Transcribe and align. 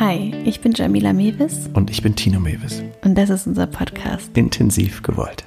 Hi, 0.00 0.32
ich 0.46 0.60
bin 0.62 0.72
Jamila 0.72 1.12
Mewis 1.12 1.68
Und 1.74 1.90
ich 1.90 2.00
bin 2.02 2.16
Tino 2.16 2.40
Mewis. 2.40 2.82
und 3.04 3.16
das 3.16 3.28
ist 3.28 3.46
unser 3.46 3.66
Podcast. 3.66 4.34
Intensiv 4.34 5.02
gewollt. 5.02 5.44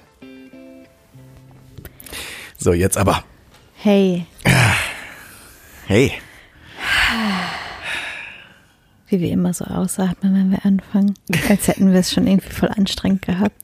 So, 2.59 2.71
jetzt 2.73 2.97
aber. 2.97 3.23
Hey, 3.75 4.25
Hey. 5.87 6.13
wie 9.09 9.19
wir 9.21 9.31
immer 9.31 9.53
so 9.53 9.65
ausatmen, 9.65 10.33
wenn 10.35 10.51
wir 10.51 10.65
anfangen. 10.65 11.13
Als 11.49 11.67
hätten 11.67 11.91
wir 11.91 11.99
es 11.99 12.11
schon 12.13 12.25
irgendwie 12.27 12.49
voll 12.49 12.69
anstrengend 12.69 13.23
gehabt. 13.23 13.55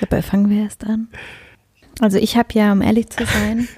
Dabei 0.00 0.22
fangen 0.22 0.48
wir 0.50 0.62
erst 0.62 0.84
an. 0.84 1.08
Also 2.00 2.18
ich 2.18 2.36
habe 2.36 2.48
ja, 2.52 2.72
um 2.72 2.80
ehrlich 2.82 3.08
zu 3.10 3.24
sein, 3.26 3.68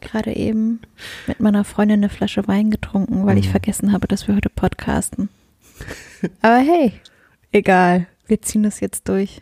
gerade 0.00 0.34
eben 0.34 0.80
mit 1.26 1.40
meiner 1.40 1.64
Freundin 1.64 2.00
eine 2.00 2.08
Flasche 2.10 2.46
Wein 2.46 2.70
getrunken, 2.70 3.26
weil 3.26 3.36
ich 3.38 3.48
vergessen 3.48 3.92
habe, 3.92 4.06
dass 4.06 4.28
wir 4.28 4.36
heute 4.36 4.48
podcasten. 4.50 5.28
Aber 6.42 6.58
hey, 6.58 6.92
egal. 7.52 8.06
Wir 8.26 8.40
ziehen 8.42 8.62
das 8.62 8.80
jetzt 8.80 9.08
durch. 9.08 9.40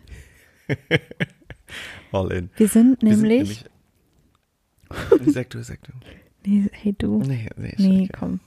All 2.13 2.31
in. 2.33 2.51
Wir 2.57 2.69
sind 2.69 3.03
Wir 3.03 3.15
sind 3.17 3.27
nämlich. 3.29 3.65
nämlich- 4.91 5.35
Sag 5.35 5.51
du, 5.51 5.63
sag 5.63 5.83
du. 5.83 5.93
Nee, 6.45 6.69
hey 6.73 6.95
du. 6.97 7.19
Nee, 7.19 7.49
nee, 7.57 7.75
Nee, 7.79 8.03
okay. 8.05 8.11
komm. 8.19 8.41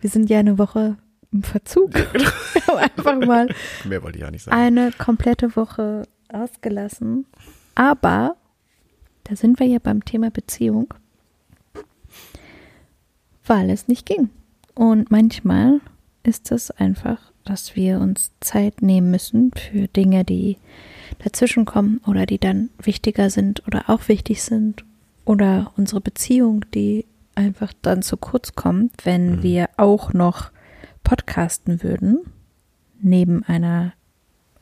Wir 0.00 0.10
sind 0.10 0.28
ja 0.30 0.40
eine 0.40 0.58
Woche 0.58 0.96
im 1.32 1.42
Verzug. 1.44 1.94
Wir 1.94 2.66
haben 2.66 2.76
einfach 2.96 3.18
mal 3.26 3.48
Mehr 3.84 4.02
wollte 4.02 4.18
ich 4.18 4.24
auch 4.24 4.30
nicht 4.30 4.42
sagen. 4.44 4.56
eine 4.56 4.90
komplette 4.92 5.54
Woche 5.54 6.02
ausgelassen. 6.32 7.26
Aber 7.76 8.36
da 9.24 9.36
sind 9.36 9.60
wir 9.60 9.66
ja 9.66 9.78
beim 9.78 10.04
Thema 10.04 10.30
Beziehung, 10.30 10.92
weil 13.46 13.70
es 13.70 13.88
nicht 13.88 14.06
ging. 14.06 14.30
Und 14.74 15.10
manchmal 15.10 15.80
ist 16.22 16.52
es 16.52 16.70
einfach, 16.70 17.18
dass 17.44 17.76
wir 17.76 18.00
uns 18.00 18.32
Zeit 18.40 18.82
nehmen 18.82 19.10
müssen 19.10 19.50
für 19.52 19.88
Dinge, 19.88 20.24
die 20.24 20.58
dazwischen 21.18 21.64
kommen 21.64 22.00
oder 22.06 22.26
die 22.26 22.38
dann 22.38 22.70
wichtiger 22.78 23.30
sind 23.30 23.66
oder 23.66 23.88
auch 23.88 24.08
wichtig 24.08 24.42
sind 24.42 24.84
oder 25.24 25.72
unsere 25.76 26.00
Beziehung, 26.00 26.64
die 26.74 27.06
einfach 27.34 27.72
dann 27.82 28.02
zu 28.02 28.16
kurz 28.16 28.54
kommt, 28.54 29.04
wenn 29.04 29.42
wir 29.42 29.68
auch 29.76 30.12
noch 30.12 30.50
podcasten 31.04 31.82
würden, 31.82 32.20
neben 33.00 33.42
einer 33.44 33.92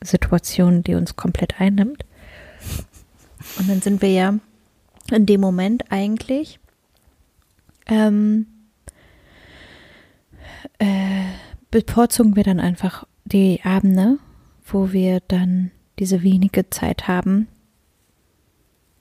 Situation, 0.01 0.83
die 0.83 0.95
uns 0.95 1.15
komplett 1.15 1.59
einnimmt. 1.59 2.05
Und 3.57 3.69
dann 3.69 3.81
sind 3.81 4.01
wir 4.01 4.11
ja 4.11 4.39
in 5.11 5.25
dem 5.25 5.41
Moment 5.41 5.91
eigentlich 5.91 6.59
ähm, 7.87 8.47
äh, 10.77 11.25
bevorzugen 11.71 12.35
wir 12.35 12.43
dann 12.43 12.59
einfach 12.59 13.05
die 13.25 13.61
Abende, 13.63 14.17
wo 14.65 14.91
wir 14.91 15.21
dann 15.27 15.71
diese 15.99 16.23
wenige 16.23 16.69
Zeit 16.69 17.07
haben, 17.07 17.47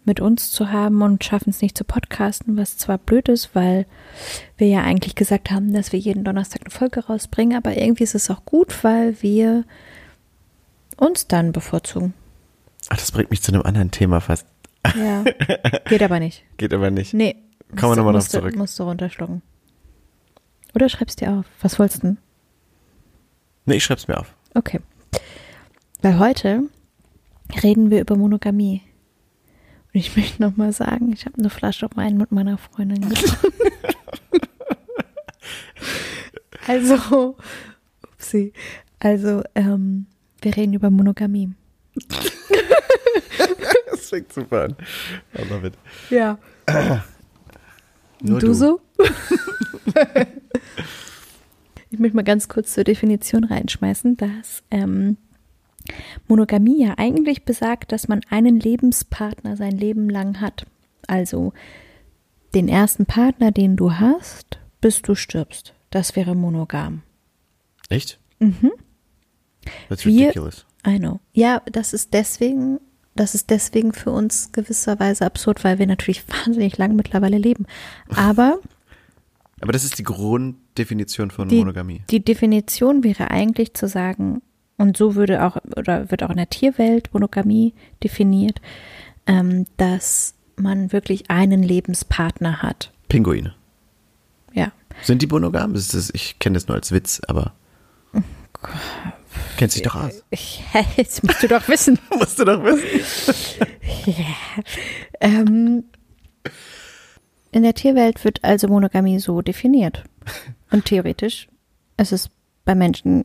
mit 0.04 0.20
uns 0.20 0.50
zu 0.50 0.70
haben 0.70 1.02
und 1.02 1.22
schaffen 1.22 1.50
es 1.50 1.60
nicht 1.60 1.76
zu 1.76 1.84
podcasten, 1.84 2.56
was 2.56 2.78
zwar 2.78 2.96
blöd 2.96 3.28
ist, 3.28 3.54
weil 3.54 3.86
wir 4.56 4.66
ja 4.66 4.82
eigentlich 4.82 5.14
gesagt 5.14 5.50
haben, 5.50 5.72
dass 5.74 5.92
wir 5.92 5.98
jeden 5.98 6.24
Donnerstag 6.24 6.62
eine 6.64 6.70
Folge 6.70 7.04
rausbringen, 7.06 7.56
aber 7.56 7.76
irgendwie 7.76 8.04
ist 8.04 8.14
es 8.14 8.30
auch 8.30 8.44
gut, 8.46 8.82
weil 8.84 9.20
wir 9.22 9.64
uns 10.96 11.26
dann 11.28 11.52
bevorzugen. 11.52 12.14
Ach, 12.88 12.96
das 12.96 13.12
bringt 13.12 13.30
mich 13.30 13.42
zu 13.42 13.52
einem 13.52 13.62
anderen 13.62 13.90
Thema 13.90 14.20
fast. 14.20 14.46
Ja. 14.96 15.24
Geht 15.88 16.02
aber 16.02 16.20
nicht. 16.20 16.42
Geht 16.56 16.72
aber 16.72 16.90
nicht. 16.90 17.12
Nee. 17.12 17.36
Kommen 17.78 17.80
wir 17.80 17.88
musst 17.88 17.92
du- 17.92 17.96
nochmal 18.00 18.12
drauf 18.14 18.28
zurück. 18.28 18.56
Musst 18.56 18.78
du 18.78 18.84
runterschlucken. 18.84 19.42
Oder 20.74 20.88
schreibst 20.88 21.20
dir 21.20 21.32
auf. 21.32 21.44
Was 21.60 21.78
wolltest 21.78 22.02
du 22.02 22.06
denn? 22.08 22.18
Nee, 23.68 23.76
ich 23.76 23.84
schreib's 23.84 24.08
mir 24.08 24.16
auf. 24.16 24.34
Okay. 24.54 24.80
Weil 26.00 26.18
heute 26.18 26.62
reden 27.62 27.90
wir 27.90 28.00
über 28.00 28.16
Monogamie. 28.16 28.80
Und 29.92 30.00
ich 30.00 30.16
möchte 30.16 30.40
nochmal 30.40 30.72
sagen, 30.72 31.12
ich 31.12 31.26
habe 31.26 31.36
eine 31.36 31.50
Flasche 31.50 31.86
Wein 31.94 32.16
mit 32.16 32.32
meiner 32.32 32.56
Freundin 32.56 33.10
getrunken. 33.10 33.52
also, 36.66 37.36
upsie. 38.10 38.54
Also, 39.00 39.42
ähm, 39.54 40.06
wir 40.40 40.56
reden 40.56 40.72
über 40.72 40.88
Monogamie. 40.88 41.52
Das 43.90 44.08
fängt 44.08 44.32
super 44.32 44.62
an. 44.62 44.76
I 45.34 45.42
love 45.50 45.66
it. 45.66 45.74
Ja. 46.08 46.38
Nur 48.22 48.38
du, 48.38 48.54
so? 48.54 48.80
ich 51.90 51.98
möchte 51.98 52.16
mal 52.16 52.22
ganz 52.22 52.48
kurz 52.48 52.74
zur 52.74 52.84
Definition 52.84 53.44
reinschmeißen, 53.44 54.16
dass 54.16 54.62
ähm, 54.70 55.16
Monogamie 56.26 56.84
ja 56.84 56.94
eigentlich 56.98 57.44
besagt, 57.44 57.92
dass 57.92 58.08
man 58.08 58.20
einen 58.28 58.60
Lebenspartner 58.60 59.56
sein 59.56 59.72
Leben 59.76 60.10
lang 60.10 60.40
hat. 60.40 60.66
Also 61.06 61.52
den 62.54 62.68
ersten 62.68 63.06
Partner, 63.06 63.50
den 63.52 63.76
du 63.76 63.92
hast, 63.94 64.58
bis 64.80 65.02
du 65.02 65.14
stirbst. 65.14 65.74
Das 65.90 66.16
wäre 66.16 66.34
monogam. 66.34 67.02
Echt? 67.88 68.18
Mhm. 68.38 68.72
That's 69.88 70.04
Wir- 70.04 70.28
ridiculous. 70.28 70.66
I 70.86 70.98
know. 70.98 71.20
Ja, 71.32 71.62
das 71.72 71.92
ist 71.92 72.14
deswegen, 72.14 72.78
das 73.16 73.34
ist 73.34 73.50
deswegen 73.50 73.92
für 73.92 74.10
uns 74.10 74.52
gewisserweise 74.52 75.24
absurd, 75.26 75.64
weil 75.64 75.78
wir 75.78 75.86
natürlich 75.86 76.22
wahnsinnig 76.44 76.76
lang 76.78 76.94
mittlerweile 76.96 77.38
leben. 77.38 77.66
Aber 78.14 78.58
Aber 79.60 79.72
das 79.72 79.84
ist 79.84 79.98
die 79.98 80.02
Grunddefinition 80.04 81.30
von 81.30 81.48
Die- 81.48 81.58
Monogamie. 81.58 82.02
Die 82.10 82.24
Definition 82.24 83.02
wäre 83.04 83.30
eigentlich 83.30 83.74
zu 83.74 83.88
sagen, 83.88 84.42
und 84.76 84.96
so 84.96 85.14
würde 85.16 85.44
auch, 85.44 85.56
oder 85.76 86.10
wird 86.10 86.22
auch 86.22 86.30
in 86.30 86.36
der 86.36 86.50
Tierwelt 86.50 87.12
Monogamie 87.12 87.74
definiert, 88.02 88.60
ähm, 89.26 89.64
dass 89.76 90.34
man 90.56 90.92
wirklich 90.92 91.30
einen 91.30 91.62
Lebenspartner 91.62 92.62
hat. 92.62 92.92
Pinguine. 93.08 93.54
Ja. 94.52 94.72
Sind 95.02 95.22
die 95.22 95.26
monogam? 95.26 95.74
Das 95.74 96.10
ich 96.12 96.38
kenne 96.38 96.54
das 96.54 96.68
nur 96.68 96.76
als 96.76 96.92
Witz, 96.92 97.20
aber. 97.26 97.54
Kennst 99.56 99.76
dich 99.76 99.82
doch 99.82 99.94
aus. 99.96 100.24
Jetzt 100.96 101.22
musst 101.24 101.42
du 101.42 101.48
doch 101.48 101.68
wissen. 101.68 101.98
Musst 102.18 102.38
du 102.38 102.44
doch 102.44 102.62
wissen. 102.64 103.64
Ähm, 105.20 105.84
in 107.50 107.62
der 107.62 107.74
Tierwelt 107.74 108.24
wird 108.24 108.44
also 108.44 108.68
Monogamie 108.68 109.18
so 109.18 109.42
definiert. 109.42 110.04
Und 110.70 110.84
theoretisch 110.84 111.48
ist 111.96 112.12
es 112.12 112.30
bei 112.64 112.74
Menschen 112.74 113.24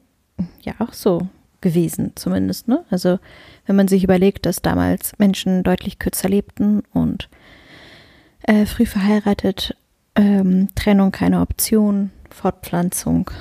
ja 0.62 0.74
auch 0.80 0.94
so 0.94 1.28
gewesen, 1.62 2.12
zumindest. 2.16 2.68
Ne? 2.68 2.84
Also 2.90 3.20
wenn 3.66 3.76
man 3.76 3.88
sich 3.88 4.04
überlegt, 4.04 4.46
dass 4.46 4.62
damals 4.62 5.18
Menschen 5.18 5.64
deutlich 5.64 6.00
kürzer 6.00 6.30
lebten 6.30 6.84
und 6.92 7.30
äh, 8.44 8.66
früh 8.66 8.86
verheiratet, 8.86 9.76
ähm, 10.16 10.68
Trennung 10.76 11.12
keine 11.12 11.40
Option, 11.40 12.12
Fortpflanzung, 12.30 13.32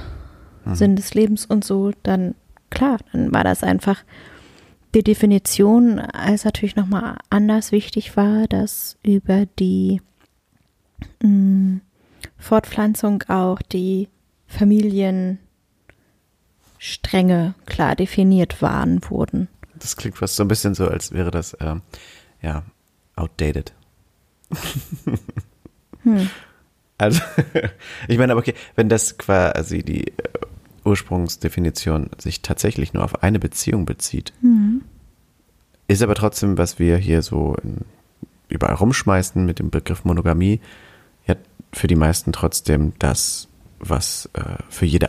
Sinn 0.64 0.94
des 0.94 1.14
Lebens 1.14 1.44
und 1.44 1.64
so, 1.64 1.90
dann 2.04 2.36
klar, 2.70 2.98
dann 3.10 3.32
war 3.32 3.42
das 3.42 3.64
einfach 3.64 4.04
die 4.94 5.02
Definition, 5.02 5.98
als 5.98 6.44
natürlich 6.44 6.76
nochmal 6.76 7.16
anders 7.30 7.72
wichtig 7.72 8.16
war, 8.16 8.46
dass 8.46 8.96
über 9.02 9.46
die 9.58 10.00
Fortpflanzung 12.38 13.22
auch 13.28 13.62
die 13.62 14.08
Familienstränge 14.46 15.38
klar 17.66 17.96
definiert 17.96 18.60
waren, 18.60 19.00
wurden. 19.08 19.48
Das 19.74 19.96
klingt 19.96 20.18
fast 20.18 20.36
so 20.36 20.44
ein 20.44 20.48
bisschen 20.48 20.74
so, 20.74 20.86
als 20.86 21.12
wäre 21.12 21.30
das, 21.30 21.56
ähm, 21.60 21.82
ja, 22.40 22.64
outdated. 23.16 23.72
Hm. 26.02 26.28
Also, 26.98 27.20
ich 28.08 28.18
meine, 28.18 28.32
aber 28.32 28.40
okay, 28.40 28.54
wenn 28.76 28.88
das 28.88 29.18
quasi 29.18 29.82
die 29.82 30.08
äh, 30.08 30.14
Ursprungsdefinition 30.84 32.10
sich 32.18 32.42
tatsächlich 32.42 32.92
nur 32.92 33.04
auf 33.04 33.22
eine 33.22 33.38
Beziehung 33.38 33.86
bezieht, 33.86 34.32
Hm. 34.40 34.82
ist 35.88 36.02
aber 36.02 36.14
trotzdem, 36.14 36.58
was 36.58 36.78
wir 36.78 36.96
hier 36.96 37.22
so 37.22 37.56
in, 37.62 37.78
überall 38.48 38.74
rumschmeißen 38.74 39.44
mit 39.44 39.58
dem 39.58 39.70
Begriff 39.70 40.04
Monogamie, 40.04 40.60
ja 41.26 41.34
für 41.72 41.86
die 41.86 41.96
meisten 41.96 42.32
trotzdem 42.32 42.92
das, 42.98 43.48
was 43.78 44.28
äh, 44.34 44.40
für 44.68 44.86
jede 44.86 45.06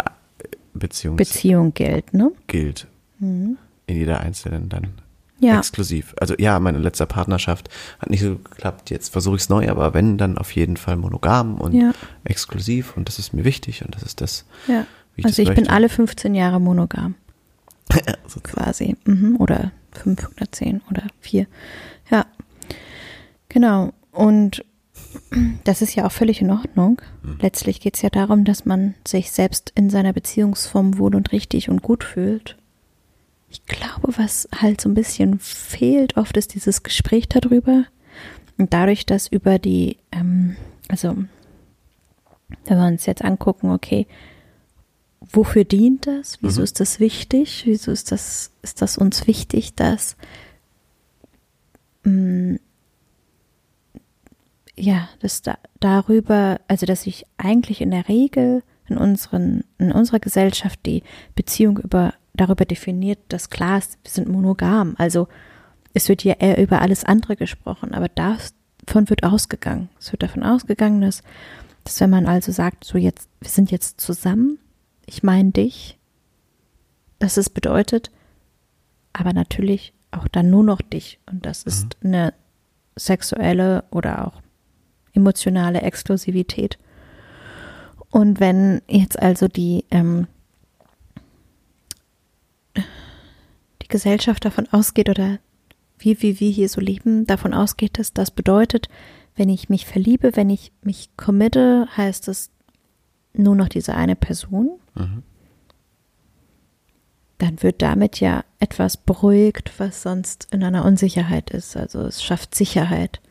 Beziehung 0.73 1.15
Beziehung 1.17 1.73
gilt, 1.73 2.13
ne? 2.13 2.31
gilt. 2.47 2.87
Hm. 3.19 3.57
In 3.85 3.97
jeder 3.97 4.21
einzelnen 4.21 4.69
dann 4.69 4.93
Ja. 5.39 5.57
exklusiv. 5.59 6.15
Also 6.19 6.33
ja, 6.39 6.59
meine 6.59 6.79
letzte 6.79 7.05
Partnerschaft 7.05 7.69
hat 7.99 8.09
nicht 8.09 8.21
so 8.21 8.37
geklappt. 8.37 8.89
Jetzt 8.89 9.09
versuche 9.11 9.35
ich 9.35 9.41
es 9.43 9.49
neu, 9.49 9.69
aber 9.69 9.93
wenn, 9.93 10.17
dann 10.17 10.37
auf 10.37 10.51
jeden 10.55 10.77
Fall 10.77 10.95
monogam 10.95 11.55
und 11.61 11.73
Ja. 11.73 11.91
exklusiv 12.23 12.95
und 12.97 13.07
das 13.07 13.19
ist 13.19 13.33
mir 13.33 13.43
wichtig 13.43 13.83
und 13.85 13.93
das 13.93 14.03
ist 14.03 14.21
das, 14.21 14.45
ja. 14.67 14.85
wie 15.15 15.21
ich 15.21 15.25
Also 15.25 15.35
das 15.35 15.39
ich 15.39 15.49
bin 15.49 15.63
möchte. 15.65 15.73
alle 15.73 15.89
15 15.89 16.33
Jahre 16.33 16.59
monogam, 16.61 17.15
Sozusagen. 18.27 18.43
quasi. 18.43 18.95
Mhm. 19.05 19.35
Oder 19.37 19.71
5 19.91 20.27
oder 20.35 20.51
10 20.51 20.81
oder 20.89 21.03
4. 21.19 21.45
Ja. 22.09 22.25
Genau. 23.49 23.93
Und 24.11 24.63
das 25.63 25.81
ist 25.81 25.95
ja 25.95 26.05
auch 26.05 26.11
völlig 26.11 26.41
in 26.41 26.51
Ordnung. 26.51 27.01
Mhm. 27.23 27.37
Letztlich 27.41 27.79
geht 27.81 27.95
es 27.95 28.01
ja 28.01 28.09
darum, 28.09 28.43
dass 28.45 28.65
man 28.65 28.95
sich 29.07 29.31
selbst 29.31 29.71
in 29.75 29.89
seiner 29.89 30.13
Beziehungsform 30.13 30.97
wohl 30.97 31.15
und 31.15 31.31
richtig 31.31 31.69
und 31.69 31.81
gut 31.81 32.03
fühlt. 32.03 32.57
Ich 33.49 33.65
glaube, 33.65 34.17
was 34.17 34.47
halt 34.55 34.81
so 34.81 34.89
ein 34.89 34.95
bisschen 34.95 35.39
fehlt 35.39 36.17
oft, 36.17 36.35
ist 36.37 36.55
dieses 36.55 36.83
Gespräch 36.83 37.27
darüber. 37.29 37.85
Und 38.57 38.73
dadurch, 38.73 39.05
dass 39.05 39.27
über 39.27 39.59
die, 39.59 39.97
ähm, 40.11 40.55
also 40.87 41.15
wenn 42.65 42.77
wir 42.77 42.87
uns 42.87 43.05
jetzt 43.05 43.23
angucken, 43.23 43.71
okay, 43.71 44.07
wofür 45.21 45.63
dient 45.63 46.05
das? 46.07 46.37
Wieso 46.41 46.61
Mhm. 46.61 46.65
ist 46.65 46.79
das 46.79 46.99
wichtig? 46.99 47.63
Wieso 47.65 47.91
ist 47.91 48.11
das, 48.11 48.51
ist 48.61 48.81
das 48.81 48.97
uns 48.97 49.25
wichtig, 49.27 49.73
dass 49.75 50.15
mh, 52.03 52.59
ja, 54.75 55.09
dass 55.19 55.41
da, 55.41 55.57
darüber, 55.79 56.59
also 56.67 56.85
dass 56.85 57.03
sich 57.03 57.25
eigentlich 57.37 57.81
in 57.81 57.91
der 57.91 58.07
Regel 58.07 58.63
in 58.87 58.97
unseren, 58.97 59.63
in 59.77 59.91
unserer 59.91 60.19
Gesellschaft 60.19 60.79
die 60.85 61.03
Beziehung 61.35 61.77
über 61.77 62.13
darüber 62.33 62.65
definiert, 62.65 63.19
dass 63.29 63.49
klar 63.49 63.77
ist, 63.77 63.97
wir 64.03 64.11
sind 64.11 64.27
monogam. 64.27 64.95
Also 64.97 65.27
es 65.93 66.09
wird 66.09 66.23
ja 66.23 66.33
eher 66.33 66.61
über 66.61 66.81
alles 66.81 67.03
andere 67.03 67.35
gesprochen, 67.35 67.93
aber 67.93 68.09
davon 68.09 69.09
wird 69.09 69.23
ausgegangen. 69.23 69.89
Es 69.99 70.11
wird 70.11 70.23
davon 70.23 70.43
ausgegangen, 70.43 71.01
dass, 71.01 71.21
dass 71.83 71.99
wenn 72.01 72.09
man 72.09 72.25
also 72.25 72.51
sagt, 72.51 72.83
so 72.83 72.97
jetzt, 72.97 73.29
wir 73.39 73.49
sind 73.49 73.71
jetzt 73.71 74.01
zusammen, 74.01 74.57
ich 75.05 75.21
meine 75.21 75.51
dich, 75.51 75.99
dass 77.19 77.37
es 77.37 77.49
bedeutet, 77.49 78.09
aber 79.13 79.33
natürlich 79.33 79.93
auch 80.11 80.27
dann 80.27 80.49
nur 80.49 80.63
noch 80.63 80.81
dich. 80.81 81.19
Und 81.29 81.45
das 81.45 81.63
ist 81.63 81.97
eine 82.03 82.33
sexuelle 82.95 83.83
oder 83.91 84.27
auch 84.27 84.42
emotionale 85.13 85.81
Exklusivität. 85.81 86.77
Und 88.09 88.39
wenn 88.39 88.81
jetzt 88.87 89.19
also 89.19 89.47
die, 89.47 89.85
ähm, 89.91 90.27
die 93.81 93.87
Gesellschaft 93.87 94.45
davon 94.45 94.67
ausgeht 94.71 95.09
oder 95.09 95.39
wie, 95.99 96.21
wie 96.21 96.39
wir 96.39 96.49
hier 96.51 96.69
so 96.69 96.81
leben, 96.81 97.25
davon 97.25 97.53
ausgeht, 97.53 97.97
dass 97.97 98.13
das 98.13 98.31
bedeutet, 98.31 98.89
wenn 99.35 99.49
ich 99.49 99.69
mich 99.69 99.85
verliebe, 99.85 100.35
wenn 100.35 100.49
ich 100.49 100.71
mich 100.83 101.09
committe, 101.17 101.87
heißt 101.97 102.27
es 102.27 102.51
nur 103.33 103.55
noch 103.55 103.67
diese 103.69 103.95
eine 103.95 104.15
Person, 104.15 104.69
Mhm. 104.95 105.23
dann 107.39 107.63
wird 107.63 107.81
damit 107.81 108.19
ja 108.19 108.43
etwas 108.59 108.95
beruhigt, 108.95 109.71
was 109.79 110.03
sonst 110.03 110.47
in 110.51 110.63
einer 110.63 110.85
Unsicherheit 110.85 111.49
ist. 111.49 111.75
Also 111.75 112.01
es 112.01 112.21
schafft 112.23 112.53
Sicherheit. 112.53 113.21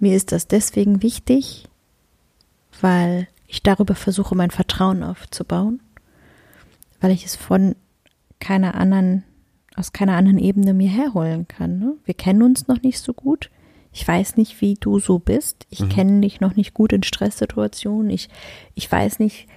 Mir 0.00 0.16
ist 0.16 0.32
das 0.32 0.48
deswegen 0.48 1.02
wichtig, 1.02 1.68
weil 2.80 3.28
ich 3.46 3.62
darüber 3.62 3.94
versuche, 3.94 4.34
mein 4.34 4.50
Vertrauen 4.50 5.02
aufzubauen, 5.02 5.80
weil 7.00 7.10
ich 7.10 7.26
es 7.26 7.36
von 7.36 7.76
keiner 8.38 8.74
anderen, 8.74 9.24
aus 9.76 9.92
keiner 9.92 10.16
anderen 10.16 10.38
Ebene 10.38 10.72
mir 10.72 10.88
herholen 10.88 11.46
kann. 11.46 11.78
Ne? 11.78 11.96
Wir 12.04 12.14
kennen 12.14 12.42
uns 12.42 12.66
noch 12.66 12.80
nicht 12.80 12.98
so 12.98 13.12
gut. 13.12 13.50
Ich 13.92 14.06
weiß 14.06 14.36
nicht, 14.36 14.60
wie 14.60 14.74
du 14.74 15.00
so 15.00 15.18
bist. 15.18 15.66
Ich 15.68 15.88
kenne 15.88 16.20
dich 16.20 16.40
noch 16.40 16.54
nicht 16.54 16.74
gut 16.74 16.92
in 16.92 17.02
Stresssituationen. 17.02 18.08
Ich, 18.10 18.28
ich 18.74 18.90
weiß 18.90 19.18
nicht, 19.18 19.48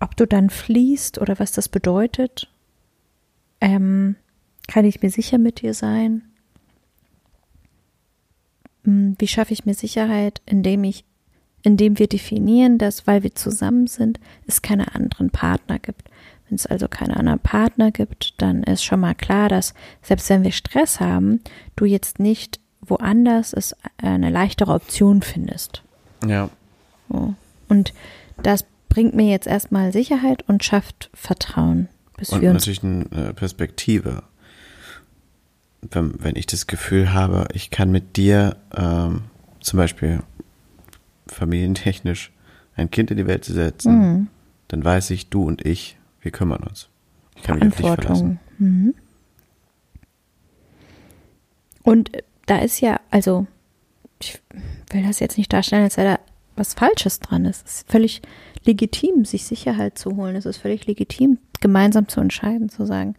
ob 0.00 0.16
du 0.16 0.26
dann 0.26 0.50
fließt 0.50 1.18
oder 1.18 1.38
was 1.38 1.52
das 1.52 1.68
bedeutet. 1.68 2.50
Ähm, 3.60 4.16
kann 4.66 4.86
ich 4.86 5.02
mir 5.02 5.10
sicher 5.10 5.38
mit 5.38 5.60
dir 5.60 5.74
sein? 5.74 6.31
Hm, 8.84 9.16
Wie 9.18 9.28
schaffe 9.28 9.52
ich 9.52 9.64
mir 9.64 9.74
Sicherheit, 9.74 10.40
indem 10.46 10.84
ich, 10.84 11.04
indem 11.62 11.98
wir 11.98 12.08
definieren, 12.08 12.78
dass, 12.78 13.06
weil 13.06 13.22
wir 13.22 13.34
zusammen 13.34 13.86
sind, 13.86 14.20
es 14.46 14.62
keine 14.62 14.94
anderen 14.94 15.30
Partner 15.30 15.78
gibt. 15.78 16.08
Wenn 16.48 16.56
es 16.56 16.66
also 16.66 16.88
keine 16.88 17.16
anderen 17.16 17.38
Partner 17.38 17.90
gibt, 17.90 18.40
dann 18.42 18.62
ist 18.62 18.84
schon 18.84 19.00
mal 19.00 19.14
klar, 19.14 19.48
dass 19.48 19.74
selbst 20.02 20.28
wenn 20.28 20.42
wir 20.42 20.52
Stress 20.52 21.00
haben, 21.00 21.40
du 21.76 21.84
jetzt 21.84 22.18
nicht 22.18 22.60
woanders 22.82 23.52
es 23.52 23.76
eine 23.96 24.30
leichtere 24.30 24.72
Option 24.72 25.22
findest. 25.22 25.82
Ja. 26.26 26.50
So. 27.08 27.34
Und 27.68 27.94
das 28.42 28.64
bringt 28.88 29.14
mir 29.14 29.30
jetzt 29.30 29.46
erstmal 29.46 29.92
Sicherheit 29.92 30.46
und 30.48 30.64
schafft 30.64 31.10
Vertrauen, 31.14 31.88
bis 32.16 32.30
Und 32.30 32.42
wir 32.42 32.52
natürlich 32.52 32.82
eine 32.82 33.32
Perspektive. 33.34 34.24
Wenn, 35.90 36.14
wenn 36.22 36.36
ich 36.36 36.46
das 36.46 36.66
Gefühl 36.66 37.12
habe, 37.12 37.48
ich 37.52 37.70
kann 37.70 37.90
mit 37.90 38.16
dir 38.16 38.56
ähm, 38.74 39.22
zum 39.60 39.76
Beispiel 39.78 40.22
familientechnisch 41.26 42.32
ein 42.76 42.90
Kind 42.90 43.10
in 43.10 43.16
die 43.16 43.26
Welt 43.26 43.44
setzen, 43.44 43.98
Mhm. 43.98 44.28
dann 44.68 44.84
weiß 44.84 45.10
ich, 45.10 45.28
du 45.28 45.44
und 45.44 45.64
ich, 45.66 45.96
wir 46.20 46.30
kümmern 46.30 46.62
uns. 46.62 46.88
Ich 47.36 47.42
kann 47.42 47.58
mich 47.58 47.68
auf 47.68 47.76
dich 47.76 47.86
verlassen. 47.86 48.38
Mhm. 48.58 48.94
Und 51.82 52.14
äh, 52.14 52.22
da 52.46 52.58
ist 52.58 52.80
ja, 52.80 53.00
also, 53.10 53.46
ich 54.20 54.40
will 54.92 55.02
das 55.02 55.20
jetzt 55.20 55.36
nicht 55.38 55.52
darstellen, 55.52 55.84
als 55.84 55.94
sei 55.94 56.04
da 56.04 56.18
was 56.54 56.74
Falsches 56.74 57.18
dran. 57.20 57.46
Es 57.46 57.62
ist 57.62 57.90
völlig 57.90 58.22
legitim, 58.64 59.24
sich 59.24 59.44
Sicherheit 59.46 59.98
zu 59.98 60.16
holen. 60.16 60.36
Es 60.36 60.46
ist 60.46 60.58
völlig 60.58 60.86
legitim, 60.86 61.38
gemeinsam 61.60 62.08
zu 62.08 62.20
entscheiden, 62.20 62.68
zu 62.68 62.84
sagen, 62.84 63.14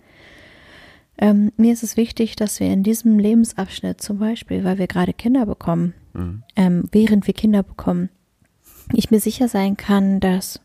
ähm, 1.17 1.51
mir 1.57 1.73
ist 1.73 1.83
es 1.83 1.97
wichtig, 1.97 2.35
dass 2.35 2.59
wir 2.59 2.67
in 2.71 2.83
diesem 2.83 3.19
Lebensabschnitt 3.19 4.01
zum 4.01 4.19
Beispiel, 4.19 4.63
weil 4.63 4.77
wir 4.77 4.87
gerade 4.87 5.13
Kinder 5.13 5.45
bekommen, 5.45 5.93
Mhm. 6.13 6.43
ähm, 6.55 6.83
während 6.91 7.25
wir 7.27 7.33
Kinder 7.33 7.63
bekommen, 7.63 8.09
ich 8.91 9.09
mir 9.11 9.19
sicher 9.19 9.47
sein 9.47 9.77
kann, 9.77 10.19
dass 10.19 10.59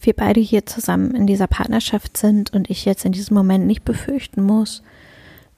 wir 0.00 0.12
beide 0.12 0.40
hier 0.40 0.66
zusammen 0.66 1.14
in 1.14 1.26
dieser 1.26 1.46
Partnerschaft 1.46 2.16
sind 2.16 2.52
und 2.52 2.70
ich 2.70 2.84
jetzt 2.84 3.04
in 3.04 3.12
diesem 3.12 3.34
Moment 3.34 3.66
nicht 3.66 3.84
befürchten 3.84 4.42
muss, 4.42 4.82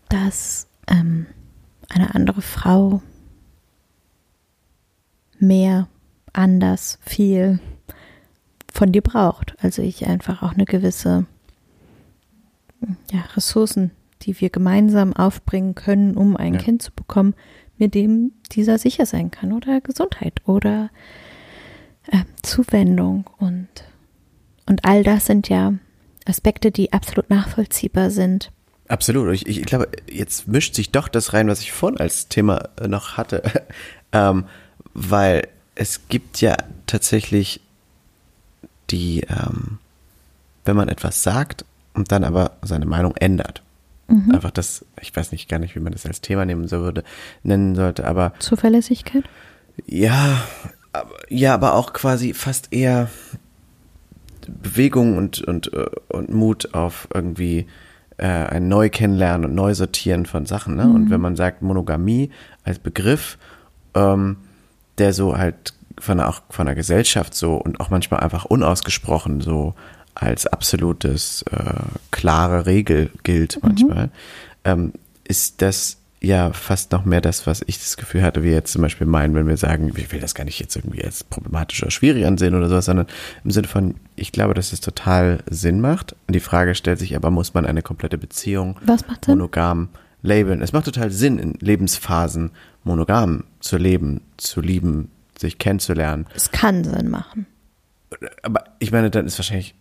dass 0.09 0.69
ähm, 0.87 1.27
eine 1.89 2.15
andere 2.15 2.41
Frau 2.41 3.03
mehr, 5.39 5.89
anders, 6.33 6.99
viel 7.03 7.59
von 8.73 8.93
dir 8.93 9.03
braucht. 9.03 9.57
Also 9.61 9.83
ich 9.83 10.07
einfach 10.07 10.43
auch 10.43 10.53
eine 10.53 10.65
gewisse 10.65 11.27
ja, 13.11 13.21
Ressourcen, 13.37 13.91
die 14.23 14.41
wir 14.41 14.51
gemeinsam 14.51 15.15
aufbringen 15.15 15.75
können, 15.75 16.17
um 16.17 16.37
ein 16.37 16.55
Ja. 16.55 16.61
Kind 16.61 16.83
zu 16.83 16.93
bekommen, 16.93 17.35
mit 17.79 17.95
dem 17.95 18.33
dieser 18.53 18.79
sicher 18.79 19.07
sein 19.07 19.31
kann 19.31 19.53
oder 19.53 19.81
Gesundheit 19.81 20.47
oder 20.47 20.91
äh, 22.11 22.25
Zuwendung 22.43 23.29
und 23.39 23.69
und 24.67 24.85
all 24.85 25.03
das 25.03 25.27
sind 25.27 25.49
ja 25.49 25.75
Aspekte, 26.27 26.71
die 26.71 26.93
absolut 26.93 27.29
nachvollziehbar 27.29 28.11
sind. 28.11 28.53
Absolut. 28.87 29.35
Ich, 29.35 29.47
ich 29.47 29.63
glaube, 29.63 29.89
jetzt 30.09 30.47
mischt 30.47 30.75
sich 30.75 30.91
doch 30.91 31.09
das 31.09 31.33
rein, 31.33 31.49
was 31.49 31.61
ich 31.61 31.73
vorhin 31.73 31.99
als 31.99 32.29
Thema 32.29 32.69
äh, 32.81 32.87
noch 32.87 33.17
hatte. 33.17 33.43
ähm, 34.13 34.45
weil 34.95 35.49
es 35.75 36.09
gibt 36.09 36.41
ja 36.41 36.57
tatsächlich 36.87 37.61
die, 38.91 39.23
ähm, 39.23 39.79
wenn 40.65 40.77
man 40.77 40.89
etwas 40.89 41.23
sagt 41.23 41.65
und 42.01 42.13
dann 42.13 42.25
aber 42.25 42.53
seine 42.63 42.87
Meinung 42.87 43.15
ändert. 43.17 43.63
Einfach 44.33 44.51
das, 44.51 44.85
ich 45.01 45.15
weiß 45.15 45.31
nicht 45.33 45.49
gar 45.49 45.59
nicht, 45.59 45.77
wie 45.77 45.81
man 45.81 45.93
das 45.93 46.07
als 46.07 46.21
Thema 46.21 46.45
nehmen 46.45 46.67
so 46.67 46.81
würde, 46.81 47.05
nennen 47.43 47.77
sollte, 47.77 48.07
aber 48.07 48.33
Zuverlässigkeit? 48.41 49.23
ja, 49.87 50.43
aber, 50.93 51.15
ja, 51.29 51.55
aber 51.55 51.75
auch 51.75 51.93
quasi 51.93 52.35
fast 52.35 52.73
eher 52.73 53.09
Bewegung 54.49 55.17
und, 55.17 55.43
und, 55.43 55.73
äh, 55.73 55.87
und 56.09 56.33
Mut 56.33 56.75
auf 56.75 57.07
irgendwie 57.15 57.67
äh, 58.17 58.27
ein 58.27 58.67
neu 58.67 58.89
kennenlernen 58.89 59.45
und 59.45 59.55
neu 59.55 59.75
sortieren 59.75 60.27
von 60.27 60.47
Sachen. 60.47 60.75
Ne? 60.75 60.85
Und 60.85 61.11
wenn 61.11 61.21
man 61.21 61.37
sagt 61.37 61.63
Monogamie 61.63 62.31
als 62.65 62.81
Begriff, 62.81 63.39
ähm, 63.95 64.39
der 64.99 65.13
so 65.13 65.37
halt 65.37 65.75
von 66.01 66.19
der, 66.19 66.29
auch 66.29 66.41
von 66.51 66.67
der 66.67 66.75
Gesellschaft 66.75 67.35
so 67.35 67.55
und 67.55 67.79
auch 67.79 67.91
manchmal 67.91 68.21
einfach 68.21 68.45
unausgesprochen 68.45 69.41
so 69.41 69.75
als 70.15 70.47
absolutes 70.47 71.43
äh, 71.51 71.75
klare 72.11 72.67
Regel 72.67 73.11
gilt 73.23 73.59
manchmal, 73.63 74.11
ähm, 74.65 74.93
ist 75.25 75.63
das 75.63 75.97
ja 76.21 76.53
fast 76.53 76.93
noch 76.93 77.05
mehr 77.05 77.21
das, 77.21 77.47
was 77.47 77.63
ich 77.67 77.79
das 77.79 77.97
Gefühl 77.97 78.23
hatte, 78.23 78.43
wir 78.43 78.53
jetzt 78.53 78.73
zum 78.73 78.83
Beispiel 78.83 79.07
meinen, 79.07 79.35
wenn 79.35 79.49
wir 79.49 79.57
sagen, 79.57 79.91
ich 79.97 80.13
will 80.13 80.21
das 80.21 80.35
gar 80.35 80.45
nicht 80.45 80.61
jetzt 80.61 80.77
irgendwie 80.77 81.03
als 81.03 81.25
problematisch 81.25 81.83
oder 81.83 81.91
schwierig 81.91 82.27
ansehen 82.27 82.55
oder 82.55 82.69
sowas, 82.69 82.85
sondern 82.85 83.07
im 83.43 83.51
Sinne 83.51 83.69
von, 83.69 83.95
ich 84.17 84.33
glaube, 84.33 84.55
dass 84.55 84.73
es 84.73 84.81
total 84.81 85.39
Sinn 85.49 85.81
macht. 85.81 86.15
Und 86.27 86.35
die 86.35 86.41
Frage 86.41 86.75
stellt 86.75 86.99
sich 86.99 87.17
aber, 87.17 87.31
muss 87.31 87.55
man 87.55 87.65
eine 87.65 87.83
komplette 87.83 88.19
Beziehung 88.19 88.79
monogam 89.27 89.89
labeln? 90.23 90.61
Es 90.61 90.73
macht 90.73 90.85
total 90.85 91.11
Sinn, 91.11 91.39
in 91.39 91.55
Lebensphasen 91.61 92.51
monogam 92.85 93.45
zu 93.61 93.79
leben, 93.79 94.21
zu 94.37 94.61
lieben, 94.61 95.11
sich 95.39 95.59
kennenzulernen. 95.59 96.27
Es 96.35 96.51
kann 96.51 96.85
Sinn 96.85 97.09
machen. 97.09 97.47
Aber 98.43 98.65
ich 98.79 98.93
meine, 98.93 99.11
dann 99.11 99.27
ist 99.27 99.39
wahrscheinlich, 99.39 99.75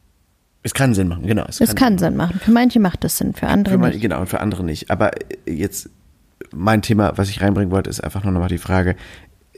es 0.62 0.74
kann 0.74 0.94
Sinn 0.94 1.08
machen, 1.08 1.26
genau. 1.26 1.46
Es 1.48 1.76
kann 1.76 1.98
Sinn 1.98 2.18
machen. 2.18 2.40
Für 2.40 2.52
manche 2.52 2.80
macht 2.80 3.06
es 3.06 3.18
Sinn, 3.18 3.34
für 3.34 3.48
andere 3.48 3.76
Für 3.76 3.80
man, 3.80 3.92
nicht. 3.92 4.02
genau, 4.02 4.20
und 4.20 4.28
für 4.28 4.42
andere 4.42 4.64
nicht. 4.64 4.92
Aber 4.92 5.12
jetzt 5.46 5.90
mein 6.52 6.82
Thema, 6.82 7.18
was 7.18 7.30
ich 7.30 7.42
reinbringen 7.42 7.72
wollte, 7.72 7.90
ist 7.90 8.04
einfach 8.04 8.24
nur 8.24 8.34
nochmal 8.34 8.50
die 8.50 8.58
Frage, 8.58 8.96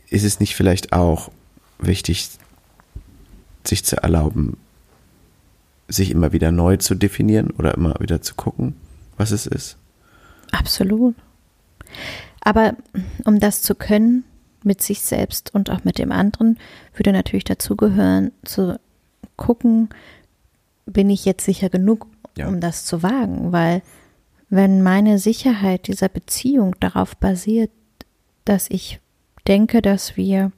ist 0.09 0.23
es 0.23 0.39
nicht 0.39 0.55
vielleicht 0.55 0.93
auch 0.93 1.31
wichtig, 1.79 2.29
sich 3.65 3.83
zu 3.83 3.97
erlauben, 4.01 4.57
sich 5.87 6.11
immer 6.11 6.33
wieder 6.33 6.51
neu 6.51 6.77
zu 6.77 6.95
definieren 6.95 7.51
oder 7.51 7.73
immer 7.73 7.95
wieder 7.99 8.21
zu 8.21 8.35
gucken, 8.35 8.75
was 9.17 9.31
es 9.31 9.47
ist? 9.47 9.77
Absolut. 10.51 11.15
Aber 12.41 12.75
um 13.25 13.39
das 13.39 13.61
zu 13.61 13.75
können, 13.75 14.23
mit 14.63 14.81
sich 14.81 15.01
selbst 15.01 15.53
und 15.53 15.69
auch 15.71 15.83
mit 15.83 15.97
dem 15.97 16.11
anderen, 16.11 16.59
würde 16.95 17.11
natürlich 17.11 17.43
dazugehören, 17.43 18.31
zu 18.43 18.79
gucken, 19.35 19.89
bin 20.85 21.09
ich 21.09 21.25
jetzt 21.25 21.45
sicher 21.45 21.69
genug, 21.69 22.07
ja. 22.37 22.47
um 22.47 22.59
das 22.59 22.85
zu 22.85 23.03
wagen? 23.03 23.51
Weil 23.51 23.81
wenn 24.49 24.83
meine 24.83 25.17
Sicherheit 25.17 25.87
dieser 25.87 26.09
Beziehung 26.09 26.75
darauf 26.79 27.15
basiert, 27.15 27.71
dass 28.45 28.69
ich 28.69 28.99
denke, 29.47 29.81
dass 29.81 30.17
wir 30.17 30.51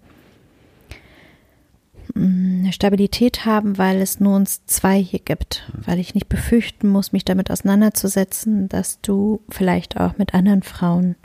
mm, 2.15 2.62
eine 2.63 2.74
Stabilität 2.74 3.46
haben, 3.46 3.77
weil 3.77 4.01
es 4.01 4.20
nur 4.20 4.36
uns 4.36 4.65
zwei 4.65 5.01
hier 5.01 5.20
gibt, 5.20 5.63
mhm. 5.68 5.88
weil 5.88 6.00
ich 6.00 6.15
nicht 6.15 6.30
befürchten 6.30 6.88
muss, 6.88 7.12
mich 7.12 7.25
damit 7.25 7.51
auseinanderzusetzen, 7.51 8.68
dass 8.70 9.00
du 9.01 9.42
vielleicht 9.50 10.00
auch 10.00 10.18
mit 10.18 10.34
anderen 10.34 10.63
Frauen 10.63 11.15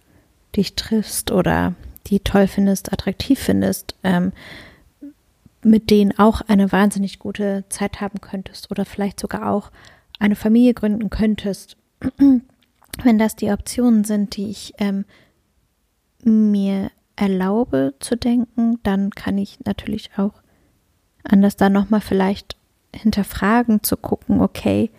dich 0.57 0.75
triffst 0.75 1.31
oder 1.31 1.75
die 2.07 2.21
toll 2.21 2.47
findest, 2.47 2.93
attraktiv 2.93 3.39
findest, 3.39 3.95
ähm, 4.03 4.33
mit 5.63 5.91
denen 5.91 6.17
auch 6.19 6.41
eine 6.43 6.71
wahnsinnig 6.73 7.19
gute 7.19 7.65
Zeit 7.69 8.01
haben 8.01 8.21
könntest 8.21 8.71
oder 8.71 8.85
vielleicht 8.85 9.19
sogar 9.21 9.51
auch 9.51 9.71
eine 10.19 10.37
Familie 10.37 10.75
gründen 10.75 11.11
könntest, 11.11 11.77
wenn 12.19 13.19
das 13.19 13.37
die 13.37 13.51
Optionen 13.51 14.05
sind, 14.05 14.37
die 14.37 14.51
ich 14.51 14.75
ähm, 14.79 15.05
mir 16.25 16.91
erlaube 17.17 17.95
zu 18.01 18.17
denken, 18.17 18.79
dann 18.83 19.11
kann 19.11 19.39
ich 19.39 19.59
natürlich 19.65 20.11
auch 20.17 20.35
anders 21.25 21.57
da 21.57 21.69
nochmal 21.69 22.01
vielleicht 22.01 22.57
hinterfragen, 22.95 23.83
zu 23.83 23.97
gucken, 23.97 24.41
okay, 24.41 24.91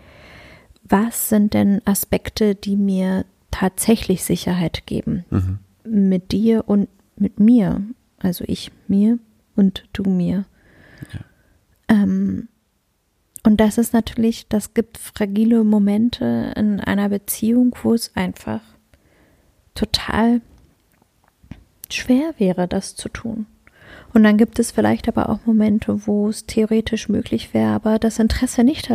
was 0.84 1.30
sind 1.30 1.54
denn 1.54 1.82
Aspekte, 1.86 2.56
die 2.56 2.75
mir 2.75 3.25
tatsächlich 3.51 4.24
Sicherheit 4.24 4.86
geben? 4.86 5.25
Mhm. 5.30 5.60
Mit 5.84 6.32
dir 6.32 6.68
und 6.68 6.88
mit 7.16 7.39
mir. 7.39 7.82
Also 8.20 8.44
ich 8.48 8.72
mir 8.88 9.20
und 9.60 9.84
du 9.94 10.04
mir. 10.04 10.46
Ja. 11.13 11.20
Ähm, 11.89 12.48
und 13.44 13.58
das 13.58 13.78
ist 13.78 13.94
natürlich, 13.94 14.48
das 14.48 14.74
gibt 14.74 14.98
fragile 14.98 15.63
Momente 15.63 16.54
in 16.56 16.80
einer 16.80 17.10
Beziehung, 17.10 17.75
wo 17.84 17.94
es 17.94 18.16
einfach 18.16 18.62
total 19.75 20.42
schwer 21.89 22.34
wäre, 22.38 22.68
das 22.68 22.96
zu 22.96 23.10
tun. 23.10 23.48
Und 24.13 24.24
dann 24.24 24.38
gibt 24.38 24.60
es 24.60 24.72
vielleicht 24.72 25.08
aber 25.08 25.30
auch 25.30 25.46
Momente, 25.46 26.08
wo 26.08 26.30
es 26.30 26.46
theoretisch 26.46 27.10
möglich 27.10 27.54
wäre, 27.54 27.72
aber 27.72 28.00
das 28.00 28.20
Interesse 28.20 28.63
nicht 28.63 28.89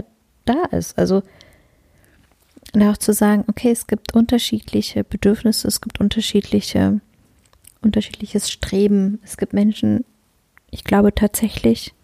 da 0.44 0.64
ist. 0.71 0.99
Also 0.99 1.23
auch 2.80 2.97
zu 2.97 3.12
sagen, 3.12 3.44
okay, 3.49 3.71
es 3.71 3.87
gibt 3.87 4.14
unterschiedliche 4.14 5.04
Bedürfnisse, 5.04 5.68
es 5.68 5.80
gibt 5.80 6.00
unterschiedliche, 6.00 7.00
unterschiedliches 7.83 8.50
Streben. 8.50 9.21
Es 9.23 9.37
gibt 9.37 9.52
Menschen, 9.52 10.04
ich 10.74 10.82
glaube 10.82 11.14
tatsächlich, 11.14 11.94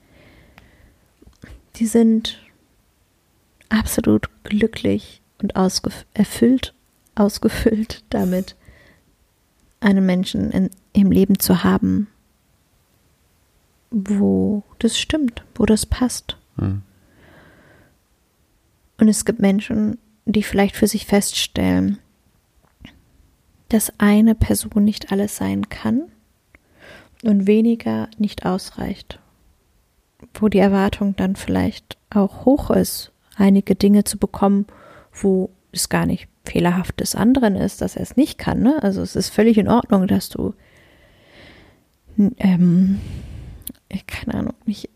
die 1.74 1.86
sind 1.86 2.40
absolut 3.68 4.30
glücklich 4.44 5.22
und 5.42 5.56
ausgef 5.56 6.06
erfüllt, 6.14 6.72
ausgefüllt 7.16 8.04
damit, 8.10 8.54
einen 9.80 10.06
Menschen 10.06 10.52
in 10.52 10.70
im 10.92 11.10
Leben 11.10 11.38
zu 11.38 11.64
haben, 11.64 12.06
wo 13.90 14.62
das 14.78 14.98
stimmt, 14.98 15.44
wo 15.56 15.66
das 15.66 15.86
passt. 15.86 16.36
Hm. 16.56 16.82
Und 18.98 19.08
es 19.08 19.24
gibt 19.24 19.40
Menschen, 19.40 19.98
die 20.26 20.44
vielleicht 20.44 20.76
für 20.76 20.86
sich 20.86 21.06
feststellen, 21.06 21.98
dass 23.68 23.92
eine 23.98 24.36
Person 24.36 24.84
nicht 24.84 25.10
alles 25.10 25.36
sein 25.36 25.68
kann 25.68 26.10
und 27.22 27.46
weniger 27.46 28.08
nicht 28.18 28.46
ausreicht. 28.46 29.18
Wo 30.34 30.48
die 30.48 30.58
Erwartung 30.58 31.16
dann 31.16 31.36
vielleicht 31.36 31.96
auch 32.10 32.44
hoch 32.44 32.70
ist, 32.70 33.12
einige 33.36 33.74
Dinge 33.74 34.04
zu 34.04 34.18
bekommen, 34.18 34.66
wo 35.12 35.50
es 35.72 35.88
gar 35.88 36.06
nicht 36.06 36.28
fehlerhaft 36.44 37.00
des 37.00 37.14
anderen 37.14 37.56
ist, 37.56 37.80
dass 37.80 37.96
er 37.96 38.02
es 38.02 38.16
nicht 38.16 38.38
kann. 38.38 38.60
Ne? 38.62 38.82
Also 38.82 39.02
es 39.02 39.16
ist 39.16 39.30
völlig 39.30 39.58
in 39.58 39.68
Ordnung, 39.68 40.06
dass 40.06 40.28
du 40.28 40.54
ähm, 42.38 43.00
keine 44.06 44.34
Ahnung, 44.34 44.54
mich 44.64 44.88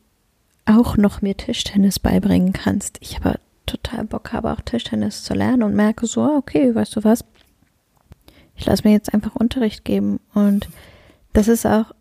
auch 0.67 0.97
noch 0.97 1.23
mir 1.23 1.37
Tischtennis 1.37 1.99
beibringen 1.99 2.53
kannst. 2.53 2.99
Ich 3.01 3.17
aber 3.17 3.39
total 3.67 4.05
Bock 4.05 4.33
habe, 4.33 4.53
auch 4.53 4.61
Tischtennis 4.61 5.25
zu 5.25 5.35
lernen 5.35 5.63
und 5.63 5.75
merke 5.75 6.07
so, 6.07 6.23
ah, 6.23 6.37
okay, 6.37 6.75
weißt 6.75 6.97
du 6.97 7.05
was? 7.05 7.25
Ich 8.57 8.67
lasse 8.67 8.87
mir 8.87 8.93
jetzt 8.93 9.13
einfach 9.13 9.35
Unterricht 9.35 9.85
geben 9.85 10.21
und 10.33 10.69
das 11.33 11.49
ist 11.49 11.67
auch 11.67 11.93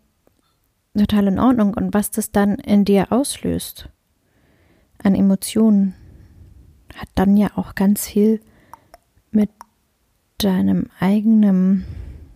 total 0.96 1.28
in 1.28 1.38
Ordnung. 1.38 1.74
Und 1.74 1.94
was 1.94 2.10
das 2.10 2.30
dann 2.30 2.56
in 2.56 2.84
dir 2.84 3.12
auslöst 3.12 3.88
an 5.02 5.14
Emotionen, 5.14 5.94
hat 6.94 7.08
dann 7.14 7.36
ja 7.36 7.48
auch 7.56 7.74
ganz 7.74 8.06
viel 8.06 8.40
mit 9.30 9.50
deinem 10.38 10.88
eigenen 11.00 11.84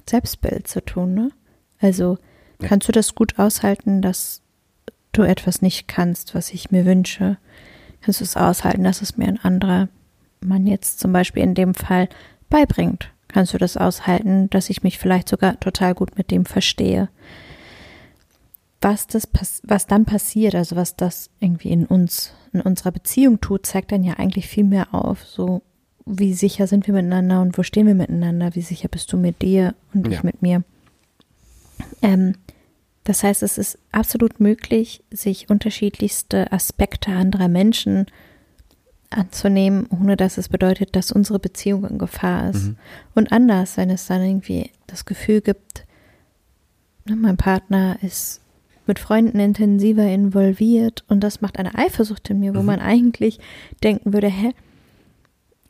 Selbstbild 0.09 0.67
zu 0.67 0.85
tun, 0.85 1.15
ne? 1.15 1.31
Also 1.81 2.19
Kannst 2.61 2.89
du 2.89 2.93
das 2.93 3.15
gut 3.15 3.39
aushalten, 3.39 4.03
dass 4.03 4.43
du 5.13 5.23
etwas 5.23 5.63
nicht 5.63 5.89
kannst, 5.89 6.35
was 6.35 6.51
ich 6.51 6.71
mir 6.71 6.85
wünsche? 6.85 7.39
Kannst 8.01 8.21
du 8.21 8.25
es 8.25 8.37
aushalten, 8.37 8.85
dass 8.85 9.03
es 9.03 9.17
mir 9.17 9.29
ein 9.29 9.43
anderer 9.43 9.89
Mann 10.41 10.67
jetzt 10.67 11.01
zum 11.01 11.13
Beispiel 11.13 11.43
in 11.43 11.55
dem 11.55 11.75
Fall 11.75 12.09
beibringt? 12.51 13.11
Kannst 13.29 13.55
du 13.55 13.59
das 13.59 13.77
aushalten, 13.77 14.51
dass 14.51 14.71
ich 14.71 14.83
mich 14.83 14.99
vielleicht 14.99 15.29
sogar 15.29 15.61
total 15.61 15.95
gut 15.95 16.17
mit 16.17 16.31
dem 16.31 16.47
verstehe? 16.47 17.09
Was 18.81 19.07
das, 19.09 19.29
was 19.65 19.87
dann 19.87 20.05
passiert, 20.05 20.55
also 20.55 20.77
was 20.77 20.95
das 20.95 21.31
irgendwie 21.41 21.71
in 21.71 21.85
uns, 21.85 22.33
in 22.53 22.61
unserer 22.61 22.93
Beziehung 22.93 23.41
tut, 23.41 23.67
zeigt 23.67 23.91
dann 23.91 24.05
ja 24.05 24.15
eigentlich 24.15 24.47
viel 24.47 24.65
mehr 24.65 24.95
auf. 24.95 25.25
So, 25.25 25.63
wie 26.07 26.33
sicher 26.33 26.67
sind 26.67 26.87
wir 26.87 26.95
miteinander 26.95 27.41
und 27.41 27.59
wo 27.59 27.63
stehen 27.63 27.87
wir 27.87 27.95
miteinander? 27.95 28.55
Wie 28.55 28.63
sicher 28.63 28.89
bist 28.89 29.13
du 29.13 29.17
mit 29.17 29.43
dir 29.43 29.75
und 29.93 30.07
ja. 30.07 30.13
ich 30.13 30.23
mit 30.23 30.43
mir? 30.43 30.63
Ähm, 32.03 32.35
das 33.05 33.23
heißt, 33.23 33.43
es 33.43 33.59
ist 33.59 33.79
absolut 33.91 34.39
möglich, 34.39 35.03
sich 35.11 35.51
unterschiedlichste 35.51 36.53
Aspekte 36.53 37.11
anderer 37.11 37.49
Menschen 37.49 38.07
anzunehmen, 39.11 39.87
ohne 39.87 40.17
dass 40.17 40.39
es 40.39 40.49
bedeutet, 40.49 40.95
dass 40.95 41.13
unsere 41.13 41.39
Beziehung 41.39 41.87
in 41.87 41.99
Gefahr 41.99 42.51
ist. 42.51 42.67
Mhm. 42.67 42.77
Und 43.15 43.33
anders, 43.33 43.77
wenn 43.77 43.91
es 43.91 44.07
dann 44.07 44.23
irgendwie 44.23 44.71
das 44.87 45.07
Gefühl 45.07 45.41
gibt, 45.41 45.87
ne, 47.07 47.17
mein 47.17 47.37
Partner 47.37 47.97
ist 48.03 48.41
mit 48.89 48.99
Freunden 48.99 49.39
intensiver 49.39 50.07
involviert 50.07 51.05
und 51.09 51.21
das 51.21 51.41
macht 51.41 51.59
eine 51.59 51.75
Eifersucht 51.77 52.29
in 52.31 52.41
mir, 52.41 52.55
wo 52.55 52.61
mhm. 52.61 52.67
man 52.67 52.81
eigentlich 52.81 53.39
denken 53.83 54.13
würde, 54.13 54.29
hä, 54.29 54.53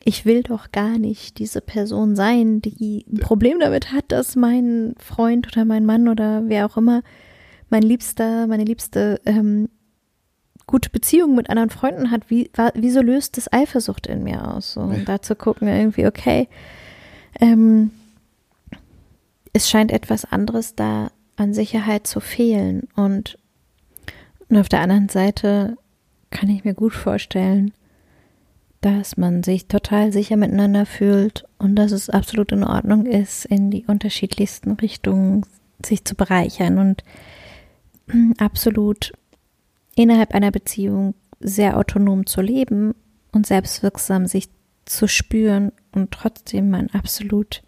ich 0.03 0.25
will 0.25 0.43
doch 0.43 0.71
gar 0.71 0.97
nicht 0.97 1.37
diese 1.39 1.61
Person 1.61 2.15
sein, 2.15 2.61
die 2.61 3.05
ein 3.11 3.19
Problem 3.19 3.59
damit 3.59 3.91
hat, 3.91 4.05
dass 4.07 4.35
mein 4.35 4.95
Freund 4.97 5.47
oder 5.47 5.65
mein 5.65 5.85
Mann 5.85 6.07
oder 6.07 6.43
wer 6.47 6.65
auch 6.65 6.77
immer, 6.77 7.03
mein 7.69 7.83
Liebster, 7.83 8.47
meine 8.47 8.63
Liebste 8.63 9.19
ähm, 9.25 9.69
gute 10.65 10.89
Beziehungen 10.89 11.35
mit 11.35 11.49
anderen 11.49 11.69
Freunden 11.69 12.11
hat. 12.11 12.29
Wie, 12.29 12.49
war, 12.55 12.71
wieso 12.75 13.01
löst 13.01 13.37
das 13.37 13.51
Eifersucht 13.51 14.07
in 14.07 14.23
mir 14.23 14.47
aus? 14.53 14.73
So, 14.73 14.81
und 14.81 15.07
da 15.09 15.21
zu 15.21 15.35
gucken, 15.35 15.67
irgendwie, 15.67 16.07
okay, 16.07 16.47
ähm, 17.39 17.91
es 19.51 19.69
scheint 19.69 19.91
etwas 19.91 20.25
anderes 20.25 20.75
da 20.75 21.11
an 21.39 21.53
Sicherheit 21.53 22.07
zu 22.07 22.19
fehlen. 22.19 22.87
Und, 22.95 23.37
und 24.49 24.57
auf 24.57 24.69
der 24.69 24.81
anderen 24.81 25.09
Seite 25.09 25.77
kann 26.29 26.49
ich 26.49 26.63
mir 26.63 26.73
gut 26.73 26.93
vorstellen, 26.93 27.73
dass 28.81 29.17
man 29.17 29.43
sich 29.43 29.67
total 29.67 30.11
sicher 30.11 30.37
miteinander 30.37 30.85
fühlt 30.85 31.45
und 31.57 31.75
dass 31.75 31.91
es 31.91 32.09
absolut 32.09 32.51
in 32.51 32.63
Ordnung 32.63 33.05
ist, 33.05 33.45
in 33.45 33.71
die 33.71 33.85
unterschiedlichsten 33.85 34.71
Richtungen 34.71 35.45
sich 35.85 36.05
zu 36.05 36.15
bereichern 36.15 36.77
und 36.77 37.03
absolut 38.37 39.13
innerhalb 39.95 40.33
einer 40.33 40.51
Beziehung 40.51 41.13
sehr 41.39 41.77
autonom 41.77 42.25
zu 42.25 42.41
leben 42.41 42.95
und 43.31 43.45
selbstwirksam 43.45 44.27
sich 44.27 44.49
zu 44.85 45.07
spüren 45.07 45.71
und 45.91 46.11
trotzdem 46.11 46.69
man 46.69 46.87
absolut 46.89 47.61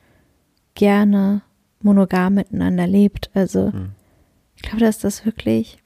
gerne 0.75 1.41
monogam 1.83 2.35
miteinander 2.35 2.87
lebt. 2.87 3.29
Also 3.33 3.71
mhm. 3.71 3.91
ich 4.55 4.61
glaube, 4.61 4.79
dass 4.79 4.99
das 4.99 5.25
wirklich 5.25 5.77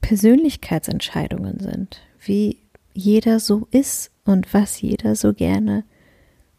Persönlichkeitsentscheidungen 0.00 1.60
sind, 1.60 2.00
wie 2.20 2.58
jeder 2.94 3.40
so 3.40 3.68
ist 3.70 4.10
und 4.24 4.52
was 4.54 4.80
jeder 4.80 5.14
so 5.14 5.32
gerne 5.32 5.84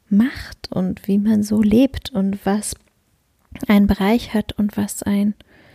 macht 0.10 0.72
und 0.72 1.08
wie 1.08 1.18
man 1.18 1.44
so 1.44 1.62
lebt 1.62 2.12
und 2.12 2.46
was 2.46 2.76
einen 3.68 3.88
Bereich 3.88 4.34
hat 4.34 4.54
und 4.54 4.78
was 4.78 5.04
ein 5.04 5.34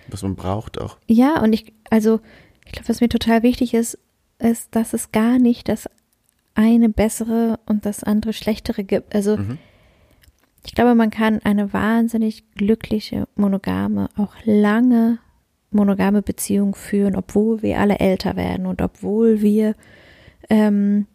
Was 0.09 0.23
man 0.23 0.37
braucht 0.37 0.81
auch. 0.81 0.97
ja, 1.07 1.43
und 1.43 1.53
ich, 1.53 1.73
also, 1.91 2.21
ich 2.65 2.73
glaube, 2.73 2.89
was 2.89 3.01
mir 3.01 3.09
total 3.09 3.43
wichtig 3.43 3.75
ist, 3.75 3.99
ist, 4.39 4.75
dass 4.75 4.93
es 4.93 5.13
gar 5.13 5.39
nicht 5.39 5.69
das 5.69 5.89
eine 6.55 6.89
bessere 6.89 7.59
und 7.67 7.85
das 7.85 8.03
andere 8.05 8.33
schlechtere 8.33 8.85
gibt. 8.85 9.15
Also, 9.15 9.37
Mhm. 9.37 9.59
Ich 10.67 10.75
glaube, 10.75 10.95
man 10.95 11.11
kann 11.11 11.41
eine 11.45 11.73
wahnsinnig 11.73 12.51
glückliche, 12.55 13.29
monogame, 13.37 14.09
auch 14.17 14.35
lange 14.45 15.19
monogame 15.71 16.23
Beziehung 16.23 16.75
führen, 16.75 17.15
obwohl 17.17 17.63
wir 17.63 17.79
alle 17.79 17.99
älter 17.99 18.37
werden 18.37 18.67
und 18.67 18.83
obwohl 18.83 19.43
wir 19.43 19.75
ähm, 20.49 21.07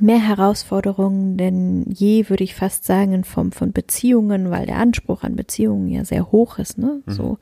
mehr 0.00 0.18
Herausforderungen 0.18 1.36
denn 1.36 1.84
je, 1.88 2.28
würde 2.28 2.44
ich 2.44 2.54
fast 2.54 2.84
sagen, 2.84 3.12
in 3.12 3.24
Form 3.24 3.52
von 3.52 3.72
Beziehungen, 3.72 4.50
weil 4.50 4.66
der 4.66 4.78
Anspruch 4.78 5.22
an 5.22 5.36
Beziehungen 5.36 5.88
ja 5.88 6.04
sehr 6.04 6.32
hoch 6.32 6.58
ist. 6.58 6.78
Ne? 6.78 7.02
So, 7.06 7.38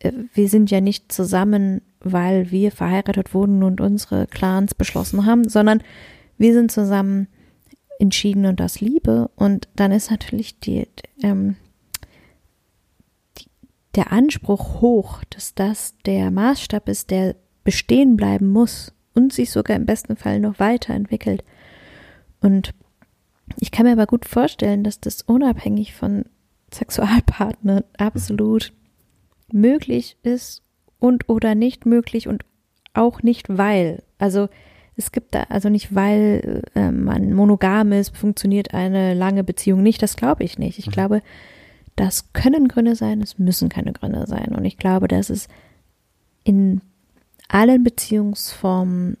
äh, 0.00 0.12
wir 0.34 0.48
sind 0.48 0.70
ja 0.70 0.80
nicht 0.80 1.10
zusammen, 1.10 1.80
weil 2.00 2.50
wir 2.50 2.70
verheiratet 2.70 3.34
wurden 3.34 3.62
und 3.62 3.80
unsere 3.80 4.26
Clans 4.26 4.74
beschlossen 4.74 5.26
haben, 5.26 5.48
sondern 5.48 5.82
wir 6.38 6.52
sind 6.52 6.70
zusammen 6.70 7.28
entschieden 7.98 8.46
und 8.46 8.60
aus 8.60 8.80
Liebe. 8.80 9.30
Und 9.36 9.68
dann 9.76 9.92
ist 9.92 10.10
natürlich 10.10 10.58
die, 10.60 10.88
ähm, 11.22 11.56
die, 13.38 13.46
der 13.94 14.12
Anspruch 14.12 14.80
hoch, 14.80 15.22
dass 15.30 15.54
das 15.54 15.94
der 16.04 16.30
Maßstab 16.30 16.88
ist, 16.88 17.10
der 17.10 17.36
bestehen 17.64 18.16
bleiben 18.16 18.48
muss 18.48 18.92
und 19.14 19.32
sich 19.32 19.50
sogar 19.50 19.76
im 19.76 19.86
besten 19.86 20.16
Fall 20.16 20.40
noch 20.40 20.58
weiterentwickelt. 20.58 21.42
Und 22.40 22.74
ich 23.58 23.70
kann 23.70 23.86
mir 23.86 23.92
aber 23.92 24.06
gut 24.06 24.24
vorstellen, 24.24 24.84
dass 24.84 25.00
das 25.00 25.22
unabhängig 25.22 25.94
von 25.94 26.26
Sexualpartnern 26.72 27.84
absolut 27.96 28.72
möglich 29.52 30.16
ist 30.22 30.62
und 30.98 31.28
oder 31.28 31.54
nicht 31.54 31.86
möglich 31.86 32.28
und 32.28 32.44
auch 32.94 33.22
nicht 33.22 33.46
weil. 33.48 34.02
Also 34.18 34.48
es 34.96 35.12
gibt 35.12 35.34
da, 35.34 35.44
also 35.44 35.68
nicht 35.68 35.94
weil 35.94 36.62
äh, 36.74 36.90
man 36.90 37.32
monogam 37.32 37.92
ist, 37.92 38.16
funktioniert 38.16 38.72
eine 38.72 39.14
lange 39.14 39.44
Beziehung 39.44 39.82
nicht, 39.82 40.02
das 40.02 40.16
glaube 40.16 40.44
ich 40.44 40.58
nicht. 40.58 40.78
Ich 40.78 40.90
glaube, 40.90 41.22
das 41.96 42.32
können 42.32 42.68
Gründe 42.68 42.94
sein, 42.94 43.20
es 43.20 43.38
müssen 43.38 43.68
keine 43.68 43.92
Gründe 43.92 44.26
sein. 44.26 44.54
Und 44.56 44.64
ich 44.64 44.78
glaube, 44.78 45.08
dass 45.08 45.30
es 45.30 45.48
in 46.44 46.80
allen 47.48 47.84
Beziehungsformen 47.84 49.18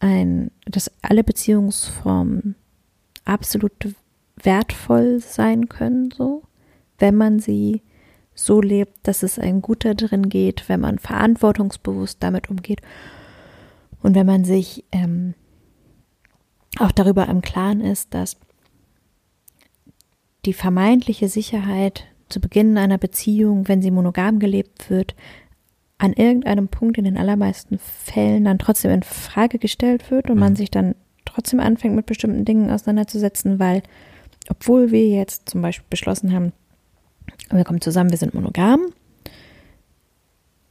ein, 0.00 0.50
dass 0.66 0.90
alle 1.02 1.24
Beziehungsformen 1.24 2.56
absolut 3.24 3.72
wertvoll 4.42 5.20
sein 5.20 5.68
können, 5.68 6.10
so, 6.10 6.42
wenn 6.98 7.14
man 7.14 7.38
sie 7.38 7.82
so 8.34 8.60
lebt, 8.60 9.06
dass 9.06 9.22
es 9.22 9.38
ein 9.38 9.62
guter 9.62 9.94
drin 9.94 10.28
geht, 10.28 10.68
wenn 10.68 10.80
man 10.80 10.98
verantwortungsbewusst 10.98 12.22
damit 12.22 12.50
umgeht 12.50 12.82
und 14.06 14.14
wenn 14.14 14.24
man 14.24 14.44
sich 14.44 14.84
ähm, 14.92 15.34
auch 16.78 16.92
darüber 16.92 17.28
im 17.28 17.42
Klaren 17.42 17.80
ist, 17.80 18.14
dass 18.14 18.36
die 20.44 20.52
vermeintliche 20.52 21.28
Sicherheit 21.28 22.04
zu 22.28 22.40
Beginn 22.40 22.78
einer 22.78 22.98
Beziehung, 22.98 23.66
wenn 23.66 23.82
sie 23.82 23.90
monogam 23.90 24.38
gelebt 24.38 24.90
wird, 24.90 25.16
an 25.98 26.12
irgendeinem 26.12 26.68
Punkt 26.68 26.98
in 26.98 27.04
den 27.04 27.18
allermeisten 27.18 27.80
Fällen 27.80 28.44
dann 28.44 28.60
trotzdem 28.60 28.92
in 28.92 29.02
Frage 29.02 29.58
gestellt 29.58 30.08
wird 30.08 30.30
und 30.30 30.38
man 30.38 30.52
Mhm. 30.52 30.56
sich 30.56 30.70
dann 30.70 30.94
trotzdem 31.24 31.58
anfängt, 31.58 31.96
mit 31.96 32.06
bestimmten 32.06 32.44
Dingen 32.44 32.70
auseinanderzusetzen, 32.70 33.58
weil, 33.58 33.82
obwohl 34.48 34.92
wir 34.92 35.08
jetzt 35.08 35.48
zum 35.48 35.62
Beispiel 35.62 35.86
beschlossen 35.90 36.32
haben, 36.32 36.52
wir 37.50 37.64
kommen 37.64 37.80
zusammen, 37.80 38.10
wir 38.10 38.18
sind 38.18 38.34
monogam, 38.34 38.86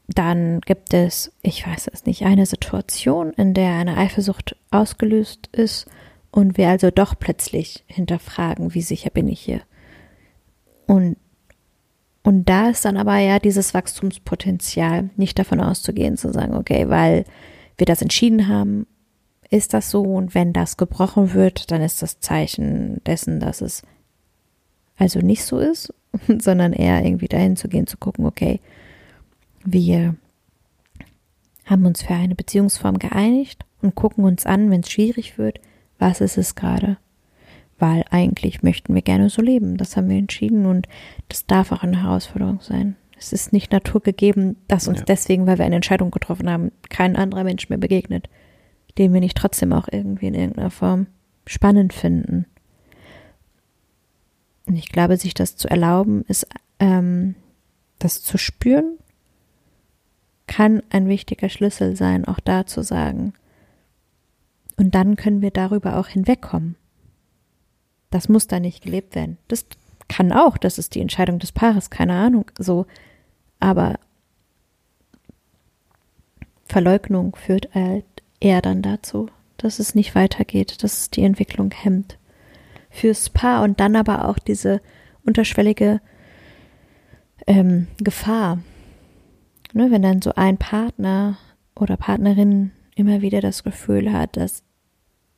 dann 0.08 0.62
gibt 0.62 0.94
es, 0.94 1.32
ich 1.42 1.66
weiß 1.66 1.90
es 1.92 2.06
nicht, 2.06 2.24
eine 2.24 2.46
Situation, 2.46 3.32
in 3.34 3.54
der 3.54 3.74
eine 3.74 3.98
Eifersucht 3.98 4.56
ausgelöst 4.72 5.50
ist 5.52 5.88
und 6.32 6.58
wir 6.58 6.70
also 6.70 6.92
doch 6.92 7.16
plötzlich 7.18 7.84
hinterfragen, 7.88 8.74
wie 8.74 8.82
sicher 8.82 9.10
bin 9.10 9.28
ich 9.28 9.40
hier. 9.40 9.62
Und, 10.86 11.18
und 12.24 12.48
da 12.50 12.70
ist 12.70 12.86
dann 12.86 12.98
aber 12.98 13.18
ja 13.18 13.40
dieses 13.40 13.74
Wachstumspotenzial, 13.74 15.10
nicht 15.16 15.40
davon 15.40 15.60
auszugehen, 15.60 16.18
zu 16.18 16.32
sagen, 16.32 16.56
okay, 16.56 16.90
weil 16.90 17.26
wir 17.78 17.86
das 17.86 18.02
entschieden 18.02 18.48
haben, 18.48 18.86
ist 19.50 19.74
das 19.74 19.90
so 19.90 20.02
und 20.02 20.36
wenn 20.36 20.54
das 20.54 20.78
gebrochen 20.78 21.34
wird, 21.34 21.72
dann 21.72 21.82
ist 21.82 22.02
das 22.02 22.20
Zeichen 22.20 23.02
dessen, 23.06 23.40
dass 23.40 23.62
es 23.62 23.84
also 24.98 25.20
nicht 25.20 25.44
so 25.44 25.60
ist, 25.60 25.94
sondern 26.40 26.74
eher 26.74 27.04
irgendwie 27.04 27.28
dahin 27.28 27.56
zu 27.56 27.68
gehen, 27.68 27.88
zu 27.88 27.98
gucken, 27.98 28.26
okay, 28.26 28.60
wir 29.66 30.16
haben 31.66 31.86
uns 31.86 32.04
für 32.04 32.14
eine 32.14 32.36
Beziehungsform 32.36 33.00
geeinigt 33.00 33.66
und 33.82 33.96
gucken 33.96 34.24
uns 34.24 34.46
an, 34.46 34.70
wenn 34.70 34.82
es 34.82 34.92
schwierig 34.92 35.38
wird, 35.38 35.60
was 35.98 36.22
ist 36.22 36.38
es 36.38 36.56
gerade? 36.56 36.98
Weil 37.80 38.06
eigentlich 38.10 38.64
möchten 38.64 38.94
wir 38.94 39.02
gerne 39.02 39.30
so 39.30 39.42
leben. 39.42 39.78
Das 39.78 39.98
haben 39.98 40.10
wir 40.10 40.18
entschieden 40.18 40.66
und 40.66 40.88
das 41.28 41.46
darf 41.46 41.72
auch 41.72 41.84
eine 41.84 42.04
Herausforderung 42.04 42.62
sein. 42.62 42.96
Es 43.18 43.34
ist 43.34 43.54
nicht 43.54 43.72
naturgegeben, 43.72 44.58
dass 44.68 44.88
uns 44.88 45.00
Ja. 45.00 45.06
deswegen, 45.06 45.48
weil 45.48 45.58
wir 45.58 45.66
eine 45.66 45.76
Entscheidung 45.76 46.12
getroffen 46.12 46.50
haben, 46.50 46.72
kein 46.90 47.16
anderer 47.16 47.44
Mensch 47.44 47.70
mehr 47.70 47.78
begegnet, 47.78 48.30
den 48.98 49.14
wir 49.14 49.20
nicht 49.20 49.38
trotzdem 49.38 49.74
auch 49.74 49.88
irgendwie 49.92 50.28
in 50.28 50.36
irgendeiner 50.36 50.70
Form 50.70 51.08
spannend 51.46 51.94
finden. 51.94 52.46
Und 54.68 54.76
ich 54.76 54.90
glaube, 54.90 55.18
sich 55.18 55.34
das 55.34 55.56
zu 55.58 55.70
erlauben, 55.70 56.24
ist, 56.28 56.48
ähm, 56.80 57.36
das 58.00 58.22
zu 58.22 58.38
spüren, 58.38 58.98
kann 60.56 60.82
ein 60.90 61.10
wichtiger 61.10 61.50
Schlüssel 61.50 61.98
sein, 61.98 62.24
auch 62.24 62.40
da 62.40 62.66
zu 62.66 62.82
sagen. 62.82 63.34
Und 64.78 64.96
dann 64.96 65.18
können 65.18 65.42
wir 65.42 65.52
darüber 65.52 65.98
auch 65.98 66.08
hinwegkommen. 66.08 66.78
Das 68.10 68.30
muss 68.30 68.48
da 68.48 68.62
nicht 68.62 68.82
gelebt 68.82 69.16
werden. 69.16 69.38
Das 69.50 69.66
kann 70.08 70.32
auch, 70.32 70.58
das 70.58 70.78
ist 70.78 70.96
die 70.96 71.02
Entscheidung 71.02 71.40
des 71.40 71.52
Paares, 71.52 71.90
keine 71.90 72.14
Ahnung, 72.14 72.50
so. 72.58 72.86
Aber 73.60 74.00
Verleugnung 76.64 77.36
führt 77.36 77.76
halt 77.76 78.06
eher 78.40 78.62
dann 78.62 78.82
dazu, 78.82 79.28
dass 79.58 79.80
es 79.80 79.94
nicht 79.94 80.16
weitergeht, 80.16 80.84
dass 80.84 81.00
es 81.00 81.10
die 81.10 81.24
Entwicklung 81.24 81.72
hemmt. 81.72 82.18
Fürs 82.90 83.30
Paar 83.30 83.62
und 83.64 83.82
dann 83.82 83.98
aber 83.98 84.30
auch 84.30 84.40
diese 84.40 84.80
unterschwellige 85.26 86.00
ähm, 87.46 87.88
Gefahr, 87.98 88.60
ne, 89.76 89.92
wenn 89.92 90.02
dann 90.02 90.22
so 90.22 90.32
ein 90.36 90.58
Partner 90.58 91.38
oder 91.76 91.98
Partnerin 91.98 92.72
immer 92.96 93.22
wieder 93.22 93.42
das 93.42 93.64
Gefühl 93.64 94.12
hat, 94.12 94.38
dass 94.38 94.64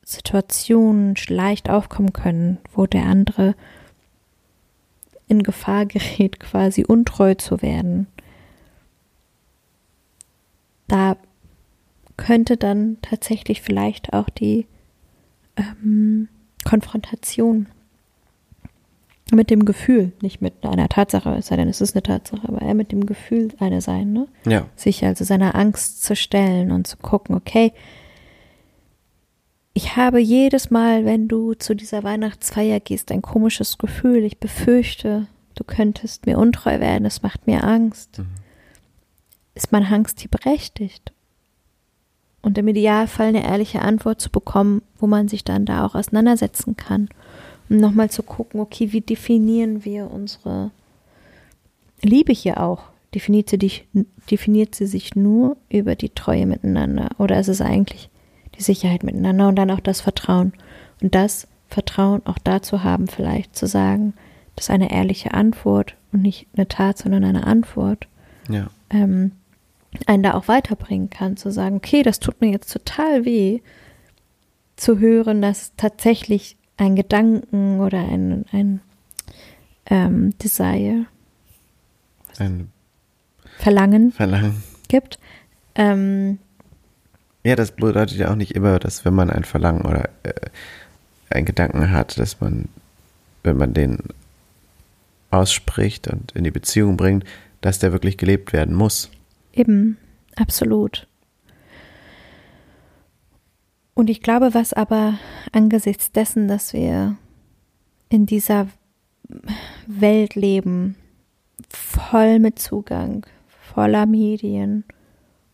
Situationen 0.04 1.16
leicht 1.28 1.70
aufkommen 1.70 2.14
können, 2.14 2.60
wo 2.72 2.86
der 2.86 3.06
andere 3.06 3.56
in 5.28 5.44
Gefahr 5.44 5.86
gerät, 5.88 6.40
quasi 6.40 6.86
untreu 6.86 7.34
zu 7.34 7.62
werden. 7.62 8.08
Da 10.88 11.18
könnte 12.16 12.58
dann 12.58 12.98
tatsächlich 13.02 13.62
vielleicht 13.62 14.14
auch 14.14 14.30
die 14.30 14.68
ähm, 15.58 16.30
Konfrontation 16.64 17.68
mit 19.34 19.50
dem 19.50 19.66
Gefühl, 19.66 20.14
nicht 20.22 20.42
mit 20.42 20.66
einer 20.66 20.90
Tatsache, 20.90 21.36
es 21.36 21.48
sei 21.48 21.58
denn, 21.58 21.68
es 21.68 21.82
ist 21.82 21.96
eine 21.96 22.04
Tatsache, 22.04 22.48
aber 22.48 22.62
eher 22.62 22.74
mit 22.74 22.92
dem 22.92 23.06
Gefühl 23.06 23.50
eine 23.60 23.82
sein, 23.82 24.14
ne? 24.14 24.28
Ja. 24.46 24.66
sich 24.76 25.04
also 25.04 25.24
seiner 25.24 25.56
Angst 25.56 26.04
zu 26.04 26.16
stellen 26.16 26.72
und 26.72 26.88
zu 26.88 26.98
gucken, 26.98 27.36
okay, 27.36 27.74
ich 29.78 29.96
habe 29.96 30.20
jedes 30.20 30.72
Mal, 30.72 31.06
wenn 31.06 31.28
du 31.28 31.54
zu 31.54 31.76
dieser 31.76 32.04
Weihnachtsfeier 32.04 32.80
gehst, 32.80 33.12
ein 33.12 33.22
komisches 33.22 33.78
Gefühl. 33.78 34.24
Ich 34.24 34.40
befürchte, 34.40 35.28
du 35.54 35.64
könntest 35.64 36.26
mir 36.26 36.40
untreu 36.40 36.80
werden. 36.80 37.06
Es 37.06 37.22
macht 37.22 37.46
mir 37.46 37.64
Angst. 37.64 38.18
Mhm. 38.18 38.26
Ist 39.54 39.72
meine 39.72 39.88
Angst 39.92 40.22
hier 40.22 40.32
berechtigt? 40.32 41.14
Und 42.42 42.58
im 42.58 42.68
Idealfall 42.68 43.28
eine 43.28 43.44
ehrliche 43.44 43.84
Antwort 43.84 44.20
zu 44.20 44.32
bekommen, 44.32 44.82
wo 44.98 45.06
man 45.06 45.28
sich 45.28 45.44
dann 45.44 45.66
da 45.66 45.86
auch 45.86 45.94
auseinandersetzen 45.94 46.76
kann. 46.76 47.10
Um 47.70 47.78
nochmal 47.78 48.10
zu 48.10 48.24
gucken, 48.24 48.60
okay, 48.60 48.92
wie 48.92 49.02
definieren 49.02 49.84
wir 49.84 50.10
unsere 50.12 50.72
Liebe 52.02 52.34
hier 52.34 52.62
auch? 52.62 52.84
Definiert 53.14 53.50
sie, 53.50 53.58
dich, 53.58 53.88
definiert 54.30 54.76
sie 54.76 54.86
sich 54.86 55.16
nur 55.16 55.58
über 55.70 55.96
die 55.96 56.10
Treue 56.10 56.46
miteinander? 56.46 57.10
Oder 57.18 57.40
ist 57.40 57.48
es 57.48 57.62
eigentlich 57.62 58.10
die 58.58 58.64
Sicherheit 58.64 59.04
miteinander 59.04 59.48
und 59.48 59.56
dann 59.56 59.72
auch 59.72 59.80
das 59.80 60.02
Vertrauen? 60.02 60.54
Und 61.02 61.16
das 61.16 61.48
Vertrauen 61.68 62.22
auch 62.26 62.38
dazu 62.44 62.84
haben, 62.84 63.08
vielleicht 63.08 63.56
zu 63.56 63.68
sagen, 63.68 64.14
dass 64.56 64.70
eine 64.70 64.92
ehrliche 64.92 65.34
Antwort 65.34 65.96
und 66.12 66.22
nicht 66.22 66.48
eine 66.56 66.68
Tat, 66.68 66.98
sondern 66.98 67.24
eine 67.24 67.46
Antwort 67.46 68.08
Ja. 68.50 68.68
ähm, 68.90 69.32
einen 70.06 70.24
da 70.24 70.34
auch 70.34 70.48
weiterbringen 70.48 71.10
kann, 71.10 71.38
zu 71.38 71.52
sagen, 71.52 71.78
okay, 71.78 72.04
das 72.04 72.20
tut 72.20 72.42
mir 72.42 72.50
jetzt 72.52 72.72
total 72.72 73.26
weh, 73.26 73.62
zu 74.76 75.00
hören, 75.00 75.42
dass 75.42 75.74
tatsächlich 75.76 76.57
ein 76.78 76.96
Gedanken 76.96 77.80
oder 77.80 78.00
ein, 78.00 78.46
ein 78.52 78.82
ähm, 79.88 80.38
Desire 80.40 81.06
Ein 82.38 82.72
Verlangen 83.58 84.12
Verlangen. 84.12 84.62
gibt. 84.88 85.18
Ähm, 85.76 86.38
Ja, 87.44 87.56
das 87.56 87.72
bedeutet 87.72 88.18
ja 88.18 88.32
auch 88.32 88.36
nicht 88.36 88.56
immer, 88.56 88.80
dass 88.80 89.06
wenn 89.06 89.14
man 89.16 89.30
ein 89.30 89.44
Verlangen 89.44 89.82
oder 89.82 90.10
äh, 90.24 90.34
einen 91.30 91.46
Gedanken 91.46 91.92
hat, 91.92 92.18
dass 92.20 92.40
man, 92.40 92.68
wenn 93.44 93.58
man 93.58 93.74
den 93.74 94.00
ausspricht 95.32 96.08
und 96.08 96.32
in 96.34 96.44
die 96.44 96.52
Beziehung 96.52 96.96
bringt, 96.98 97.26
dass 97.62 97.80
der 97.80 97.92
wirklich 97.92 98.18
gelebt 98.18 98.54
werden 98.54 98.76
muss. 98.76 99.10
Eben, 99.54 99.98
absolut. 100.36 101.08
Und 103.98 104.12
ich 104.12 104.22
glaube, 104.22 104.54
was 104.54 104.74
aber 104.74 105.18
angesichts 105.52 106.12
dessen, 106.12 106.48
dass 106.48 106.72
wir 106.72 107.18
in 108.10 108.28
dieser 108.28 108.68
Welt 109.88 110.36
leben, 110.36 110.96
voll 111.68 112.38
mit 112.38 112.60
Zugang, 112.60 113.26
voller 113.48 114.06
Medien, 114.06 114.84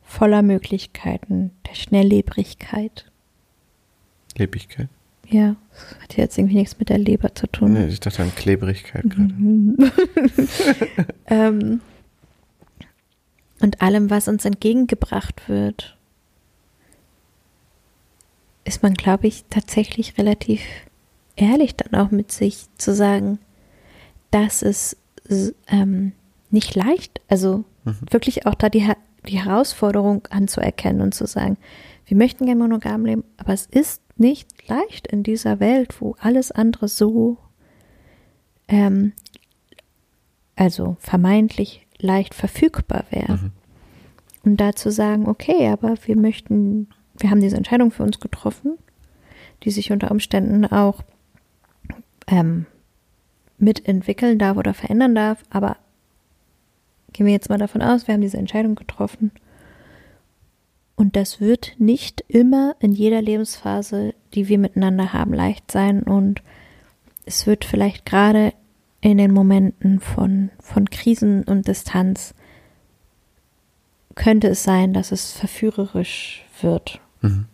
voller 0.02 0.42
Möglichkeiten, 0.42 1.52
der 1.70 1.76
Schnelllebrigkeit. 1.76 3.10
Lebigkeit. 4.38 4.90
Ja, 5.30 5.56
das 5.72 6.02
hat 6.02 6.18
jetzt 6.18 6.38
irgendwie 6.38 6.58
nichts 6.58 6.78
mit 6.78 6.90
der 6.90 6.98
Leber 6.98 7.34
zu 7.34 7.48
tun. 7.48 7.72
Nee, 7.72 7.88
ich 7.88 8.02
dachte 8.02 8.24
an 8.24 8.36
Klebrigkeit 8.36 9.04
gerade. 9.04 9.34
ähm, 11.28 11.80
und 13.62 13.82
allem, 13.82 14.10
was 14.10 14.28
uns 14.28 14.44
entgegengebracht 14.44 15.48
wird, 15.48 15.96
ist 18.66 18.84
man, 18.84 18.94
glaube 18.94 19.28
ich, 19.28 19.46
tatsächlich 19.50 20.18
relativ 20.18 20.62
ehrlich 21.36 21.76
dann 21.76 22.00
auch 22.00 22.12
mit 22.12 22.32
sich 22.32 22.66
zu 22.78 22.94
sagen, 22.94 23.40
dass 24.32 24.62
es 24.62 24.98
ähm, 25.68 26.14
nicht 26.50 26.76
leicht, 26.76 27.22
also 27.28 27.64
Mhm. 27.86 27.98
wirklich 28.12 28.46
auch 28.46 28.56
da 28.56 28.70
die, 28.70 28.90
die 29.28 29.44
Herausforderung 29.44 30.28
anzuerkennen 30.30 31.02
und 31.02 31.14
zu 31.14 31.26
sagen, 31.28 31.58
wir 32.06 32.18
möchten 32.18 32.46
gerne 32.46 32.62
monogam 32.62 33.06
leben, 33.06 33.24
aber 33.38 33.54
es 33.54 33.66
ist 33.66 34.02
nicht 34.18 34.70
leicht 34.70 35.08
in 35.08 35.24
dieser 35.24 35.60
Welt, 35.60 36.00
wo 36.02 36.16
alles 36.20 36.52
andere 36.52 36.88
so, 36.88 37.38
ähm, 38.68 39.14
also 40.56 40.98
vermeintlich 41.00 41.88
leicht 41.98 42.34
verfügbar 42.34 43.06
wäre. 43.10 43.34
Mhm. 43.34 43.52
Und 44.46 44.58
da 44.58 44.74
zu 44.74 44.92
sagen, 44.92 45.28
okay, 45.28 45.70
aber 45.70 45.96
wir 46.06 46.18
möchten, 46.18 46.90
wir 47.24 47.32
haben 47.32 47.40
diese 47.40 47.56
Entscheidung 47.56 47.90
für 47.90 48.04
uns 48.04 48.20
getroffen, 48.20 48.78
die 49.64 49.72
sich 49.72 49.92
unter 49.92 50.12
Umständen 50.12 50.66
auch 50.66 51.04
ähm, 52.28 52.66
mitentwickeln 53.58 54.38
darf 54.38 54.58
oder 54.58 54.74
verändern 54.74 55.16
darf, 55.16 55.42
aber 55.50 55.78
gehen 57.14 57.26
wir 57.26 57.34
jetzt 57.34 57.50
mal 57.50 57.58
davon 57.58 57.82
aus, 57.82 58.08
wir 58.08 58.14
haben 58.14 58.22
diese 58.22 58.38
Entscheidung 58.38 58.76
getroffen. 58.76 59.32
Und 60.96 61.16
das 61.16 61.40
wird 61.40 61.76
nicht 61.78 62.26
immer 62.28 62.76
in 62.80 62.92
jeder 62.92 63.22
Lebensphase, 63.22 64.14
die 64.34 64.50
wir 64.50 64.60
miteinander 64.60 65.14
haben, 65.14 65.34
leicht 65.34 65.72
sein. 65.72 66.04
Und 66.04 66.42
es 67.26 67.48
wird 67.48 67.66
vielleicht 67.66 68.06
gerade 68.06 68.54
in 69.02 69.18
den 69.18 69.32
Momenten 69.32 70.02
von, 70.02 70.50
von 70.60 70.90
Krisen 70.90 71.44
und 71.44 71.68
Distanz, 71.68 72.34
könnte 74.16 74.50
es 74.50 74.64
sein, 74.64 74.94
dass 74.94 75.12
es 75.12 75.32
verführerisch 75.32 76.46
wird, 76.62 77.00
Mhm. 77.24 77.46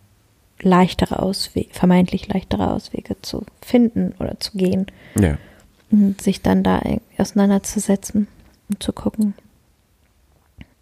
leichtere 0.60 1.20
Auswege, 1.20 1.72
vermeintlich 1.72 2.28
leichtere 2.28 2.70
Auswege 2.70 3.16
zu 3.22 3.46
finden 3.62 4.12
oder 4.18 4.38
zu 4.40 4.52
gehen 4.58 4.86
Ja. 5.18 5.38
und 5.90 6.20
sich 6.20 6.42
dann 6.42 6.62
da 6.62 6.82
irgendwie 6.84 7.18
auseinanderzusetzen 7.18 8.26
und 8.68 8.82
zu 8.82 8.92
gucken. 8.92 9.32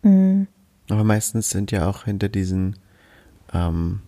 Mhm. 0.02 0.48
Aber 0.90 1.04
meistens 1.04 1.50
sind 1.50 1.70
ja 1.70 1.88
auch 1.88 2.04
hinter 2.04 2.28
diesen 2.28 2.76
ähm, 3.52 4.00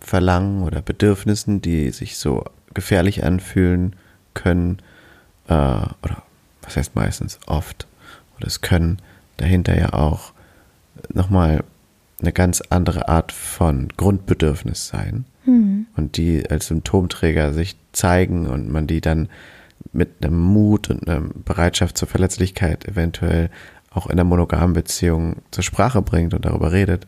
Verlangen 0.00 0.62
oder 0.62 0.82
Bedürfnissen, 0.82 1.62
die 1.62 1.90
sich 1.90 2.16
so 2.18 2.44
gefährlich 2.74 3.24
anfühlen 3.24 3.96
können, 4.34 4.78
äh, 5.48 5.52
oder 5.52 6.22
was 6.62 6.76
heißt 6.76 6.94
meistens 6.94 7.38
oft, 7.46 7.86
oder 8.36 8.46
es 8.46 8.60
können 8.60 8.98
dahinter 9.36 9.76
ja 9.78 9.92
auch 9.94 10.32
nochmal 11.12 11.64
eine 12.22 12.32
ganz 12.32 12.62
andere 12.70 13.08
Art 13.08 13.32
von 13.32 13.88
Grundbedürfnis 13.96 14.88
sein 14.88 15.24
Mhm. 15.44 15.86
und 15.96 16.16
die 16.16 16.48
als 16.48 16.68
Symptomträger 16.68 17.52
sich 17.52 17.76
zeigen 17.92 18.46
und 18.46 18.70
man 18.70 18.86
die 18.86 19.00
dann 19.00 19.28
mit 19.92 20.10
einem 20.22 20.38
Mut 20.38 20.88
und 20.88 21.08
einer 21.08 21.20
Bereitschaft 21.44 21.98
zur 21.98 22.06
Verletzlichkeit 22.06 22.86
eventuell 22.86 23.50
auch 23.90 24.06
in 24.06 24.12
einer 24.12 24.24
monogamen 24.24 24.72
Beziehung 24.72 25.36
zur 25.50 25.64
Sprache 25.64 26.00
bringt 26.00 26.32
und 26.32 26.44
darüber 26.44 26.70
redet 26.72 27.06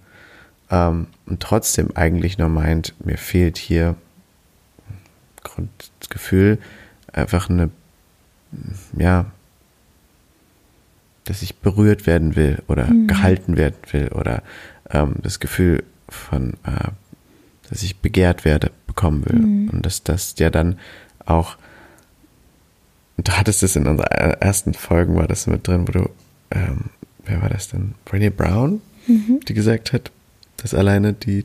ähm, 0.71 1.07
und 1.27 1.41
trotzdem 1.41 1.91
eigentlich 1.95 2.37
nur 2.37 2.49
meint, 2.49 2.93
mir 3.05 3.17
fehlt 3.17 3.57
hier 3.57 3.95
Grundgefühl, 5.45 6.59
einfach 7.13 7.49
eine, 7.49 7.71
ja, 8.99 9.27
dass 11.25 11.43
ich 11.43 11.57
berührt 11.57 12.07
werden 12.07 12.37
will 12.37 12.63
oder 12.67 12.87
Mhm. 12.87 13.07
gehalten 13.07 13.57
werden 13.57 13.77
will 13.93 14.09
oder 14.09 14.43
ähm, 14.91 15.17
das 15.23 15.41
Gefühl 15.41 15.85
von, 16.09 16.55
äh, 16.65 16.91
dass 17.69 17.83
ich 17.83 17.97
begehrt 17.97 18.45
werde, 18.45 18.71
bekommen 18.87 19.25
will. 19.27 19.39
Mhm. 19.39 19.71
Und 19.71 19.87
dass 19.87 20.03
das 20.03 20.35
ja 20.39 20.51
dann 20.51 20.79
auch, 21.25 21.57
und 23.17 23.29
du 23.29 23.33
hattest 23.33 23.63
es 23.63 23.77
in 23.77 23.87
unserer 23.87 24.11
ersten 24.11 24.75
Folgen, 24.75 25.17
war 25.17 25.27
das 25.27 25.47
mit 25.47 25.67
drin, 25.67 25.89
wo 25.89 25.93
du, 25.93 26.11
ähm, 26.51 26.91
wer 27.25 27.43
war 27.43 27.49
das 27.49 27.69
denn? 27.69 27.95
Brené 28.07 28.31
Brown, 28.31 28.81
Mhm. 29.07 29.41
die 29.47 29.55
gesagt 29.55 29.93
hat, 29.93 30.11
dass 30.57 30.75
alleine 30.75 31.13
die 31.13 31.45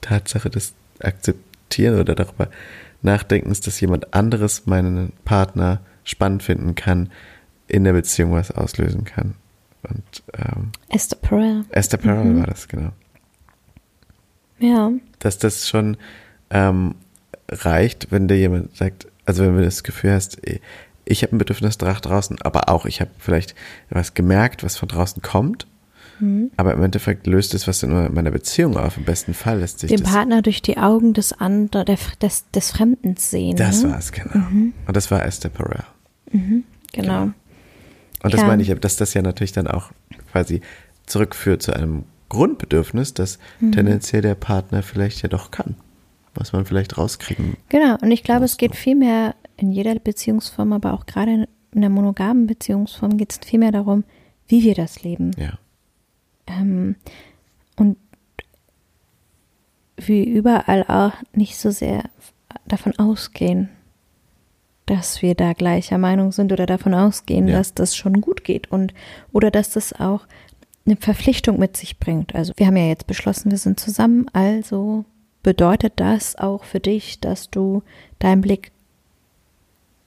Tatsache 0.00 0.50
des 0.50 0.74
Akzeptieren 1.00 1.98
oder 1.98 2.14
darüber 2.14 2.48
Nachdenkens, 3.02 3.60
dass 3.60 3.80
jemand 3.80 4.12
anderes 4.12 4.66
meinen 4.66 5.12
Partner 5.24 5.80
spannend 6.04 6.42
finden 6.42 6.74
kann, 6.74 7.10
in 7.68 7.84
der 7.84 7.92
Beziehung 7.92 8.32
was 8.32 8.50
auslösen 8.50 9.04
kann. 9.04 9.34
Und 9.90 10.22
ähm, 10.34 10.70
Esther 10.88 11.16
Perel. 11.16 11.64
Esther 11.70 11.98
Perel 11.98 12.24
Mhm. 12.24 12.38
war 12.40 12.46
das, 12.46 12.68
genau. 12.68 12.90
Ja. 14.58 14.90
Dass 15.18 15.38
das 15.38 15.68
schon 15.68 15.96
ähm, 16.50 16.94
reicht, 17.48 18.10
wenn 18.10 18.28
dir 18.28 18.36
jemand 18.38 18.76
sagt, 18.76 19.06
also 19.24 19.44
wenn 19.44 19.56
du 19.56 19.62
das 19.64 19.82
Gefühl 19.84 20.12
hast, 20.12 20.46
eh, 20.46 20.60
ich 21.04 21.22
habe 21.22 21.34
ein 21.36 21.38
Bedürfnis 21.38 21.78
nach 21.80 22.00
draußen, 22.00 22.40
aber 22.42 22.68
auch 22.68 22.84
ich 22.84 23.00
habe 23.00 23.10
vielleicht 23.18 23.54
was 23.90 24.14
gemerkt, 24.14 24.62
was 24.64 24.76
von 24.76 24.88
draußen 24.88 25.22
kommt, 25.22 25.66
Mhm. 26.20 26.50
aber 26.56 26.72
im 26.74 26.82
Endeffekt 26.82 27.28
löst 27.28 27.54
es 27.54 27.68
was 27.68 27.82
in 27.84 27.90
meiner 27.92 28.32
Beziehung 28.32 28.76
auf. 28.76 28.96
Im 28.96 29.04
besten 29.04 29.34
Fall 29.34 29.60
lässt 29.60 29.78
sich 29.78 29.88
Den 29.90 30.02
das. 30.02 30.12
Partner 30.12 30.42
durch 30.42 30.60
die 30.62 30.76
Augen 30.76 31.14
des 31.14 31.32
anderen, 31.32 31.86
der, 31.86 31.96
des, 32.20 32.50
des 32.50 32.72
Fremdens 32.72 33.30
sehen. 33.30 33.56
Das 33.56 33.82
ne? 33.84 33.92
war's, 33.92 34.10
genau. 34.10 34.36
Mhm. 34.36 34.74
Und 34.86 34.96
das 34.96 35.10
war 35.12 35.24
Esther 35.24 35.48
Perel. 35.50 35.84
Mhm. 36.32 36.64
Genau. 36.92 37.20
Genau. 37.20 37.32
Und 38.22 38.32
das 38.34 38.40
Ja. 38.40 38.46
meine 38.46 38.62
ich, 38.62 38.68
dass 38.80 38.96
das 38.96 39.14
ja 39.14 39.22
natürlich 39.22 39.52
dann 39.52 39.66
auch 39.68 39.90
quasi 40.32 40.60
zurückführt 41.06 41.62
zu 41.62 41.72
einem 41.72 42.04
Grundbedürfnis, 42.28 43.14
das 43.14 43.38
Mhm. 43.60 43.72
tendenziell 43.72 44.22
der 44.22 44.34
Partner 44.34 44.82
vielleicht 44.82 45.22
ja 45.22 45.28
doch 45.28 45.50
kann. 45.50 45.76
Was 46.34 46.52
man 46.52 46.66
vielleicht 46.66 46.98
rauskriegen. 46.98 47.56
Genau, 47.68 47.96
und 48.00 48.10
ich 48.12 48.22
glaube, 48.22 48.44
es 48.44 48.58
geht 48.58 48.76
viel 48.76 48.94
mehr 48.94 49.34
in 49.56 49.72
jeder 49.72 49.94
Beziehungsform, 49.98 50.72
aber 50.72 50.92
auch 50.92 51.06
gerade 51.06 51.48
in 51.72 51.80
der 51.80 51.90
monogamen 51.90 52.46
Beziehungsform 52.46 53.16
geht 53.16 53.32
es 53.32 53.48
viel 53.48 53.58
mehr 53.58 53.72
darum, 53.72 54.04
wie 54.46 54.62
wir 54.62 54.74
das 54.74 55.02
leben. 55.02 55.32
Ja. 55.36 55.58
Ähm, 56.46 56.96
und 57.76 57.96
wie 59.96 60.22
überall 60.24 60.84
auch 60.84 61.12
nicht 61.32 61.56
so 61.56 61.70
sehr 61.70 62.04
davon 62.66 62.96
ausgehen, 62.98 63.68
dass 64.88 65.20
wir 65.22 65.34
da 65.34 65.52
gleicher 65.52 65.98
Meinung 65.98 66.32
sind 66.32 66.50
oder 66.52 66.66
davon 66.66 66.94
ausgehen, 66.94 67.46
Ja. 67.48 67.58
dass 67.58 67.74
das 67.74 67.94
schon 67.94 68.20
gut 68.20 68.42
geht 68.44 68.70
und 68.72 68.94
oder 69.32 69.50
dass 69.50 69.70
das 69.70 69.92
auch 69.92 70.26
eine 70.86 70.96
Verpflichtung 70.96 71.58
mit 71.58 71.76
sich 71.76 71.98
bringt. 71.98 72.34
Also 72.34 72.52
wir 72.56 72.66
haben 72.66 72.76
ja 72.76 72.86
jetzt 72.86 73.06
beschlossen, 73.06 73.50
wir 73.50 73.58
sind 73.58 73.78
zusammen, 73.78 74.28
also 74.32 75.04
bedeutet 75.42 75.94
das 75.96 76.36
auch 76.36 76.64
für 76.64 76.80
dich, 76.80 77.20
dass 77.20 77.50
du 77.50 77.82
deinen 78.18 78.40
Blick 78.40 78.72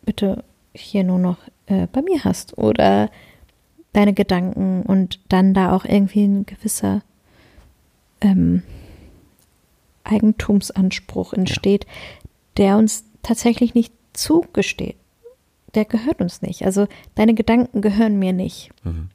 bitte 0.03 0.43
hier 0.73 1.03
nur 1.03 1.19
noch 1.19 1.37
äh, 1.67 1.87
bei 1.91 2.01
mir 2.01 2.23
hast 2.23 2.57
oder 2.57 3.09
deine 3.93 4.13
Gedanken 4.13 4.83
und 4.83 5.19
dann 5.29 5.53
da 5.53 5.75
auch 5.75 5.85
irgendwie 5.85 6.23
ein 6.25 6.45
gewisser 6.45 7.03
ähm, 8.21 8.63
Eigentumsanspruch 10.03 11.33
entsteht, 11.33 11.85
der 12.57 12.77
uns 12.77 13.03
tatsächlich 13.21 13.75
nicht 13.75 13.93
zugesteht. 14.13 14.97
Der 15.73 15.85
gehört 15.85 16.21
uns 16.21 16.41
nicht. 16.41 16.65
Also 16.65 16.87
deine 17.15 17.33
Gedanken 17.33 17.81
gehören 17.81 18.19
mir 18.19 18.33
nicht. 18.33 18.71
Mhm. 18.83 19.09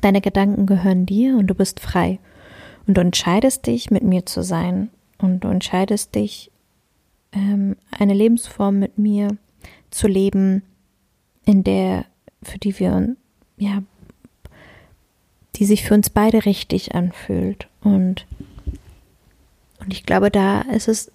Deine 0.00 0.20
Gedanken 0.20 0.66
gehören 0.66 1.06
dir 1.06 1.36
und 1.36 1.48
du 1.48 1.54
bist 1.54 1.80
frei. 1.80 2.18
Und 2.86 2.96
du 2.96 3.00
entscheidest 3.00 3.66
dich, 3.66 3.90
mit 3.90 4.02
mir 4.02 4.26
zu 4.26 4.42
sein. 4.42 4.90
Und 5.18 5.40
du 5.40 5.48
entscheidest 5.48 6.14
dich, 6.14 6.50
ähm, 7.32 7.76
eine 7.90 8.14
Lebensform 8.14 8.78
mit 8.78 8.98
mir 8.98 9.36
zu 9.90 10.06
leben, 10.06 10.62
in 11.44 11.64
der, 11.64 12.04
für 12.42 12.58
die 12.58 12.78
wir 12.78 13.16
ja, 13.56 13.82
die 15.56 15.64
sich 15.64 15.84
für 15.84 15.94
uns 15.94 16.10
beide 16.10 16.44
richtig 16.44 16.94
anfühlt. 16.94 17.68
Und, 17.82 18.26
und 19.80 19.92
ich 19.92 20.04
glaube, 20.04 20.30
da 20.30 20.60
ist 20.62 20.88
es, 20.88 21.10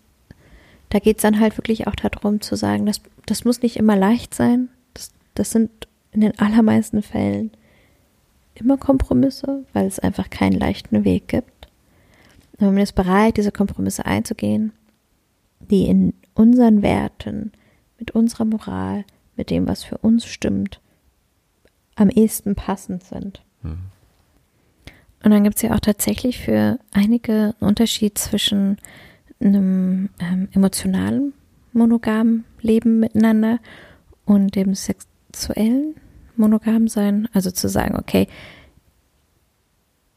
da 0.91 0.99
geht 0.99 1.17
es 1.17 1.21
dann 1.21 1.39
halt 1.39 1.58
wirklich 1.58 1.88
auch 1.88 1.95
darum 1.95 2.41
zu 2.41 2.56
sagen, 2.56 2.86
das, 2.86 3.01
das 3.25 3.45
muss 3.45 3.62
nicht 3.62 3.77
immer 3.77 3.95
leicht 3.95 4.36
sein. 4.36 4.69
Das, 4.93 5.12
das 5.34 5.51
sind 5.51 5.71
in 6.12 6.21
den 6.21 6.38
allermeisten 6.38 7.01
Fällen 7.01 7.51
immer 8.56 8.77
Kompromisse, 8.77 9.63
weil 9.71 9.88
es 9.88 9.99
einfach 9.99 10.30
keinen 10.30 10.60
leichten 10.60 11.06
Weg 11.06 11.30
gibt. 11.30 11.69
Aber 12.58 12.71
man 12.71 12.84
ist 12.84 12.93
bereit, 12.93 13.38
diese 13.38 13.54
Kompromisse 13.54 14.06
einzugehen, 14.06 14.73
die 15.62 15.86
in 15.86 16.13
unseren 16.34 16.82
Werten, 16.82 17.54
mit 17.97 18.12
unserer 18.12 18.45
Moral, 18.45 19.06
mit 19.38 19.49
dem, 19.49 19.67
was 19.67 19.86
für 19.86 19.97
uns 19.97 20.25
stimmt, 20.25 20.82
am 21.95 22.10
ehesten 22.10 22.56
passend 22.56 23.04
sind. 23.04 23.41
Mhm. 23.63 23.80
Und 25.23 25.32
dann 25.32 25.43
gibt 25.43 25.56
es 25.56 25.62
ja 25.62 25.73
auch 25.73 25.80
tatsächlich 25.80 26.39
für 26.39 26.80
einige 26.91 27.56
einen 27.60 27.69
Unterschied 27.69 28.17
zwischen 28.17 28.77
einem 29.41 30.10
ähm, 30.19 30.47
emotionalen, 30.51 31.34
monogamen 31.73 32.45
Leben 32.62 32.99
miteinander 32.99 33.60
und 34.25 34.56
dem 34.56 34.75
sexuellen 34.75 35.95
monogam 36.36 36.88
sein. 36.88 37.27
Also 37.34 37.51
zu 37.51 37.69
sagen, 37.69 37.95
okay, 37.97 38.27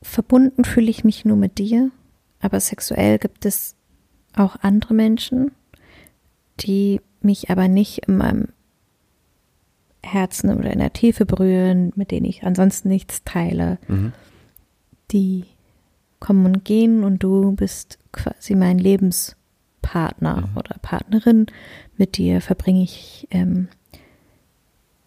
verbunden 0.02 0.64
fühle 0.64 0.90
ich 0.90 1.04
mich 1.04 1.24
nur 1.24 1.36
mit 1.36 1.58
dir, 1.58 1.90
aber 2.40 2.60
sexuell 2.60 3.18
gibt 3.18 3.46
es 3.46 3.74
auch 4.36 4.56
andere 4.60 4.94
Menschen, 4.94 5.52
die 6.60 7.00
mich 7.20 7.50
aber 7.50 7.68
nicht 7.68 8.06
in 8.06 8.16
meinem 8.16 8.48
Herzen 10.02 10.54
oder 10.54 10.70
in 10.70 10.78
der 10.78 10.92
Tiefe 10.92 11.24
berühren, 11.24 11.92
mit 11.96 12.10
denen 12.10 12.26
ich 12.26 12.44
ansonsten 12.44 12.88
nichts 12.88 13.24
teile. 13.24 13.78
Mhm. 13.88 14.12
Die 15.10 15.44
kommen 16.20 16.46
und 16.46 16.64
gehen 16.64 17.04
und 17.04 17.22
du 17.22 17.52
bist 17.52 17.98
quasi 18.12 18.54
mein 18.54 18.78
Lebenspartner 18.78 20.48
mhm. 20.48 20.56
oder 20.56 20.76
Partnerin. 20.80 21.46
Mit 21.96 22.16
dir 22.16 22.40
verbringe 22.40 22.82
ich 22.82 23.28
ähm, 23.30 23.68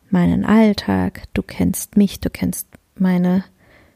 meinen 0.10 0.46
Alltag. 0.46 1.24
Du 1.34 1.42
kennst 1.42 1.98
mich, 1.98 2.20
du 2.20 2.30
kennst 2.30 2.68
meine 2.96 3.44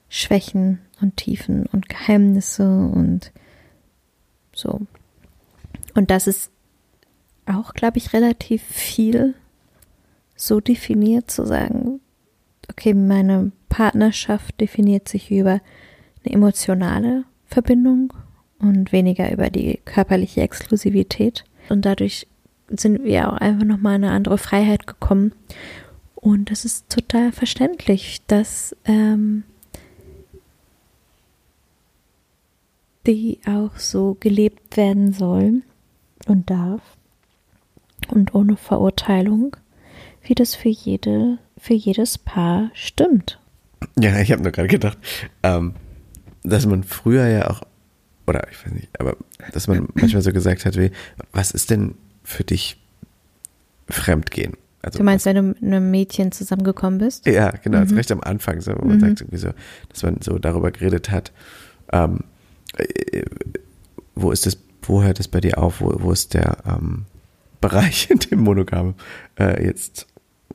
Schwächen 0.09 0.79
und 1.01 1.17
Tiefen 1.17 1.65
und 1.67 1.89
Geheimnisse 1.89 2.67
und 2.67 3.31
so. 4.53 4.81
Und 5.93 6.11
das 6.11 6.27
ist 6.27 6.51
auch, 7.45 7.73
glaube 7.73 7.97
ich, 7.97 8.13
relativ 8.13 8.63
viel 8.63 9.35
so 10.35 10.59
definiert 10.59 11.29
zu 11.29 11.45
sagen, 11.45 11.99
okay, 12.69 12.93
meine 12.93 13.51
Partnerschaft 13.69 14.59
definiert 14.59 15.07
sich 15.07 15.31
über 15.31 15.61
eine 16.23 16.33
emotionale 16.33 17.23
Verbindung 17.45 18.13
und 18.59 18.91
weniger 18.91 19.31
über 19.31 19.49
die 19.49 19.79
körperliche 19.85 20.41
Exklusivität. 20.41 21.43
Und 21.69 21.85
dadurch 21.85 22.27
sind 22.69 23.03
wir 23.03 23.29
auch 23.29 23.37
einfach 23.37 23.65
nochmal 23.65 23.95
eine 23.95 24.11
andere 24.11 24.37
Freiheit 24.37 24.87
gekommen. 24.87 25.33
Und 26.15 26.51
das 26.51 26.65
ist 26.65 26.89
total 26.89 27.31
verständlich, 27.31 28.21
dass 28.27 28.75
ähm, 28.85 29.43
die 33.07 33.39
auch 33.47 33.77
so 33.77 34.15
gelebt 34.19 34.77
werden 34.77 35.13
soll 35.13 35.63
und 36.27 36.49
darf 36.49 36.81
und 38.09 38.35
ohne 38.35 38.57
Verurteilung 38.57 39.55
wie 40.23 40.35
das 40.35 40.55
für 40.55 40.69
jede, 40.69 41.39
für 41.57 41.73
jedes 41.73 42.17
Paar 42.17 42.69
stimmt. 42.73 43.39
Ja, 43.99 44.19
ich 44.19 44.31
habe 44.31 44.43
nur 44.43 44.51
gerade 44.51 44.67
gedacht, 44.67 44.97
ähm, 45.41 45.73
dass 46.43 46.65
man 46.65 46.83
früher 46.83 47.27
ja 47.27 47.49
auch, 47.49 47.61
oder 48.27 48.47
ich 48.51 48.65
weiß 48.65 48.73
nicht, 48.73 48.99
aber 48.99 49.17
dass 49.53 49.67
man 49.67 49.87
manchmal 49.93 50.21
so 50.21 50.31
gesagt 50.31 50.65
hat, 50.65 50.77
wie, 50.77 50.91
was 51.31 51.51
ist 51.51 51.69
denn 51.69 51.95
für 52.23 52.43
dich 52.43 52.77
Fremdgehen? 53.89 54.53
Also 54.81 54.99
du 54.99 55.03
meinst, 55.03 55.25
was, 55.25 55.35
wenn 55.35 55.35
du 55.35 55.49
mit 55.49 55.63
einem 55.63 55.91
Mädchen 55.91 56.31
zusammengekommen 56.31 56.99
bist? 56.99 57.25
Ja, 57.25 57.51
genau, 57.51 57.77
mhm. 57.77 57.83
also 57.83 57.95
recht 57.95 58.11
am 58.11 58.21
Anfang, 58.21 58.61
so, 58.61 58.73
wo 58.77 58.85
man 58.85 58.97
mhm. 58.97 59.01
sagt 59.01 59.21
irgendwie 59.21 59.37
so, 59.37 59.49
dass 59.89 60.03
man 60.03 60.17
so 60.21 60.39
darüber 60.39 60.71
geredet 60.71 61.11
hat, 61.11 61.31
ähm, 61.91 62.21
äh, 62.77 63.23
wo 64.15 64.31
ist 64.31 64.45
das, 64.45 64.57
wo 64.83 65.03
hört 65.03 65.19
es 65.19 65.27
bei 65.27 65.41
dir 65.41 65.57
auf, 65.57 65.81
wo, 65.81 65.93
wo 65.99 66.11
ist 66.11 66.33
der 66.33 66.57
ähm, 66.65 67.05
Bereich, 67.59 68.09
in 68.09 68.19
dem 68.19 68.39
Monogam 68.39 68.95
äh, 69.39 69.63
jetzt 69.63 70.07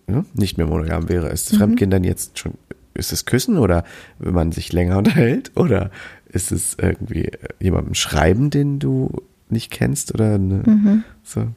ja, 0.09 0.25
nicht 0.35 0.59
mehr 0.59 0.67
monogam 0.67 1.09
wäre. 1.09 1.29
Ist 1.29 1.53
mhm. 1.53 1.59
Fremdgehen 1.59 1.91
dann 1.91 2.05
jetzt 2.05 2.39
schon, 2.39 2.55
ist 2.97 3.13
es 3.13 3.25
Küssen 3.25 3.59
oder 3.59 3.85
wenn 4.19 4.35
man 4.35 4.53
sich 4.53 4.73
länger 4.73 4.99
unterhält 4.99 5.53
oder 5.55 5.91
ist 6.27 6.53
es 6.53 6.77
irgendwie 6.81 7.31
jemandem 7.61 7.95
schreiben, 7.95 8.51
den 8.51 8.79
du 8.79 9.23
nicht 9.49 9.71
kennst 9.71 10.13
oder 10.15 10.39
ne, 10.39 10.63
mhm. 10.67 11.05
so? 11.23 11.49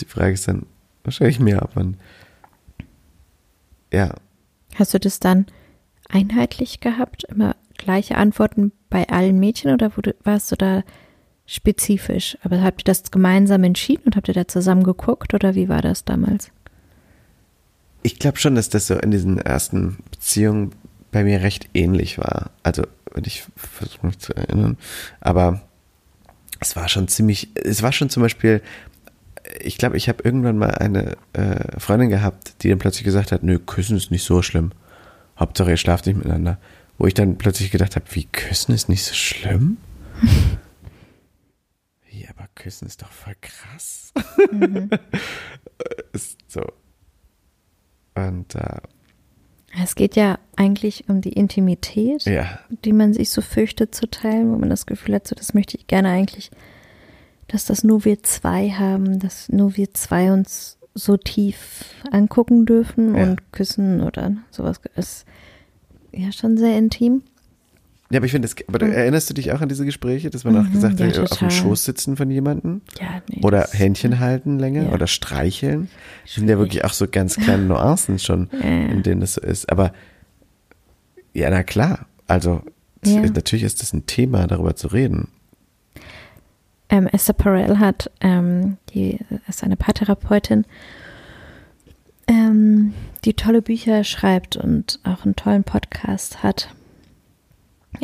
Die 0.00 0.06
Frage 0.06 0.32
ist 0.32 0.48
dann 0.48 0.64
wahrscheinlich 1.04 1.40
mehr, 1.40 1.62
ob 1.62 1.76
man 1.76 1.96
ja. 3.92 4.14
Hast 4.76 4.94
du 4.94 5.00
das 5.00 5.20
dann 5.20 5.46
einheitlich 6.08 6.80
gehabt? 6.80 7.24
Immer 7.24 7.56
gleiche 7.76 8.16
Antworten 8.16 8.72
bei 8.88 9.08
allen 9.08 9.38
Mädchen 9.38 9.72
oder 9.72 9.96
wo 9.96 10.00
du, 10.00 10.14
warst 10.22 10.52
du 10.52 10.56
da 10.56 10.82
spezifisch? 11.46 12.38
Aber 12.42 12.62
habt 12.62 12.82
ihr 12.82 12.84
das 12.84 13.10
gemeinsam 13.10 13.64
entschieden 13.64 14.04
und 14.06 14.16
habt 14.16 14.28
ihr 14.28 14.34
da 14.34 14.46
zusammen 14.46 14.84
geguckt 14.84 15.34
oder 15.34 15.54
wie 15.54 15.68
war 15.68 15.82
das 15.82 16.04
damals? 16.04 16.50
Ich 18.02 18.18
glaube 18.18 18.38
schon, 18.38 18.54
dass 18.54 18.68
das 18.68 18.86
so 18.86 18.94
in 18.94 19.10
diesen 19.10 19.38
ersten 19.38 19.98
Beziehungen 20.10 20.72
bei 21.12 21.24
mir 21.24 21.42
recht 21.42 21.68
ähnlich 21.74 22.18
war. 22.18 22.50
Also, 22.62 22.86
wenn 23.12 23.24
ich 23.24 23.44
versuche 23.56 24.06
mich 24.06 24.18
zu 24.18 24.34
erinnern. 24.34 24.78
Aber 25.20 25.60
es 26.60 26.76
war 26.76 26.88
schon 26.88 27.08
ziemlich, 27.08 27.48
es 27.54 27.82
war 27.82 27.92
schon 27.92 28.10
zum 28.10 28.22
Beispiel, 28.22 28.62
ich 29.60 29.78
glaube, 29.78 29.96
ich 29.96 30.08
habe 30.08 30.22
irgendwann 30.22 30.58
mal 30.58 30.70
eine 30.70 31.16
äh, 31.32 31.80
Freundin 31.80 32.10
gehabt, 32.10 32.62
die 32.62 32.68
dann 32.68 32.78
plötzlich 32.78 33.04
gesagt 33.04 33.32
hat, 33.32 33.42
nö, 33.42 33.58
küssen 33.58 33.96
ist 33.96 34.10
nicht 34.10 34.24
so 34.24 34.42
schlimm. 34.42 34.72
Hauptsache 35.38 35.70
ihr 35.70 35.76
schlaft 35.76 36.06
nicht 36.06 36.16
miteinander. 36.16 36.58
Wo 36.98 37.06
ich 37.06 37.14
dann 37.14 37.38
plötzlich 37.38 37.70
gedacht 37.70 37.96
habe, 37.96 38.04
wie 38.10 38.26
küssen 38.26 38.74
ist 38.74 38.88
nicht 38.88 39.02
so 39.04 39.14
schlimm? 39.14 39.78
ja, 42.10 42.28
aber 42.36 42.46
küssen 42.54 42.86
ist 42.86 43.02
doch 43.02 43.10
voll 43.10 43.34
krass. 43.40 44.12
Mhm. 44.52 44.90
ist 46.12 46.38
so, 46.46 46.62
und 48.14 48.54
äh, 48.54 48.80
es 49.82 49.94
geht 49.94 50.16
ja 50.16 50.38
eigentlich 50.56 51.08
um 51.08 51.20
die 51.20 51.32
Intimität, 51.32 52.24
ja. 52.24 52.58
die 52.84 52.92
man 52.92 53.12
sich 53.12 53.30
so 53.30 53.40
fürchtet 53.40 53.94
zu 53.94 54.10
teilen, 54.10 54.52
wo 54.52 54.56
man 54.56 54.68
das 54.68 54.86
Gefühl 54.86 55.14
hat, 55.14 55.28
so 55.28 55.36
das 55.36 55.54
möchte 55.54 55.76
ich 55.76 55.86
gerne 55.86 56.08
eigentlich, 56.08 56.50
dass 57.46 57.66
das 57.66 57.84
nur 57.84 58.04
wir 58.04 58.22
zwei 58.22 58.70
haben, 58.70 59.20
dass 59.20 59.48
nur 59.48 59.76
wir 59.76 59.94
zwei 59.94 60.32
uns 60.32 60.78
so 60.94 61.16
tief 61.16 61.84
angucken 62.10 62.66
dürfen 62.66 63.14
ja. 63.14 63.22
und 63.22 63.52
küssen 63.52 64.00
oder 64.00 64.36
sowas 64.50 64.80
ist 64.96 65.24
ja 66.12 66.32
schon 66.32 66.56
sehr 66.56 66.76
intim. 66.76 67.22
Ja, 68.10 68.18
aber 68.18 68.26
ich 68.26 68.32
finde, 68.32 68.48
aber 68.66 68.84
mhm. 68.84 68.92
erinnerst 68.92 69.30
du 69.30 69.34
dich 69.34 69.52
auch 69.52 69.60
an 69.60 69.68
diese 69.68 69.84
Gespräche, 69.84 70.30
dass 70.30 70.42
man 70.42 70.54
mhm, 70.54 70.66
auch 70.66 70.72
gesagt 70.72 70.98
ja, 70.98 71.06
hat, 71.06 71.14
total. 71.14 71.30
auf 71.30 71.38
dem 71.38 71.50
Schoß 71.50 71.84
sitzen 71.84 72.16
von 72.16 72.28
jemandem? 72.28 72.82
Ja, 73.00 73.22
nee, 73.28 73.40
Oder 73.42 73.68
Händchen 73.70 74.18
halten 74.18 74.58
länger 74.58 74.86
ja. 74.86 74.92
oder 74.92 75.06
streicheln? 75.06 75.88
Das 76.24 76.34
sind 76.34 76.48
ja 76.48 76.58
wirklich 76.58 76.84
auch 76.84 76.92
so 76.92 77.06
ganz 77.06 77.36
kleine 77.36 77.62
Nuancen 77.64 78.18
schon, 78.18 78.50
ja. 78.52 78.68
in 78.68 79.04
denen 79.04 79.20
das 79.20 79.34
so 79.34 79.40
ist. 79.40 79.70
Aber 79.70 79.92
ja, 81.32 81.48
na 81.50 81.62
klar. 81.62 82.06
Also 82.26 82.62
natürlich 83.04 83.62
ist 83.64 83.80
das 83.80 83.92
ein 83.92 84.06
Thema, 84.06 84.48
darüber 84.48 84.74
zu 84.74 84.88
reden. 84.88 85.28
Ähm, 86.88 87.06
Esther 87.06 87.34
Perel 87.34 87.78
hat, 87.78 88.10
ähm, 88.20 88.76
die 88.92 89.20
ist 89.48 89.62
eine 89.62 89.76
Paartherapeutin, 89.76 90.64
ähm, 92.26 92.92
die 93.24 93.34
tolle 93.34 93.62
Bücher 93.62 94.02
schreibt 94.02 94.56
und 94.56 94.98
auch 95.04 95.24
einen 95.24 95.36
tollen 95.36 95.62
Podcast 95.62 96.42
hat 96.42 96.74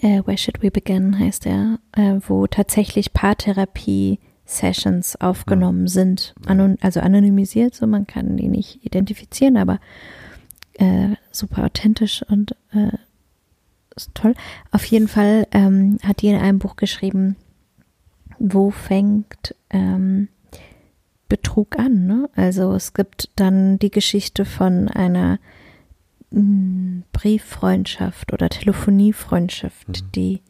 äh, 0.02 0.22
Where 0.24 0.38
Should 0.38 0.62
We 0.62 0.70
Begin 0.70 1.18
heißt 1.18 1.46
er, 1.46 1.78
äh, 1.92 2.20
wo 2.26 2.46
tatsächlich 2.46 3.12
Paartherapie-Sessions 3.12 5.20
aufgenommen 5.20 5.82
mhm. 5.82 5.88
sind, 5.88 6.34
Anon 6.46 6.78
also 6.80 7.00
anonymisiert, 7.00 7.74
so 7.74 7.86
man 7.86 8.06
kann 8.06 8.36
die 8.36 8.48
nicht 8.48 8.84
identifizieren, 8.84 9.56
aber 9.56 9.80
äh, 10.74 11.16
super 11.30 11.64
authentisch 11.64 12.22
und 12.28 12.54
äh, 12.72 12.92
toll. 14.14 14.34
Auf 14.70 14.84
jeden 14.84 15.08
Fall 15.08 15.46
ähm, 15.52 15.98
hat 16.02 16.22
die 16.22 16.28
in 16.28 16.36
einem 16.36 16.58
Buch 16.58 16.76
geschrieben, 16.76 17.36
wo 18.38 18.70
fängt 18.70 19.54
ähm, 19.70 20.28
Betrug 21.28 21.78
an. 21.78 22.06
Ne? 22.06 22.30
Also 22.36 22.72
es 22.74 22.94
gibt 22.94 23.30
dann 23.36 23.78
die 23.78 23.90
Geschichte 23.90 24.44
von 24.44 24.88
einer 24.88 25.38
Brieffreundschaft 27.12 28.32
oder 28.32 28.48
Telefoniefreundschaft, 28.48 29.88
mhm. 29.88 30.12
die 30.14 30.42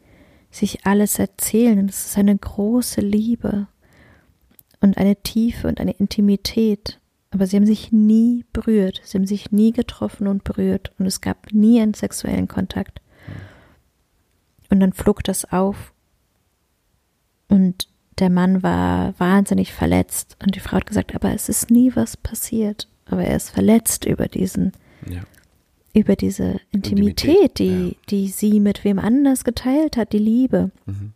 sich 0.51 0.85
alles 0.85 1.19
erzählen. 1.19 1.87
Es 1.87 2.07
ist 2.07 2.17
eine 2.17 2.35
große 2.35 3.01
Liebe 3.01 3.67
und 4.81 4.97
eine 4.97 5.15
Tiefe 5.15 5.67
und 5.67 5.79
eine 5.79 5.91
Intimität. 5.93 6.99
aber 7.31 7.45
sie 7.45 7.57
haben 7.57 7.65
sich 7.65 7.91
nie 7.91 8.45
berührt. 8.53 9.01
Sie 9.03 9.17
haben 9.17 9.27
sich 9.27 9.51
nie 9.51 9.71
getroffen 9.71 10.27
und 10.27 10.43
berührt 10.43 10.91
und 10.97 11.05
es 11.05 11.21
gab 11.21 11.51
nie 11.51 11.81
einen 11.81 11.93
sexuellen 11.93 12.47
Kontakt. 12.47 13.01
Und 14.69 14.79
dann 14.79 14.93
flog 14.93 15.23
das 15.23 15.51
auf 15.51 15.93
und 17.47 17.87
der 18.19 18.29
Mann 18.29 18.63
war 18.63 19.13
wahnsinnig 19.19 19.73
verletzt 19.73 20.37
und 20.41 20.55
die 20.55 20.59
Frau 20.59 20.77
hat 20.77 20.87
gesagt, 20.87 21.13
aber 21.13 21.33
es 21.33 21.49
ist 21.49 21.69
nie 21.69 21.95
was 21.95 22.17
passiert. 22.17 22.87
Aber 23.05 23.23
er 23.23 23.35
ist 23.35 23.51
verletzt 23.51 24.05
über 24.05 24.27
diesen, 24.27 24.73
Ja. 25.07 25.21
Über 25.93 26.15
diese 26.15 26.59
Intimität, 26.71 27.59
Intimität, 27.59 27.59
die, 27.59 27.87
ja. 27.89 27.95
die 28.09 28.27
sie 28.27 28.59
mit 28.59 28.83
wem 28.83 28.99
anders 28.99 29.43
geteilt 29.43 29.97
hat, 29.97 30.13
die 30.13 30.19
Liebe. 30.19 30.71
Mhm. 30.85 31.13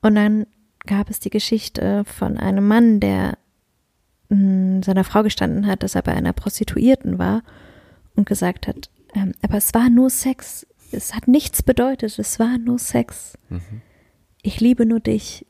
Und 0.00 0.14
dann 0.14 0.46
gab 0.86 1.10
es 1.10 1.20
die 1.20 1.30
Geschichte 1.30 2.04
von 2.04 2.38
einem 2.38 2.66
Mann, 2.66 3.00
der 3.00 3.38
mh, 4.28 4.82
seiner 4.84 5.04
Frau 5.04 5.22
gestanden 5.22 5.66
hat, 5.66 5.82
dass 5.82 5.94
er 5.94 6.02
bei 6.02 6.14
einer 6.14 6.32
Prostituierten 6.32 7.18
war 7.18 7.42
und 8.16 8.28
gesagt 8.28 8.66
hat, 8.66 8.90
ähm, 9.14 9.32
aber 9.42 9.56
es 9.56 9.74
war 9.74 9.90
nur 9.90 10.10
Sex. 10.10 10.66
Es 10.90 11.14
hat 11.14 11.28
nichts 11.28 11.62
bedeutet, 11.62 12.18
es 12.18 12.38
war 12.38 12.58
nur 12.58 12.78
Sex. 12.78 13.36
Mhm. 13.48 13.82
Ich 14.42 14.60
liebe 14.60 14.86
nur 14.86 15.00
dich. 15.00 15.46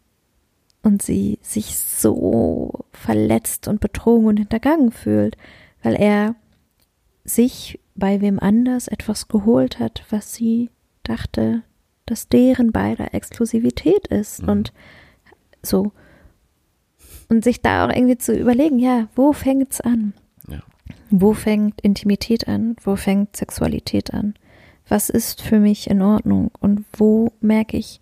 Und 0.83 1.03
sie 1.03 1.38
sich 1.43 1.77
so 1.77 2.85
verletzt 2.93 3.69
und 3.69 3.81
betrogen 3.81 4.27
und 4.27 4.37
hintergangen 4.38 4.93
fühlt, 4.93 5.37
weil 5.83 5.95
er 5.95 6.37
sich 7.29 7.79
bei 7.95 8.21
wem 8.21 8.38
anders 8.38 8.88
etwas 8.88 9.29
geholt 9.29 9.79
hat, 9.79 10.05
was 10.11 10.35
sie 10.35 10.71
dachte, 11.03 11.62
dass 12.07 12.29
deren 12.29 12.73
beider 12.73 13.12
Exklusivität 13.14 14.07
ist 14.09 14.43
Mhm. 14.43 14.49
und 14.49 14.73
so. 15.62 15.93
Und 17.29 17.45
sich 17.45 17.61
da 17.61 17.85
auch 17.87 17.91
irgendwie 17.95 18.17
zu 18.17 18.33
überlegen, 18.35 18.79
ja, 18.79 19.09
wo 19.14 19.33
fängt's 19.33 19.81
an? 19.81 20.14
Ja. 20.49 20.62
Wo 21.11 21.35
fängt 21.35 21.81
Intimität 21.83 22.49
an? 22.49 22.77
Wo 22.83 22.97
fängt 22.97 23.37
Sexualität 23.37 24.14
an? 24.14 24.35
Was 24.88 25.11
ist 25.11 25.43
für 25.43 25.59
mich 25.59 25.91
in 25.91 26.01
Ordnung? 26.01 26.51
Und 26.61 26.87
wo 26.95 27.33
merke 27.41 27.77
ich, 27.77 28.01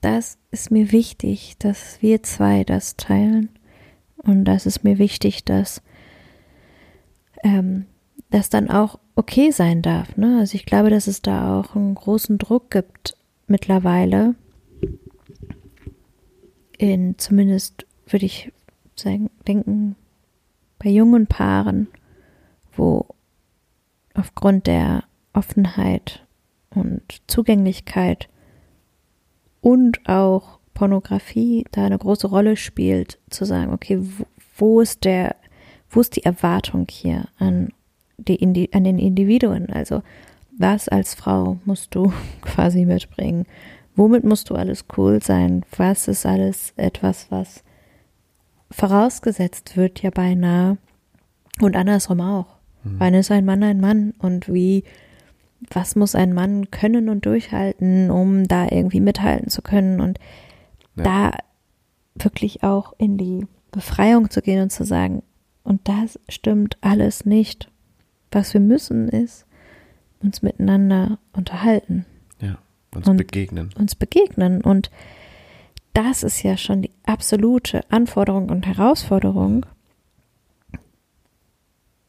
das 0.00 0.38
ist 0.50 0.70
mir 0.70 0.92
wichtig, 0.92 1.56
dass 1.58 2.00
wir 2.00 2.22
zwei 2.22 2.64
das 2.64 2.96
teilen. 2.96 3.50
Und 4.16 4.44
das 4.44 4.64
ist 4.64 4.84
mir 4.84 4.98
wichtig, 4.98 5.44
dass 5.44 5.82
ähm, 7.44 7.84
das 8.30 8.50
dann 8.50 8.70
auch 8.70 8.98
okay 9.14 9.50
sein 9.50 9.82
darf. 9.82 10.16
Ne? 10.16 10.38
Also 10.38 10.54
ich 10.54 10.66
glaube, 10.66 10.90
dass 10.90 11.06
es 11.06 11.22
da 11.22 11.58
auch 11.58 11.74
einen 11.74 11.94
großen 11.94 12.38
Druck 12.38 12.70
gibt 12.70 13.16
mittlerweile. 13.46 14.34
In 16.76 17.18
zumindest 17.18 17.86
würde 18.06 18.26
ich 18.26 18.52
sagen, 18.94 19.30
denken, 19.46 19.96
bei 20.78 20.90
jungen 20.90 21.26
Paaren, 21.26 21.88
wo 22.72 23.06
aufgrund 24.14 24.66
der 24.66 25.04
Offenheit 25.32 26.24
und 26.70 27.02
Zugänglichkeit 27.26 28.28
und 29.60 30.08
auch 30.08 30.58
Pornografie 30.74 31.64
da 31.72 31.86
eine 31.86 31.98
große 31.98 32.28
Rolle 32.28 32.56
spielt, 32.56 33.18
zu 33.30 33.44
sagen, 33.44 33.72
okay, 33.72 33.98
wo, 34.00 34.26
wo 34.56 34.80
ist 34.80 35.04
der, 35.04 35.34
wo 35.90 36.00
ist 36.00 36.14
die 36.14 36.24
Erwartung 36.24 36.86
hier 36.88 37.28
an 37.38 37.72
die, 38.36 38.72
an 38.72 38.84
den 38.84 38.98
Individuen? 38.98 39.70
Also 39.70 40.02
was 40.58 40.88
als 40.88 41.14
Frau 41.14 41.58
musst 41.64 41.94
du 41.94 42.12
quasi 42.42 42.84
mitbringen? 42.84 43.46
Womit 43.96 44.24
musst 44.24 44.50
du 44.50 44.54
alles 44.54 44.84
cool 44.96 45.22
sein? 45.22 45.64
Was 45.76 46.06
ist 46.08 46.24
alles 46.26 46.72
etwas, 46.76 47.30
was 47.30 47.64
vorausgesetzt 48.70 49.76
wird 49.76 50.02
ja 50.02 50.10
beinahe 50.10 50.76
und 51.60 51.76
andersrum 51.76 52.20
auch. 52.20 52.46
Wann 52.84 53.14
ist 53.14 53.30
ein 53.30 53.44
Mann 53.44 53.62
ein 53.62 53.80
Mann 53.80 54.14
und 54.18 54.52
wie, 54.52 54.84
was 55.70 55.96
muss 55.96 56.14
ein 56.14 56.32
Mann 56.32 56.70
können 56.70 57.08
und 57.08 57.26
durchhalten, 57.26 58.10
um 58.10 58.46
da 58.46 58.66
irgendwie 58.70 59.00
mithalten 59.00 59.48
zu 59.48 59.62
können 59.62 60.00
und 60.00 60.18
Ja. 60.94 61.04
da 61.04 61.30
wirklich 62.14 62.62
auch 62.62 62.92
in 62.98 63.18
die 63.18 63.46
Befreiung 63.72 64.30
zu 64.30 64.40
gehen 64.42 64.62
und 64.62 64.70
zu 64.70 64.84
sagen, 64.84 65.22
und 65.64 65.86
das 65.88 66.18
stimmt 66.28 66.78
alles 66.80 67.26
nicht. 67.26 67.70
Was 68.30 68.52
wir 68.54 68.60
müssen 68.60 69.08
ist 69.08 69.46
uns 70.20 70.42
miteinander 70.42 71.18
unterhalten 71.32 72.04
Ja. 72.40 72.58
Uns 72.94 73.08
Und- 73.08 73.16
begegnen. 73.18 73.70
uns 73.78 73.94
begegnen. 73.94 74.62
Und 74.62 74.90
das 75.94 76.22
ist 76.22 76.42
ja 76.42 76.56
schon 76.56 76.82
die 76.82 76.90
absolute 77.04 77.82
Anforderung 77.90 78.48
und 78.50 78.66
Herausforderung, 78.66 79.66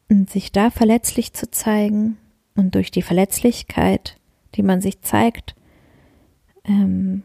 und 0.09 0.29
sich 0.29 0.51
da 0.51 0.69
verletzlich 0.71 1.33
zu 1.33 1.49
zeigen 1.51 2.17
und 2.55 2.75
durch 2.75 2.91
die 2.91 3.03
Verletzlichkeit, 3.03 4.17
die 4.55 4.63
man 4.63 4.81
sich 4.81 5.01
zeigt, 5.01 5.55
ähm, 6.65 7.23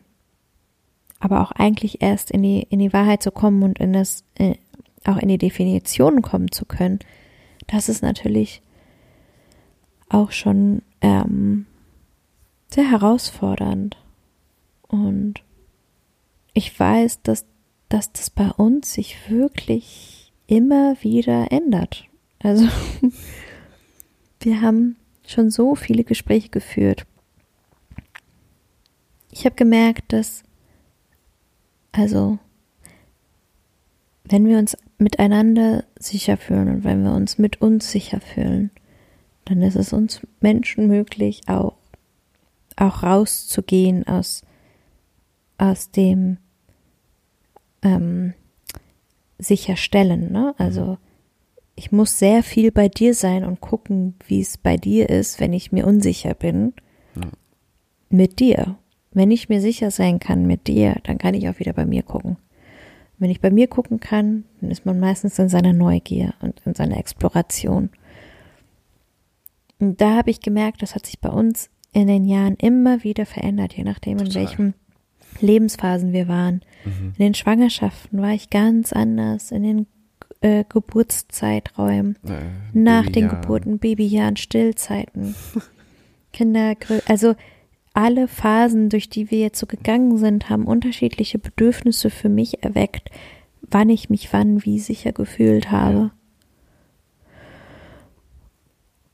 aber 1.19 1.41
auch 1.41 1.51
eigentlich 1.53 2.03
erst 2.03 2.31
in 2.31 2.43
die, 2.43 2.67
in 2.69 2.79
die 2.79 2.93
Wahrheit 2.93 3.23
zu 3.23 3.31
kommen 3.31 3.63
und 3.63 3.79
in 3.79 3.95
das, 3.95 4.23
äh, 4.35 4.57
auch 5.07 5.17
in 5.17 5.29
die 5.29 5.39
Definition 5.39 6.21
kommen 6.21 6.53
zu 6.53 6.67
können, 6.67 6.99
das 7.67 7.89
ist 7.89 8.03
natürlich 8.03 8.61
auch 10.09 10.33
schon 10.33 10.83
ähm, 11.01 11.67
sehr 12.69 12.91
herausfordernd. 12.91 13.97
Und 14.89 15.43
ich 16.53 16.79
weiß, 16.79 17.23
dass, 17.23 17.47
dass 17.89 18.13
das 18.13 18.31
bei 18.31 18.51
uns 18.51 18.93
sich 18.93 19.31
wirklich 19.31 20.33
immer 20.47 20.97
wieder 21.03 21.51
ändert. 21.51 22.05
Also 22.43 22.69
wir 24.41 24.61
haben 24.61 24.97
schon 25.27 25.51
so 25.51 25.75
viele 25.75 26.05
Gespräche 26.05 26.51
geführt. 26.51 27.07
Ich 29.31 29.45
habe 29.47 29.57
gemerkt, 29.57 30.13
dass 30.13 30.45
also 31.93 32.39
wenn 34.25 34.47
wir 34.47 34.59
uns 34.59 34.77
miteinander 34.99 35.85
sicher 35.99 36.37
fühlen 36.37 36.69
und 36.69 36.85
wenn 36.85 37.05
wir 37.05 37.13
uns 37.13 37.39
mit 37.39 37.61
uns 37.61 37.91
sicher 37.91 38.21
fühlen, 38.21 38.71
dann 39.45 39.63
ist 39.63 39.77
es 39.77 39.93
uns 39.93 40.21
Menschen 40.41 40.87
möglich, 40.87 41.43
auch, 41.47 41.75
auch 42.77 43.03
rauszugehen 43.03 44.07
aus, 44.07 44.43
aus 45.59 45.91
dem 45.91 46.39
ähm, 47.83 48.35
Sicherstellen. 49.39 50.33
Ne? 50.33 50.55
Also 50.59 50.99
ich 51.77 51.93
muss 51.93 52.19
sehr 52.19 52.43
viel 52.43 52.71
bei 52.73 52.89
dir 52.89 53.15
sein 53.15 53.45
und 53.45 53.61
gucken, 53.61 54.15
wie 54.27 54.41
es 54.41 54.59
bei 54.59 54.77
dir 54.77 55.09
ist, 55.09 55.41
wenn 55.41 55.53
ich 55.53 55.73
mir 55.73 55.87
unsicher 55.87 56.35
bin. 56.35 56.73
Ja. 57.17 57.31
Mit 58.11 58.39
dir. 58.39 58.77
Wenn 59.13 59.31
ich 59.31 59.49
mir 59.49 59.61
sicher 59.61 59.91
sein 59.91 60.19
kann 60.19 60.47
mit 60.47 60.67
dir, 60.67 60.97
dann 61.05 61.19
kann 61.19 61.35
ich 61.35 61.49
auch 61.49 61.59
wieder 61.59 61.73
bei 61.73 61.87
mir 61.87 62.03
gucken. 62.03 62.37
Wenn 63.19 63.31
ich 63.31 63.41
bei 63.41 63.51
mir 63.51 63.69
gucken 63.69 64.01
kann, 64.01 64.45
dann 64.61 64.71
ist 64.71 64.87
man 64.87 64.99
meistens 64.99 65.39
in 65.39 65.49
seiner 65.49 65.73
Neugier 65.73 66.35
und 66.41 66.61
in 66.65 66.75
seiner 66.75 66.99
Exploration. 66.99 67.91
Und 69.85 70.01
da 70.01 70.17
habe 70.17 70.31
ich 70.31 70.41
gemerkt, 70.41 70.81
das 70.81 70.95
hat 70.95 71.05
sich 71.05 71.21
bei 71.21 71.29
uns 71.29 71.69
in 71.93 72.07
den 72.07 72.25
Jahren 72.25 72.55
immer 72.57 73.05
wieder 73.05 73.27
verändert, 73.27 73.75
je 73.77 73.85
nachdem, 73.85 74.19
in 74.19 74.25
Total. 74.25 74.43
welchen 74.43 74.75
Lebensphasen 75.41 76.13
wir 76.15 76.27
waren. 76.27 76.63
Mhm. 76.87 77.13
In 77.19 77.25
den 77.27 77.35
Schwangerschaften 77.35 78.23
war 78.23 78.33
ich 78.33 78.49
ganz 78.49 78.95
anders, 78.95 79.53
in 79.53 79.63
den 79.63 79.87
äh, 80.41 80.65
Geburtszeiträumen, 80.67 82.17
Äh, 82.27 82.41
nach 82.73 83.11
den. 83.11 83.29
Geburten, 83.29 83.79
Babyjahren, 83.79 84.37
Stillzeiten, 84.37 85.35
Kindergrö 86.33 87.01
also 87.07 87.35
alle 87.93 88.27
Phasen, 88.27 88.89
durch 88.89 89.11
die 89.11 89.31
wir 89.31 89.39
jetzt 89.39 89.59
so 89.61 89.67
gegangen 89.67 90.17
sind, 90.17 90.49
haben 90.49 90.65
unterschiedliche 90.65 91.39
Bedürfnisse 91.39 92.09
für 92.09 92.31
mich 92.31 92.65
erweckt, 92.65 93.11
wann 93.61 93.91
ich 93.91 94.09
mich 94.09 94.33
wann 94.33 94.65
wie 94.65 94.79
sicher 94.79 95.13
gefühlt 95.13 95.71
habe. 95.71 96.11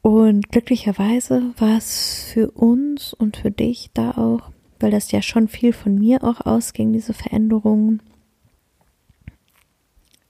Und 0.03 0.48
glücklicherweise 0.51 1.53
war 1.59 1.76
es 1.76 2.30
für 2.32 2.51
uns 2.53 3.12
und 3.12 3.36
für 3.36 3.51
dich 3.51 3.90
da 3.92 4.12
auch, 4.12 4.51
weil 4.78 4.90
das 4.90 5.12
ja 5.12 5.20
schon 5.20 5.48
viel 5.48 5.72
von 5.72 5.94
mir 5.96 6.24
auch 6.24 6.40
ausging, 6.46 6.92
diese 6.92 7.12
Veränderungen, 7.12 8.03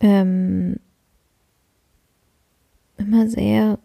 ähm, 0.01 0.81
immer 2.97 3.29
sehr, 3.29 3.79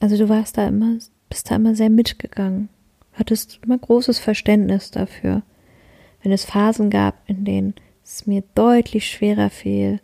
also 0.00 0.16
du 0.18 0.28
warst 0.28 0.58
da 0.58 0.68
immer, 0.68 0.98
bist 1.28 1.50
da 1.50 1.56
immer 1.56 1.74
sehr 1.74 1.90
mitgegangen, 1.90 2.68
hattest 3.14 3.60
immer 3.62 3.78
großes 3.78 4.18
Verständnis 4.18 4.90
dafür, 4.90 5.42
wenn 6.22 6.32
es 6.32 6.44
Phasen 6.44 6.90
gab, 6.90 7.16
in 7.26 7.44
denen 7.44 7.74
es 8.04 8.26
mir 8.26 8.42
deutlich 8.54 9.08
schwerer 9.08 9.50
fiel, 9.50 10.00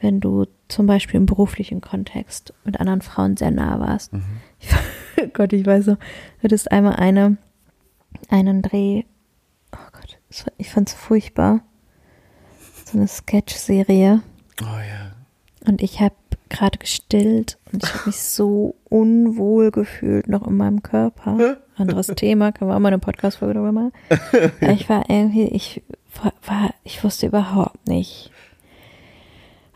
wenn 0.00 0.20
du 0.20 0.46
zum 0.68 0.86
Beispiel 0.86 1.16
im 1.18 1.26
beruflichen 1.26 1.80
Kontext 1.80 2.52
mit 2.64 2.80
anderen 2.80 3.02
Frauen 3.02 3.36
sehr 3.36 3.50
nah 3.50 3.80
warst. 3.80 4.12
Mhm. 4.12 4.22
Ich, 4.60 4.68
oh 5.22 5.28
Gott, 5.32 5.52
ich 5.52 5.64
weiß 5.66 5.84
so, 5.86 5.94
du 5.94 5.98
hattest 6.44 6.70
einmal 6.70 6.96
eine, 6.96 7.36
einen 8.28 8.62
Dreh, 8.62 9.04
oh 9.72 9.90
Gott, 9.92 10.18
ich 10.58 10.70
fand's 10.70 10.92
furchtbar, 10.92 11.60
so 12.84 12.98
eine 12.98 13.08
Sketch-Serie 13.08 14.22
Oh 14.62 14.64
ja. 14.64 15.12
und 15.68 15.82
ich 15.82 16.00
habe 16.00 16.14
gerade 16.48 16.78
gestillt 16.78 17.58
und 17.72 17.82
ich 17.82 17.92
habe 17.92 18.06
mich 18.06 18.16
so 18.22 18.76
unwohl 18.88 19.70
gefühlt 19.72 20.28
noch 20.28 20.46
in 20.46 20.56
meinem 20.56 20.82
Körper. 20.82 21.56
Anderes 21.76 22.06
Thema, 22.06 22.52
können 22.52 22.70
wir 22.70 22.76
auch 22.76 22.80
mal 22.80 22.88
eine 22.88 22.98
Podcast-Folge 23.00 23.54
darüber 23.54 23.72
machen. 23.72 23.92
Ich 24.60 24.88
war 24.88 25.10
irgendwie, 25.10 25.48
ich 25.48 25.82
war, 26.46 26.70
ich 26.84 27.02
wusste 27.04 27.26
überhaupt 27.26 27.86
nicht, 27.88 28.30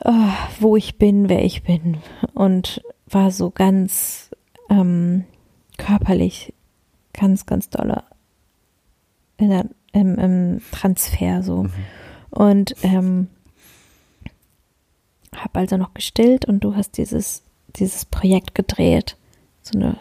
oh, 0.05 0.33
wo 0.59 0.77
ich 0.77 0.99
bin, 0.99 1.29
wer 1.29 1.45
ich 1.45 1.63
bin 1.63 1.99
und 2.35 2.83
war 3.07 3.31
so 3.31 3.51
ganz 3.51 4.31
ähm, 4.69 5.25
körperlich 5.79 6.53
ganz, 7.13 7.47
ganz 7.47 7.71
doller 7.71 8.05
in 9.37 9.51
der, 9.51 9.67
im, 9.93 10.19
im 10.19 10.61
Transfer 10.71 11.43
so. 11.43 11.65
Mhm. 11.65 11.73
Und 12.31 12.75
ähm, 12.83 13.29
habe 15.35 15.59
also 15.59 15.77
noch 15.77 15.95
gestillt 15.95 16.45
und 16.45 16.61
du 16.61 16.77
hast 16.77 16.97
dieses, 16.97 17.43
dieses 17.77 18.05
Projekt 18.05 18.55
gedreht. 18.55 19.17
So 19.63 19.79
eine 19.79 19.97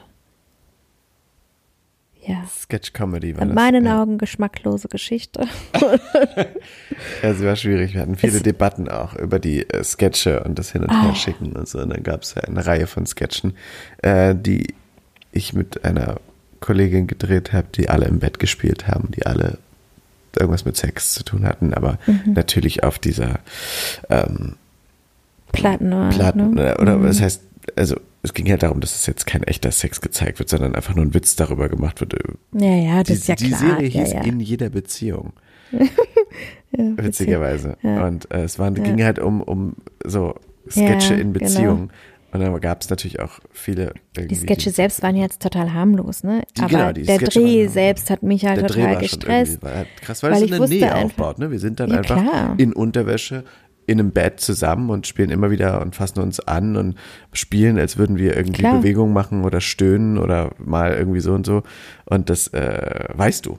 ja. 2.26 2.44
Sketch 2.48 2.94
Comedy 2.94 3.36
war 3.36 3.44
In 3.44 3.50
das. 3.50 3.56
meinen 3.56 3.86
ja. 3.86 4.02
Augen 4.02 4.18
geschmacklose 4.18 4.88
Geschichte. 4.88 5.48
ja, 7.24 7.34
sie 7.34 7.46
war 7.46 7.56
schwierig. 7.56 7.94
Wir 7.94 8.02
hatten 8.02 8.16
viele 8.16 8.38
es 8.38 8.44
Debatten 8.44 8.90
auch 8.90 9.16
über 9.16 9.40
die 9.40 9.70
äh, 9.70 9.84
Sketche 9.84 10.44
und 10.44 10.60
das 10.60 10.72
Hin- 10.72 10.84
und 10.84 10.92
Her 10.92 11.12
ah. 11.12 11.16
schicken 11.16 11.54
und 11.54 11.68
so. 11.68 11.80
Und 11.80 11.90
dann 11.90 12.04
gab 12.04 12.24
es 12.24 12.36
ja 12.36 12.44
eine 12.44 12.66
Reihe 12.66 12.88
von 12.88 13.06
Sketchen, 13.06 13.54
äh, 14.02 14.36
die 14.36 14.74
ich 15.32 15.54
mit 15.54 15.86
einer 15.86 16.18
Kollegin 16.60 17.08
gedreht 17.08 17.54
habe, 17.54 17.68
die 17.74 17.90
alle 17.90 18.06
im 18.06 18.20
Bett 18.20 18.40
gespielt 18.40 18.88
haben, 18.88 19.12
die 19.12 19.26
alle 19.26 19.58
irgendwas 20.38 20.66
mit 20.66 20.78
Sex 20.78 21.14
zu 21.14 21.24
tun 21.24 21.46
hatten, 21.46 21.74
aber 21.74 21.98
mhm. 22.06 22.34
natürlich 22.34 22.84
auf 22.84 23.00
dieser 23.00 23.40
ähm, 24.10 24.56
Platten, 25.52 26.10
Platten 26.10 26.54
ne? 26.54 26.78
oder, 26.78 26.98
mhm. 26.98 27.08
das 27.08 27.22
heißt, 27.22 27.42
also 27.76 28.00
es 28.22 28.34
ging 28.34 28.46
ja 28.46 28.58
darum, 28.58 28.82
dass 28.82 28.96
es 28.96 29.06
jetzt 29.06 29.26
kein 29.26 29.44
echter 29.44 29.72
Sex 29.72 30.02
gezeigt 30.02 30.40
wird, 30.40 30.50
sondern 30.50 30.76
einfach 30.76 30.96
nur 30.96 31.06
ein 31.06 31.14
Witz 31.14 31.36
darüber 31.36 31.70
gemacht 31.70 32.02
wird. 32.02 32.14
Ja, 32.54 32.76
ja, 32.76 32.98
das 33.04 33.08
die, 33.08 33.14
ist 33.14 33.28
ja 33.28 33.36
die 33.36 33.48
klar. 33.48 33.60
Die 33.60 33.68
Serie 33.68 33.90
hieß 33.90 34.14
ja, 34.14 34.20
ja. 34.22 34.26
In 34.26 34.40
jeder 34.40 34.70
Beziehung. 34.70 35.34
ja, 35.72 36.98
Witzigerweise. 36.98 37.78
Ja. 37.82 38.06
Und 38.06 38.30
äh, 38.32 38.44
es 38.44 38.60
waren, 38.60 38.74
ging 38.76 39.04
halt 39.04 39.20
um, 39.20 39.42
um 39.42 39.76
so 40.04 40.36
Sketche 40.70 41.14
in 41.14 41.34
genau. 41.34 41.46
Beziehungen. 41.46 41.88
Genau. 41.88 41.94
Und 42.32 42.42
dann 42.42 42.62
gab 42.62 42.82
es 42.82 42.90
natürlich 42.90 43.20
auch 43.20 43.40
viele. 43.52 43.94
Die 44.16 44.36
Sketche 44.36 44.70
die, 44.70 44.76
selbst 44.76 45.02
waren 45.02 45.16
jetzt 45.16 45.42
total 45.42 45.74
harmlos, 45.74 46.24
ne? 46.24 46.44
Die, 46.56 46.62
Aber 46.62 46.70
genau, 46.70 46.92
der 46.92 47.18
Sketche 47.18 47.40
Dreh 47.40 47.68
selbst 47.68 48.12
hat 48.12 48.22
mich 48.22 48.46
halt 48.46 48.68
total 48.68 48.98
gestresst. 48.98 49.64
War 49.64 49.74
halt 49.74 49.88
krass, 50.02 50.22
weil, 50.22 50.34
weil 50.34 50.44
es 50.44 50.52
eine 50.52 50.68
Nähe 50.68 50.96
aufbaut, 50.96 51.40
ne? 51.40 51.50
Wir 51.50 51.60
sind 51.60 51.80
dann 51.80 51.92
einfach 51.92 52.22
klar. 52.22 52.54
in 52.58 52.74
Unterwäsche 52.74 53.46
in 53.90 54.00
einem 54.00 54.12
Bett 54.12 54.40
zusammen 54.40 54.92
und 54.92 55.08
spielen 55.08 55.32
immer 55.32 55.50
wieder 55.50 55.82
und 55.82 55.96
fassen 55.96 56.20
uns 56.20 56.40
an 56.40 56.78
und 56.78 56.96
spielen, 57.34 57.80
als 57.80 57.98
würden 57.98 58.18
wir 58.18 58.38
irgendwie 58.38 58.62
Klar. 58.62 58.78
Bewegungen 58.78 59.14
machen 59.14 59.44
oder 59.44 59.62
stöhnen 59.62 60.20
oder 60.20 60.52
mal 60.60 60.94
irgendwie 60.94 61.22
so 61.22 61.34
und 61.34 61.44
so. 61.44 61.64
Und 62.06 62.30
das 62.30 62.50
äh, 62.50 63.06
weißt 63.14 63.48
du. 63.48 63.58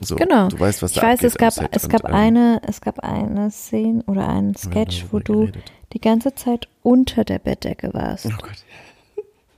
So, 0.00 0.16
genau. 0.16 0.48
Du 0.48 0.58
weißt, 0.58 0.82
was 0.82 0.92
ich 0.92 0.96
da 0.96 1.02
weiß, 1.02 1.22
es 1.22 1.36
gab, 1.36 1.52
es 1.70 1.88
gab 1.88 2.04
und, 2.04 2.12
eine, 2.12 2.62
es 2.66 2.80
gab 2.80 3.00
eine 3.00 3.50
Szene 3.50 4.02
oder 4.06 4.26
einen 4.26 4.56
Sketch, 4.56 5.04
wo 5.10 5.18
du 5.18 5.40
geredet. 5.40 5.70
die 5.92 6.00
ganze 6.00 6.34
Zeit 6.34 6.66
unter 6.82 7.24
der 7.24 7.38
Bettdecke 7.38 7.92
warst. 7.92 8.26
Oh 8.26 8.30
Gott. 8.40 8.64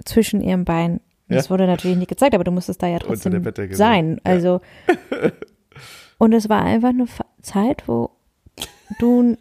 Zwischen 0.04 0.40
ihrem 0.40 0.64
Bein. 0.64 1.00
Ja? 1.28 1.36
Das 1.36 1.50
wurde 1.50 1.68
natürlich 1.68 1.96
nicht 1.96 2.08
gezeigt, 2.08 2.34
aber 2.34 2.42
du 2.42 2.50
musstest 2.50 2.82
da 2.82 2.88
ja 2.88 2.98
trotzdem 2.98 3.44
sein. 3.70 4.20
Ja. 4.26 4.32
Also. 4.32 4.60
und 6.18 6.32
es 6.32 6.48
war 6.48 6.62
einfach 6.64 6.88
eine 6.88 7.06
Zeit, 7.42 7.84
wo 7.86 8.10
du 8.98 9.36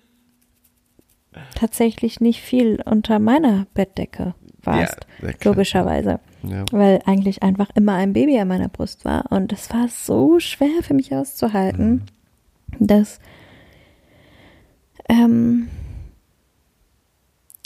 tatsächlich 1.56 2.20
nicht 2.20 2.42
viel 2.42 2.82
unter 2.86 3.20
meiner 3.20 3.68
Bettdecke 3.74 4.36
warst, 4.62 5.08
ja, 5.22 5.30
logischerweise. 5.44 6.20
Ja. 6.44 6.66
Weil 6.72 7.02
eigentlich 7.06 7.44
einfach 7.44 7.70
immer 7.76 7.94
ein 7.94 8.14
Baby 8.14 8.40
an 8.40 8.48
meiner 8.48 8.70
Brust 8.70 9.06
war. 9.06 9.32
Und 9.32 9.54
es 9.54 9.70
war 9.72 9.88
so 9.88 10.40
schwer 10.40 10.84
für 10.84 10.94
mich 10.94 11.14
auszuhalten, 11.14 12.06
mhm. 12.80 12.88
dass 12.88 13.20
ähm, 15.10 15.70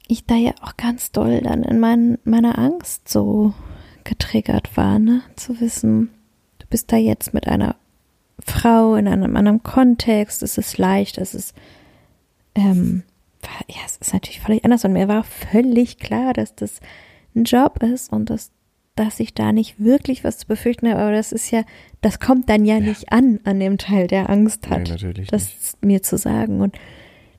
ich 0.07 0.25
da 0.25 0.35
ja 0.35 0.53
auch 0.61 0.77
ganz 0.77 1.11
doll 1.11 1.41
dann 1.41 1.63
in 1.63 1.79
mein, 1.79 2.17
meiner 2.23 2.57
Angst 2.57 3.09
so 3.09 3.53
getriggert 4.03 4.77
war, 4.77 4.99
ne? 4.99 5.21
Zu 5.35 5.59
wissen, 5.59 6.09
du 6.59 6.67
bist 6.69 6.91
da 6.91 6.97
jetzt 6.97 7.33
mit 7.33 7.47
einer 7.47 7.75
Frau 8.39 8.95
in 8.95 9.07
einem 9.07 9.35
anderen 9.35 9.63
Kontext, 9.63 10.43
es 10.43 10.57
ist 10.57 10.77
leicht, 10.77 11.17
es 11.17 11.33
ist 11.33 11.55
ähm, 12.55 13.03
war, 13.47 13.75
ja, 13.75 13.81
es 13.85 13.97
ist 13.97 14.13
natürlich 14.13 14.39
völlig 14.39 14.63
anders 14.63 14.85
und 14.85 14.93
mir 14.93 15.07
war 15.07 15.23
völlig 15.23 15.97
klar, 15.97 16.33
dass 16.33 16.55
das 16.55 16.79
ein 17.35 17.43
Job 17.43 17.81
ist 17.81 18.11
und 18.11 18.29
dass, 18.29 18.51
dass 18.95 19.19
ich 19.19 19.33
da 19.33 19.51
nicht 19.51 19.79
wirklich 19.79 20.23
was 20.23 20.39
zu 20.39 20.47
befürchten 20.47 20.89
habe, 20.89 21.01
aber 21.01 21.11
das 21.11 21.31
ist 21.31 21.51
ja, 21.51 21.63
das 22.01 22.19
kommt 22.19 22.49
dann 22.49 22.65
ja, 22.65 22.75
ja. 22.75 22.81
nicht 22.81 23.11
an, 23.11 23.39
an 23.43 23.59
dem 23.59 23.77
Teil, 23.77 24.07
der 24.07 24.29
Angst 24.29 24.69
hat, 24.69 24.89
Nein, 24.89 25.25
das 25.29 25.53
nicht. 25.53 25.85
mir 25.85 26.03
zu 26.03 26.17
sagen 26.17 26.61
und 26.61 26.77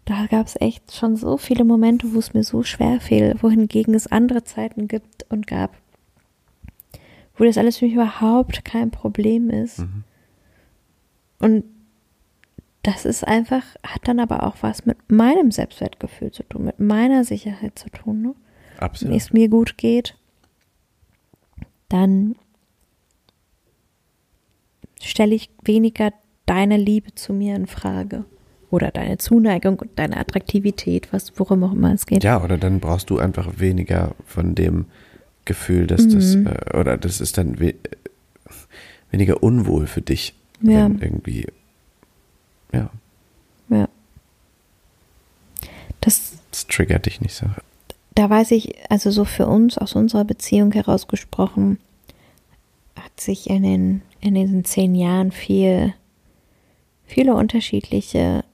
da 0.04 0.26
gab 0.26 0.46
es 0.46 0.58
echt 0.58 0.94
schon 0.94 1.16
so 1.16 1.36
viele 1.36 1.64
Momente, 1.64 2.14
wo 2.14 2.18
es 2.18 2.32
mir 2.32 2.42
so 2.42 2.62
schwer 2.62 2.98
fiel, 2.98 3.34
wohingegen 3.42 3.94
es 3.94 4.06
andere 4.06 4.42
Zeiten 4.42 4.88
gibt 4.88 5.26
und 5.28 5.46
gab, 5.46 5.76
wo 7.36 7.44
das 7.44 7.58
alles 7.58 7.76
für 7.76 7.84
mich 7.84 7.94
überhaupt 7.94 8.64
kein 8.64 8.90
Problem 8.90 9.50
ist. 9.50 9.80
Mhm. 9.80 10.04
Und 11.40 11.64
das 12.82 13.04
ist 13.04 13.26
einfach, 13.26 13.62
hat 13.82 14.06
dann 14.06 14.20
aber 14.20 14.44
auch 14.44 14.56
was 14.60 14.86
mit 14.86 15.10
meinem 15.10 15.50
Selbstwertgefühl 15.50 16.30
zu 16.30 16.42
tun, 16.44 16.64
mit 16.64 16.80
meiner 16.80 17.24
Sicherheit 17.24 17.78
zu 17.78 17.90
tun. 17.90 18.22
Ne? 18.22 18.34
Absolut. 18.78 19.10
Wenn 19.10 19.18
es 19.18 19.32
mir 19.32 19.48
gut 19.48 19.76
geht, 19.76 20.16
dann 21.88 22.36
stelle 25.00 25.34
ich 25.34 25.50
weniger 25.64 26.12
deine 26.46 26.76
Liebe 26.76 27.14
zu 27.14 27.32
mir 27.32 27.56
in 27.56 27.66
Frage. 27.66 28.24
Oder 28.70 28.90
deine 28.90 29.16
Zuneigung 29.16 29.78
und 29.78 29.98
deine 29.98 30.18
Attraktivität, 30.18 31.10
was, 31.10 31.32
worum 31.36 31.64
auch 31.64 31.72
immer 31.72 31.94
es 31.94 32.04
geht. 32.04 32.22
Ja, 32.22 32.42
oder 32.44 32.58
dann 32.58 32.80
brauchst 32.80 33.08
du 33.08 33.18
einfach 33.18 33.58
weniger 33.58 34.14
von 34.26 34.54
dem 34.54 34.84
Gefühl, 35.46 35.86
dass 35.86 36.04
mhm. 36.04 36.10
das, 36.12 36.34
äh, 36.34 36.78
oder 36.78 36.98
das 36.98 37.22
ist 37.22 37.38
dann 37.38 37.58
we 37.58 37.74
weniger 39.10 39.42
unwohl 39.42 39.86
für 39.86 40.02
dich, 40.02 40.34
ja. 40.60 40.84
wenn 40.84 40.98
irgendwie 40.98 41.46
ja. 42.72 42.90
Ja. 43.68 43.88
Das, 46.00 46.32
das 46.50 46.66
triggert 46.66 47.06
dich 47.06 47.20
nicht 47.20 47.34
so. 47.34 47.46
Da 48.14 48.28
weiß 48.28 48.50
ich, 48.52 48.74
also 48.90 49.10
so 49.10 49.24
für 49.24 49.46
uns, 49.46 49.78
aus 49.78 49.94
unserer 49.94 50.24
Beziehung 50.24 50.72
herausgesprochen, 50.72 51.78
hat 52.96 53.20
sich 53.20 53.48
in 53.48 53.62
den, 53.62 54.02
in 54.20 54.34
diesen 54.34 54.64
zehn 54.64 54.94
Jahren 54.94 55.30
viel, 55.30 55.94
viele 57.06 57.34
unterschiedliche 57.34 58.44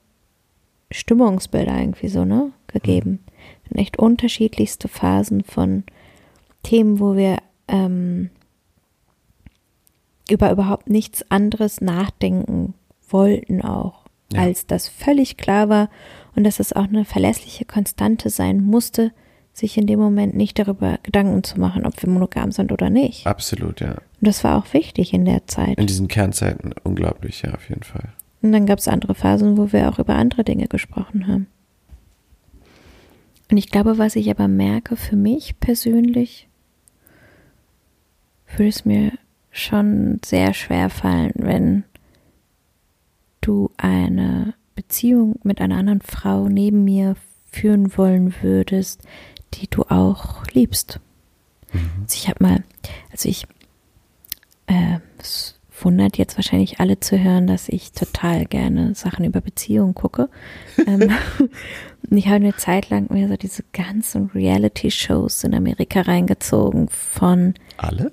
Stimmungsbilder 0.91 1.79
irgendwie 1.79 2.09
so, 2.09 2.25
ne, 2.25 2.53
gegeben. 2.67 3.25
Mhm. 3.71 3.79
Echt 3.79 3.99
unterschiedlichste 3.99 4.89
Phasen 4.89 5.45
von 5.45 5.85
Themen, 6.63 7.01
wo 7.01 7.17
wir 7.17 7.39
ähm, 7.69 8.31
über 10.29 10.51
überhaupt 10.51 10.89
nichts 10.89 11.31
anderes 11.31 11.81
nachdenken 11.81 12.75
wollten 13.09 13.63
auch 13.63 14.04
ja. 14.33 14.41
als 14.41 14.67
das 14.67 14.89
völlig 14.89 15.37
klar 15.37 15.69
war 15.69 15.91
und 16.35 16.45
dass 16.45 16.61
es 16.61 16.73
auch 16.73 16.85
eine 16.85 17.05
verlässliche 17.05 17.65
Konstante 17.65 18.31
sein 18.31 18.63
musste, 18.65 19.13
sich 19.53 19.79
in 19.79 19.87
dem 19.87 20.01
Moment 20.01 20.35
nicht 20.35 20.59
darüber 20.59 20.99
Gedanken 21.03 21.45
zu 21.45 21.61
machen, 21.61 21.87
ob 21.87 22.03
wir 22.03 22.11
monogam 22.11 22.51
sind 22.51 22.73
oder 22.73 22.91
nicht. 22.91 23.27
Absolut, 23.27 23.81
ja. 23.81 23.93
Und 23.93 23.99
das 24.21 24.43
war 24.43 24.59
auch 24.59 24.73
wichtig 24.73 25.15
in 25.15 25.25
der 25.25 25.47
Zeit. 25.47 25.79
In 25.79 25.87
diesen 25.87 26.09
Kernzeiten 26.09 26.75
unglaublich, 26.83 27.43
ja, 27.43 27.55
auf 27.55 27.69
jeden 27.69 27.85
Fall. 27.85 28.09
Und 28.43 28.53
dann 28.53 28.67
gab 28.67 28.79
es 28.79 28.89
andere 28.89 29.15
Phasen, 29.15 29.57
wo 29.57 29.73
wir 29.73 29.89
auch 29.89 29.99
über 29.99 30.17
andere 30.17 30.45
Dinge 30.45 30.67
gesprochen 30.67 31.29
haben. 31.29 31.47
Und 33.51 33.57
ich 33.57 33.71
glaube, 33.71 33.99
was 33.99 34.17
ich 34.17 34.31
aber 34.31 34.49
merke 34.49 34.97
für 34.97 35.17
mich 35.17 35.61
persönlich, 35.61 36.49
würde 38.57 38.69
es 38.69 38.85
mir 38.85 39.13
schon 39.51 40.21
sehr 40.25 40.53
schwer 40.55 40.91
fallen, 40.91 41.33
wenn 41.37 41.85
du 43.47 43.71
eine 43.77 44.55
Beziehung 44.75 45.39
mit 45.43 45.61
einer 45.61 45.77
anderen 45.77 46.01
Frau 46.01 46.49
neben 46.49 46.85
mir 46.85 47.17
führen 47.51 47.97
wollen 47.97 48.35
würdest, 48.43 49.03
die 49.55 49.69
du 49.69 49.83
auch 49.83 50.47
liebst. 50.49 51.01
Mhm. 51.73 51.91
Also 52.03 52.17
ich 52.17 52.29
habe 52.29 52.43
mal, 52.43 52.65
also 53.13 53.29
ich, 53.29 53.47
äh, 54.67 54.99
es 55.19 55.59
wundert 55.81 56.17
jetzt 56.17 56.37
wahrscheinlich 56.37 56.81
alle 56.81 57.01
zu 57.01 57.19
hören, 57.23 57.47
dass 57.47 57.69
ich 57.69 57.93
total 57.93 58.47
gerne 58.47 58.95
Sachen 58.95 59.25
über 59.25 59.41
Beziehungen 59.41 59.95
gucke. 59.95 60.29
ähm, 60.87 61.11
ich 62.11 62.27
habe 62.27 62.37
eine 62.37 62.57
Zeit 62.57 62.91
lang 62.91 63.13
mir 63.13 63.29
so 63.29 63.37
diese 63.37 63.65
ganzen 63.73 64.31
Reality-Shows 64.35 65.45
in 65.45 65.55
Amerika 65.55 66.03
reingezogen 66.03 66.89
von 66.89 67.55
alle? 67.77 68.13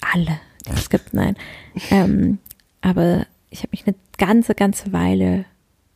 Alle. 0.00 0.40
Es 0.72 0.90
gibt 0.90 1.14
nein. 1.14 1.36
Ähm, 1.90 2.38
aber 2.80 3.26
ich 3.50 3.60
habe 3.60 3.70
mich 3.72 3.86
eine 3.86 3.96
ganze, 4.16 4.54
ganze 4.54 4.92
Weile 4.92 5.44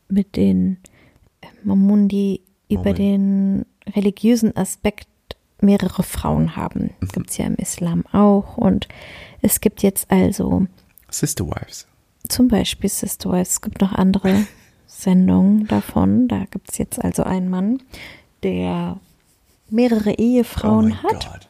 mit 0.07 0.35
den 0.35 0.77
Mamundi 1.63 2.41
über 2.69 2.79
Moment. 2.79 2.97
den 2.97 3.65
religiösen 3.95 4.55
Aspekt 4.55 5.07
mehrere 5.61 6.03
Frauen 6.03 6.55
haben. 6.55 6.91
Mhm. 6.99 7.07
Gibt 7.09 7.29
es 7.29 7.37
ja 7.37 7.45
im 7.45 7.55
Islam 7.55 8.05
auch. 8.11 8.57
Und 8.57 8.87
es 9.41 9.61
gibt 9.61 9.81
jetzt 9.83 10.11
also 10.11 10.67
Sister 11.09 11.45
Wives. 11.45 11.87
zum 12.27 12.47
Beispiel 12.47 12.89
Sister 12.89 13.31
Wives, 13.31 13.51
es 13.51 13.61
gibt 13.61 13.81
noch 13.81 13.93
andere 13.93 14.45
Sendungen 14.87 15.67
davon. 15.67 16.27
Da 16.27 16.45
gibt 16.45 16.71
es 16.71 16.77
jetzt 16.77 17.03
also 17.03 17.23
einen 17.23 17.49
Mann, 17.49 17.81
der 18.43 18.99
mehrere 19.69 20.13
Ehefrauen 20.13 20.91
oh 20.91 21.03
hat, 21.03 21.31
Gott. 21.31 21.49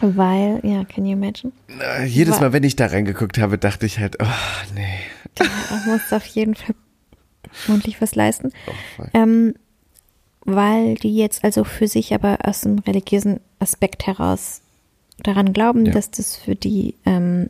Weil, 0.00 0.60
ja, 0.64 0.84
can 0.84 1.06
you 1.06 1.12
imagine? 1.12 1.52
Na, 1.68 2.04
jedes 2.04 2.40
Mal, 2.40 2.52
wenn 2.52 2.64
ich 2.64 2.76
da 2.76 2.86
reingeguckt 2.86 3.38
habe, 3.38 3.58
dachte 3.58 3.86
ich 3.86 3.98
halt, 3.98 4.16
oh 4.20 4.26
nee. 4.74 4.98
Da 5.34 5.44
muss 5.86 6.12
auf 6.12 6.26
jeden 6.26 6.54
Fall 6.54 6.74
mundlich 7.68 8.00
was 8.00 8.14
leisten. 8.14 8.50
Oh. 8.98 9.04
Ähm, 9.14 9.54
weil 10.44 10.94
die 10.96 11.16
jetzt 11.16 11.44
also 11.44 11.64
für 11.64 11.88
sich 11.88 12.12
aber 12.14 12.38
aus 12.44 12.62
dem 12.62 12.78
religiösen 12.80 13.40
Aspekt 13.58 14.06
heraus 14.06 14.60
daran 15.22 15.52
glauben, 15.52 15.86
Ja. 15.86 15.92
dass 15.92 16.10
das 16.10 16.36
für 16.36 16.54
die, 16.54 16.94
ähm, 17.06 17.48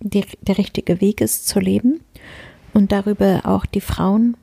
die 0.00 0.24
der 0.42 0.58
richtige 0.58 1.00
Weg 1.00 1.20
ist 1.20 1.46
zu 1.48 1.60
leben 1.60 2.00
und 2.74 2.92
darüber 2.92 3.42
auch 3.44 3.64
die 3.66 3.80
Frauen 3.80 4.36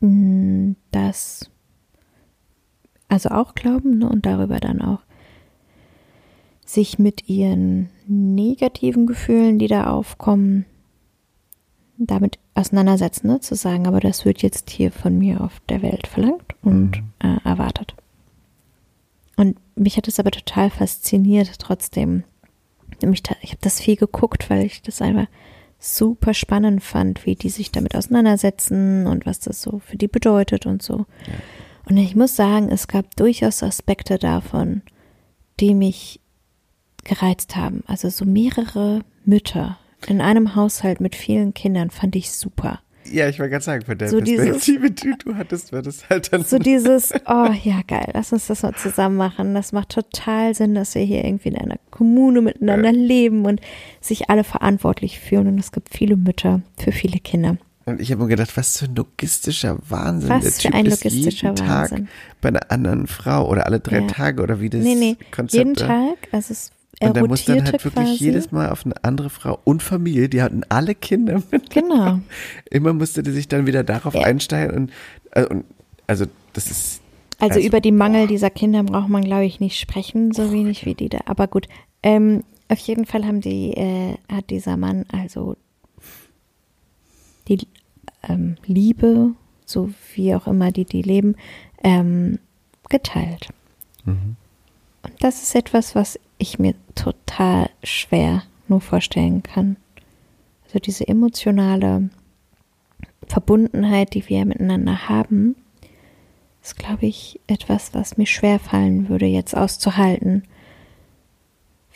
mh, 0.00 0.74
das 0.92 1.50
also 3.08 3.30
auch 3.30 3.54
glauben 3.54 3.98
ne, 3.98 4.08
und 4.08 4.26
darüber 4.26 4.60
dann 4.60 4.80
auch 4.80 5.00
sich 6.64 6.98
mit 6.98 7.28
ihren 7.28 7.90
negativen 8.06 9.06
Gefühlen, 9.06 9.58
die 9.58 9.66
da 9.66 9.90
aufkommen, 9.90 10.64
damit 11.96 12.38
auseinandersetzen, 12.54 13.28
ne? 13.28 13.40
zu 13.40 13.54
sagen, 13.54 13.86
aber 13.86 14.00
das 14.00 14.24
wird 14.24 14.42
jetzt 14.42 14.70
hier 14.70 14.90
von 14.90 15.18
mir 15.18 15.40
auf 15.40 15.60
der 15.68 15.82
Welt 15.82 16.06
verlangt 16.06 16.54
und 16.62 17.02
äh, 17.20 17.36
erwartet. 17.44 17.94
Und 19.36 19.56
mich 19.74 19.96
hat 19.96 20.08
es 20.08 20.20
aber 20.20 20.30
total 20.30 20.70
fasziniert 20.70 21.58
trotzdem. 21.58 22.24
Nämlich 23.02 23.22
ich 23.42 23.50
habe 23.50 23.60
das 23.60 23.80
viel 23.80 23.96
geguckt, 23.96 24.48
weil 24.50 24.64
ich 24.64 24.82
das 24.82 25.02
einfach 25.02 25.26
super 25.78 26.32
spannend 26.32 26.82
fand, 26.82 27.26
wie 27.26 27.34
die 27.34 27.50
sich 27.50 27.70
damit 27.70 27.94
auseinandersetzen 27.96 29.06
und 29.06 29.26
was 29.26 29.40
das 29.40 29.60
so 29.60 29.80
für 29.80 29.96
die 29.96 30.08
bedeutet 30.08 30.66
und 30.66 30.82
so. 30.82 31.06
Und 31.86 31.96
ich 31.96 32.16
muss 32.16 32.36
sagen, 32.36 32.70
es 32.70 32.88
gab 32.88 33.14
durchaus 33.16 33.62
Aspekte 33.62 34.18
davon, 34.18 34.82
die 35.60 35.74
mich 35.74 36.20
gereizt 37.04 37.56
haben. 37.56 37.82
Also 37.86 38.08
so 38.08 38.24
mehrere 38.24 39.02
Mütter 39.24 39.78
in 40.06 40.20
einem 40.20 40.54
Haushalt 40.54 41.00
mit 41.00 41.14
vielen 41.14 41.54
Kindern 41.54 41.90
fand 41.90 42.14
ich 42.16 42.30
super. 42.30 42.80
Ja, 43.10 43.28
ich 43.28 43.38
wollte 43.38 43.50
gerade 43.50 43.64
sagen, 43.64 43.84
von 43.84 43.98
der 43.98 44.08
So 44.08 44.20
dieses- 44.20 44.46
Perspektive, 44.46 44.90
die 44.90 45.12
du 45.22 45.34
hattest, 45.36 45.72
war 45.74 45.82
das 45.82 46.08
halt 46.08 46.32
dann 46.32 46.42
So 46.42 46.58
dieses, 46.58 47.12
oh 47.26 47.50
ja, 47.62 47.82
geil, 47.86 48.10
lass 48.14 48.32
uns 48.32 48.46
das 48.46 48.62
mal 48.62 48.74
zusammen 48.74 49.16
machen. 49.16 49.54
Das 49.54 49.72
macht 49.72 49.90
total 49.90 50.54
Sinn, 50.54 50.74
dass 50.74 50.94
wir 50.94 51.02
hier 51.02 51.22
irgendwie 51.24 51.50
in 51.50 51.58
einer 51.58 51.76
Kommune 51.90 52.40
miteinander 52.40 52.92
leben 52.92 53.44
und 53.44 53.60
sich 54.00 54.30
alle 54.30 54.42
verantwortlich 54.42 55.20
fühlen. 55.20 55.48
Und 55.48 55.58
es 55.58 55.70
gibt 55.70 55.90
viele 55.94 56.16
Mütter 56.16 56.62
für 56.78 56.92
viele 56.92 57.18
Kinder. 57.18 57.58
Und 57.84 58.00
ich 58.00 58.10
habe 58.10 58.22
mir 58.22 58.28
gedacht, 58.28 58.56
was 58.56 58.78
für 58.78 58.86
ein 58.86 58.94
logistischer 58.94 59.76
Wahnsinn. 59.86 60.30
Was 60.30 60.42
Der 60.44 60.52
für 60.52 60.60
Typ 60.62 60.74
ein 60.74 60.86
ist 60.86 61.04
logistischer 61.04 61.48
jeden 61.48 61.56
Tag 61.56 61.90
Wahnsinn. 61.90 62.08
bei 62.40 62.48
einer 62.48 62.70
anderen 62.72 63.06
Frau 63.06 63.46
oder 63.50 63.66
alle 63.66 63.80
drei 63.80 64.00
Ja. 64.00 64.06
Tage 64.06 64.42
oder 64.42 64.60
wie 64.62 64.70
das 64.70 64.82
nee, 64.82 64.94
nee, 64.94 65.16
Konzept 65.30 65.52
jeden 65.58 65.74
Tag, 65.74 66.16
also 66.32 66.52
es, 66.52 66.70
er 67.04 67.08
Und 67.10 67.16
der 67.16 67.26
muss 67.26 67.44
dann 67.44 67.64
halt 67.64 67.84
wirklich 67.84 68.06
quasi. 68.06 68.24
jedes 68.24 68.50
Mal 68.52 68.70
auf 68.70 68.84
eine 68.84 68.94
andere 69.02 69.30
Frau 69.30 69.58
und 69.64 69.82
Familie, 69.82 70.28
die 70.28 70.42
hatten 70.42 70.62
alle 70.68 70.94
Kinder 70.94 71.42
mit. 71.50 71.70
Genau. 71.70 72.20
Immer 72.70 72.92
musste 72.92 73.22
der 73.22 73.32
sich 73.32 73.48
dann 73.48 73.66
wieder 73.66 73.84
darauf 73.84 74.14
Ja. 74.14 74.22
einsteigen 74.22 74.74
und, 74.76 74.92
also, 75.30 75.48
und 75.50 75.64
also 76.06 76.24
das 76.52 76.70
ist 76.70 77.00
Also, 77.38 77.54
Also, 77.56 77.66
über 77.66 77.80
die 77.80 77.92
Mangel 77.92 78.26
dieser 78.26 78.50
Kinder 78.50 78.82
braucht 78.82 79.08
man, 79.08 79.22
glaube 79.24 79.44
ich, 79.44 79.60
nicht 79.60 79.78
sprechen, 79.78 80.32
so 80.32 80.52
wenig 80.52 80.84
wie 80.86 80.94
die 80.94 81.08
da. 81.08 81.18
Aber 81.26 81.46
gut, 81.48 81.68
ähm, 82.02 82.42
auf 82.68 82.78
jeden 82.78 83.04
Fall 83.06 83.24
haben 83.26 83.40
die, 83.40 83.72
äh, 83.72 84.14
hat 84.30 84.50
dieser 84.50 84.76
Mann 84.76 85.04
also 85.12 85.56
die 87.48 87.66
ähm, 88.28 88.56
Liebe, 88.66 89.32
so 89.66 89.90
wie 90.14 90.34
auch 90.34 90.46
immer 90.46 90.72
die 90.72 90.84
die 90.84 91.02
leben, 91.02 91.36
ähm, 91.82 92.38
geteilt. 92.88 93.48
Mhm. 94.04 94.36
Und 95.04 95.22
das 95.22 95.42
ist 95.42 95.54
etwas, 95.54 95.94
was 95.94 96.18
ich 96.38 96.58
mir 96.58 96.74
total 96.94 97.70
schwer 97.82 98.42
nur 98.68 98.80
vorstellen 98.80 99.42
kann. 99.42 99.76
Also 100.64 100.78
diese 100.78 101.06
emotionale 101.06 102.08
Verbundenheit, 103.26 104.14
die 104.14 104.28
wir 104.28 104.44
miteinander 104.44 105.08
haben, 105.08 105.56
ist, 106.62 106.78
glaube 106.78 107.06
ich, 107.06 107.40
etwas, 107.46 107.92
was 107.92 108.16
mir 108.16 108.26
schwer 108.26 108.58
fallen 108.58 109.08
würde, 109.08 109.26
jetzt 109.26 109.56
auszuhalten. 109.56 110.44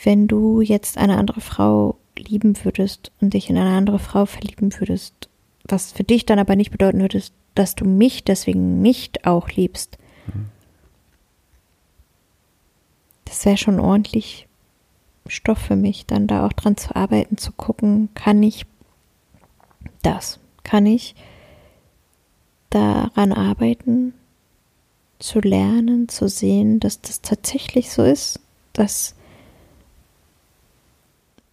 Wenn 0.02 0.28
du 0.28 0.60
jetzt 0.60 0.98
eine 0.98 1.16
andere 1.16 1.40
Frau 1.40 1.96
lieben 2.16 2.62
würdest 2.64 3.10
und 3.20 3.34
dich 3.34 3.48
in 3.48 3.56
eine 3.56 3.76
andere 3.76 3.98
Frau 3.98 4.26
verlieben 4.26 4.72
würdest, 4.78 5.28
was 5.64 5.92
für 5.92 6.04
dich 6.04 6.26
dann 6.26 6.38
aber 6.38 6.56
nicht 6.56 6.70
bedeuten 6.70 7.00
würde, 7.00 7.22
dass 7.54 7.74
du 7.74 7.84
mich 7.84 8.24
deswegen 8.24 8.80
nicht 8.82 9.26
auch 9.26 9.48
liebst. 9.50 9.98
Das 13.28 13.44
wäre 13.44 13.58
schon 13.58 13.78
ordentlich 13.78 14.48
Stoff 15.26 15.58
für 15.58 15.76
mich, 15.76 16.06
dann 16.06 16.26
da 16.26 16.46
auch 16.46 16.52
dran 16.54 16.78
zu 16.78 16.96
arbeiten, 16.96 17.36
zu 17.36 17.52
gucken, 17.52 18.08
kann 18.14 18.42
ich 18.42 18.64
das, 20.02 20.40
kann 20.64 20.86
ich 20.86 21.14
daran 22.70 23.32
arbeiten, 23.32 24.14
zu 25.18 25.40
lernen, 25.40 26.08
zu 26.08 26.28
sehen, 26.28 26.80
dass 26.80 27.02
das 27.02 27.20
tatsächlich 27.20 27.90
so 27.90 28.02
ist, 28.02 28.40
dass 28.72 29.14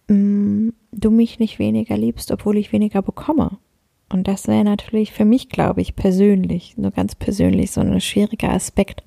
mm, 0.08 0.70
du 0.92 1.10
mich 1.10 1.38
nicht 1.38 1.58
weniger 1.58 1.98
liebst, 1.98 2.30
obwohl 2.30 2.56
ich 2.56 2.72
weniger 2.72 3.02
bekomme. 3.02 3.58
Und 4.08 4.28
das 4.28 4.46
wäre 4.48 4.64
natürlich 4.64 5.12
für 5.12 5.24
mich, 5.26 5.50
glaube 5.50 5.82
ich, 5.82 5.94
persönlich, 5.94 6.78
nur 6.78 6.92
ganz 6.92 7.14
persönlich, 7.14 7.72
so 7.72 7.82
ein 7.82 8.00
schwieriger 8.00 8.50
Aspekt, 8.50 9.02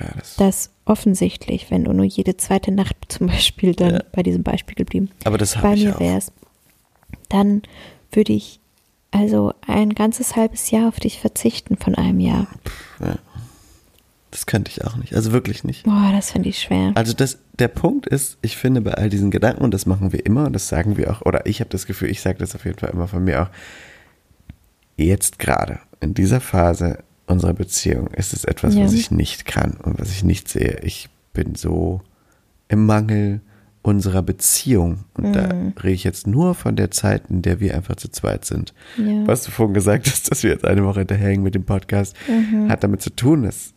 ja, 0.00 0.08
das, 0.18 0.36
dass 0.36 0.70
offensichtlich, 0.84 1.70
wenn 1.70 1.84
du 1.84 1.92
nur 1.92 2.04
jede 2.04 2.36
zweite 2.36 2.72
Nacht 2.72 2.96
zum 3.08 3.26
Beispiel 3.28 3.74
dann 3.74 3.94
Ja. 3.94 4.00
bei 4.12 4.22
diesem 4.22 4.42
Beispiel 4.42 4.74
geblieben, 4.74 5.10
aber 5.24 5.38
das 5.38 5.54
bei 5.60 5.76
mir 5.76 5.98
wärst, 5.98 6.32
dann 7.28 7.62
würde 8.12 8.32
ich 8.32 8.60
also 9.10 9.52
ein 9.66 9.94
ganzes 9.94 10.34
halbes 10.36 10.70
Jahr 10.70 10.88
auf 10.88 10.98
dich 11.00 11.20
verzichten 11.20 11.76
von 11.76 11.94
einem 11.94 12.18
Jahr. 12.20 12.48
Das 14.30 14.46
könnte 14.46 14.68
ich 14.72 14.84
auch 14.84 14.96
nicht, 14.96 15.14
also 15.14 15.30
wirklich 15.30 15.62
nicht. 15.62 15.84
Boah, 15.84 16.10
das 16.12 16.32
finde 16.32 16.48
ich 16.48 16.60
schwer. 16.60 16.90
Also 16.96 17.12
das, 17.12 17.38
der 17.60 17.68
Punkt 17.68 18.06
ist, 18.08 18.36
ich 18.42 18.56
finde 18.56 18.80
bei 18.80 18.94
all 18.94 19.08
diesen 19.08 19.30
Gedanken, 19.30 19.62
und 19.62 19.72
das 19.72 19.86
machen 19.86 20.12
wir 20.12 20.26
immer, 20.26 20.46
und 20.46 20.52
das 20.54 20.66
sagen 20.68 20.96
wir 20.96 21.12
auch, 21.12 21.22
oder 21.22 21.46
ich 21.46 21.60
habe 21.60 21.70
das 21.70 21.86
Gefühl, 21.86 22.10
ich 22.10 22.20
sage 22.20 22.38
das 22.38 22.56
auf 22.56 22.64
jeden 22.64 22.78
Fall 22.78 22.90
immer 22.90 23.06
von 23.06 23.22
mir 23.22 23.42
auch, 23.42 23.48
jetzt 24.96 25.38
gerade, 25.38 25.78
in 26.00 26.14
dieser 26.14 26.40
Phase 26.40 26.98
unserer 27.26 27.54
Beziehung, 27.54 28.08
ist 28.08 28.32
es 28.32 28.44
etwas, 28.44 28.74
Ja. 28.74 28.84
was 28.84 28.92
ich 28.92 29.10
nicht 29.10 29.44
kann 29.46 29.72
und 29.82 29.98
was 29.98 30.10
ich 30.10 30.24
nicht 30.24 30.48
sehe. 30.48 30.78
Ich 30.82 31.08
bin 31.32 31.54
so 31.54 32.00
im 32.68 32.86
Mangel 32.86 33.40
unserer 33.82 34.22
Beziehung. 34.22 35.04
Und 35.14 35.34
da 35.34 35.48
rede 35.82 35.92
ich 35.94 36.04
jetzt 36.04 36.26
nur 36.26 36.54
von 36.54 36.74
der 36.76 36.90
Zeit, 36.90 37.24
in 37.28 37.42
der 37.42 37.60
wir 37.60 37.74
einfach 37.74 37.96
zu 37.96 38.08
zweit 38.10 38.44
sind. 38.46 38.72
Ja. 38.96 39.26
Was 39.26 39.42
du 39.44 39.50
vorhin 39.50 39.74
gesagt 39.74 40.06
hast, 40.06 40.30
dass 40.30 40.42
wir 40.42 40.50
jetzt 40.50 40.64
eine 40.64 40.84
Woche 40.84 41.00
hinterherhängen 41.00 41.42
mit 41.42 41.54
dem 41.54 41.64
Podcast, 41.64 42.16
hat 42.68 42.82
damit 42.82 43.02
zu 43.02 43.10
tun, 43.10 43.42
dass 43.42 43.74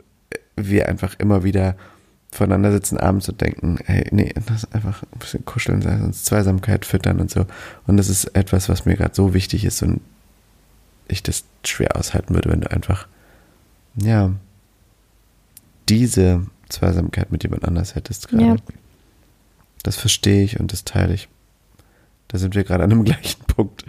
wir 0.56 0.88
einfach 0.88 1.16
immer 1.20 1.44
wieder 1.44 1.76
voneinander 2.32 2.72
sitzen 2.72 2.98
abends 2.98 3.28
und 3.30 3.40
denken, 3.42 3.80
hey, 3.86 4.08
nee, 4.12 4.34
lass 4.50 4.72
einfach 4.74 5.04
ein 5.04 5.20
bisschen 5.20 5.44
kuscheln, 5.46 5.82
sei 5.82 5.98
uns 6.02 6.24
Zweisamkeit 6.24 6.86
füttern 6.86 7.20
und 7.20 7.30
so. 7.32 7.46
Und 7.86 7.98
das 7.98 8.10
ist 8.10 8.26
etwas, 8.36 8.70
was 8.70 8.86
mir 8.86 8.96
gerade 8.96 9.16
so 9.16 9.34
wichtig 9.34 9.66
ist 9.66 9.82
und 9.84 10.02
ich 11.08 11.24
das 11.24 11.44
schwer 11.66 11.96
aushalten 11.98 12.34
würde, 12.34 12.50
wenn 12.50 12.62
du 12.62 12.72
einfach, 12.72 13.08
ja, 13.98 14.34
diese 15.90 16.46
Zweisamkeit 16.70 17.32
mit 17.32 17.44
jemand 17.44 17.66
anders 17.66 17.96
hättest 17.96 18.28
gerade. 18.28 18.44
Ja. 18.46 18.56
Das 19.84 19.96
verstehe 19.96 20.44
ich 20.44 20.60
und 20.60 20.72
das 20.74 20.84
teile 20.84 21.14
ich. 21.14 21.30
Da 22.28 22.38
sind 22.38 22.56
wir 22.56 22.64
gerade 22.64 22.84
an 22.84 22.90
dem 22.90 23.04
gleichen 23.06 23.44
Punkt. 23.46 23.86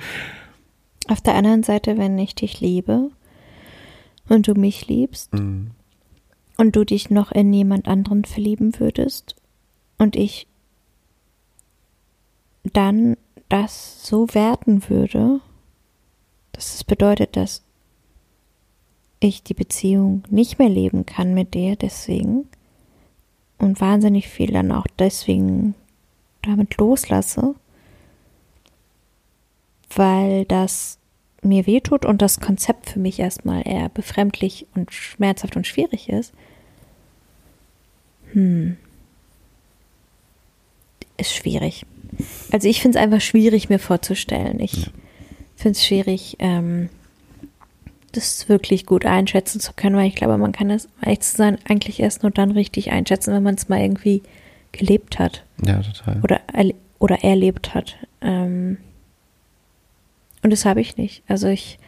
Auf 1.08 1.20
der 1.20 1.34
anderen 1.34 1.62
Seite, 1.62 1.98
wenn 1.98 2.18
ich 2.18 2.34
dich 2.34 2.60
liebe 2.60 3.10
und 4.28 4.46
du 4.46 4.54
mich 4.54 4.86
liebst 4.86 5.32
Mhm. 5.34 5.70
und 6.56 6.76
du 6.76 6.84
dich 6.84 7.10
noch 7.10 7.32
in 7.32 7.52
jemand 7.52 7.88
anderen 7.88 8.24
verlieben 8.24 8.78
würdest 8.78 9.34
und 9.96 10.14
ich 10.16 10.46
dann 12.72 13.16
das 13.48 14.06
so 14.06 14.26
werten 14.34 14.88
würde, 14.88 15.40
dass 16.52 16.74
es 16.74 16.84
bedeutet, 16.84 17.36
dass 17.36 17.62
ich 19.20 19.42
die 19.42 19.54
Beziehung 19.54 20.22
nicht 20.30 20.58
mehr 20.58 20.68
leben 20.68 21.06
kann 21.06 21.34
mit 21.34 21.54
dir 21.54 21.76
deswegen 21.76 22.48
und 23.58 23.80
wahnsinnig 23.80 24.28
viel 24.28 24.52
dann 24.52 24.72
auch 24.72 24.86
deswegen 24.98 25.74
damit 26.42 26.76
loslasse, 26.78 27.54
weil 29.94 30.44
das 30.44 30.98
mir 31.42 31.66
wehtut 31.66 32.04
und 32.04 32.22
das 32.22 32.40
Konzept 32.40 32.90
für 32.90 32.98
mich 32.98 33.18
erstmal 33.18 33.66
eher 33.66 33.88
befremdlich 33.88 34.66
und 34.74 34.92
schmerzhaft 34.92 35.56
und 35.56 35.66
schwierig 35.66 36.08
ist, 36.08 36.32
hm, 38.32 38.76
ist 41.16 41.34
schwierig. 41.34 41.84
Also 42.52 42.68
ich 42.68 42.80
finde 42.80 42.98
es 42.98 43.04
einfach 43.04 43.20
schwierig, 43.20 43.68
mir 43.68 43.78
vorzustellen. 43.78 44.60
Ich 44.60 44.90
finde 45.56 45.76
es 45.76 45.86
schwierig, 45.86 46.36
ähm, 46.38 46.88
das 48.12 48.48
wirklich 48.48 48.86
gut 48.86 49.04
einschätzen 49.04 49.60
zu 49.60 49.72
können, 49.74 49.96
weil 49.96 50.06
ich 50.06 50.14
glaube, 50.14 50.38
man 50.38 50.52
kann 50.52 50.68
das, 50.68 50.88
ehrlich 51.02 51.20
zu 51.20 51.36
sein, 51.36 51.58
eigentlich 51.68 52.00
erst 52.00 52.22
nur 52.22 52.32
dann 52.32 52.52
richtig 52.52 52.90
einschätzen, 52.90 53.34
wenn 53.34 53.42
man 53.42 53.54
es 53.54 53.68
mal 53.68 53.80
irgendwie 53.80 54.22
gelebt 54.72 55.18
hat. 55.18 55.44
Ja, 55.64 55.80
total. 55.82 56.20
Oder, 56.22 56.40
oder 56.98 57.24
erlebt 57.24 57.74
hat. 57.74 57.96
Ähm, 58.20 58.78
und 60.42 60.50
das 60.50 60.64
habe 60.64 60.80
ich 60.80 60.96
nicht. 60.96 61.22
Also 61.28 61.48
ich 61.48 61.78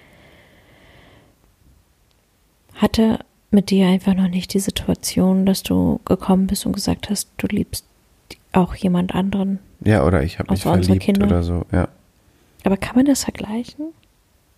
hatte 2.75 3.21
mit 3.51 3.71
dir 3.71 3.87
einfach 3.89 4.15
noch 4.15 4.29
nicht 4.29 4.55
die 4.55 4.61
Situation, 4.61 5.47
dass 5.47 5.63
du 5.63 6.01
gekommen 6.05 6.47
bist 6.47 6.67
und 6.67 6.73
gesagt 6.73 7.11
hast, 7.11 7.31
du 7.37 7.47
liebst 7.47 7.85
auch 8.53 8.75
jemand 8.75 9.15
anderen. 9.15 9.59
Ja, 9.85 10.05
oder 10.05 10.23
ich 10.23 10.39
habe 10.39 10.53
mich 10.53 10.63
verliebt 10.63 11.01
Kinder. 11.01 11.27
oder 11.27 11.43
so, 11.43 11.65
ja. 11.73 11.89
Aber 12.65 12.77
kann 12.77 12.97
man 12.97 13.07
das 13.07 13.25
vergleichen? 13.25 13.87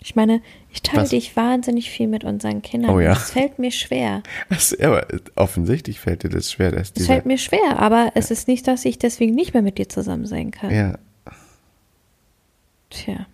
Ich 0.05 0.17
meine, 0.17 0.43
ich 0.71 0.83
teile 0.83 1.03
Was? 1.03 1.11
dich 1.11 1.37
wahnsinnig 1.37 1.91
viel 1.91 2.09
mit 2.09 2.25
unseren 2.25 2.63
Kindern. 2.63 2.91
Oh 2.91 3.01
ja. 3.01 3.13
Es 3.13 3.31
fällt 3.31 3.59
mir 3.59 3.71
schwer. 3.71 4.23
Was, 4.49 4.79
aber 4.81 5.07
offensichtlich 5.37 6.01
fällt 6.01 6.25
dir 6.25 6.29
das 6.29 6.51
schwer. 6.51 6.73
Dass 6.73 6.93
es 6.97 7.07
fällt 7.07 7.27
mir 7.27 7.39
schwer, 7.39 7.79
aber 7.79 8.07
ja. 8.07 8.13
es 8.15 8.31
ist 8.31 8.49
nicht, 8.49 8.67
dass 8.67 8.85
ich 8.85 8.99
deswegen 8.99 9.35
nicht 9.35 9.55
mehr 9.55 9.63
mit 9.63 9.79
dir 9.79 9.89
zusammen 9.89 10.27
sein 10.27 10.51
kann. 10.51 10.75
Ja. 10.75 10.99
Tja. 12.91 13.27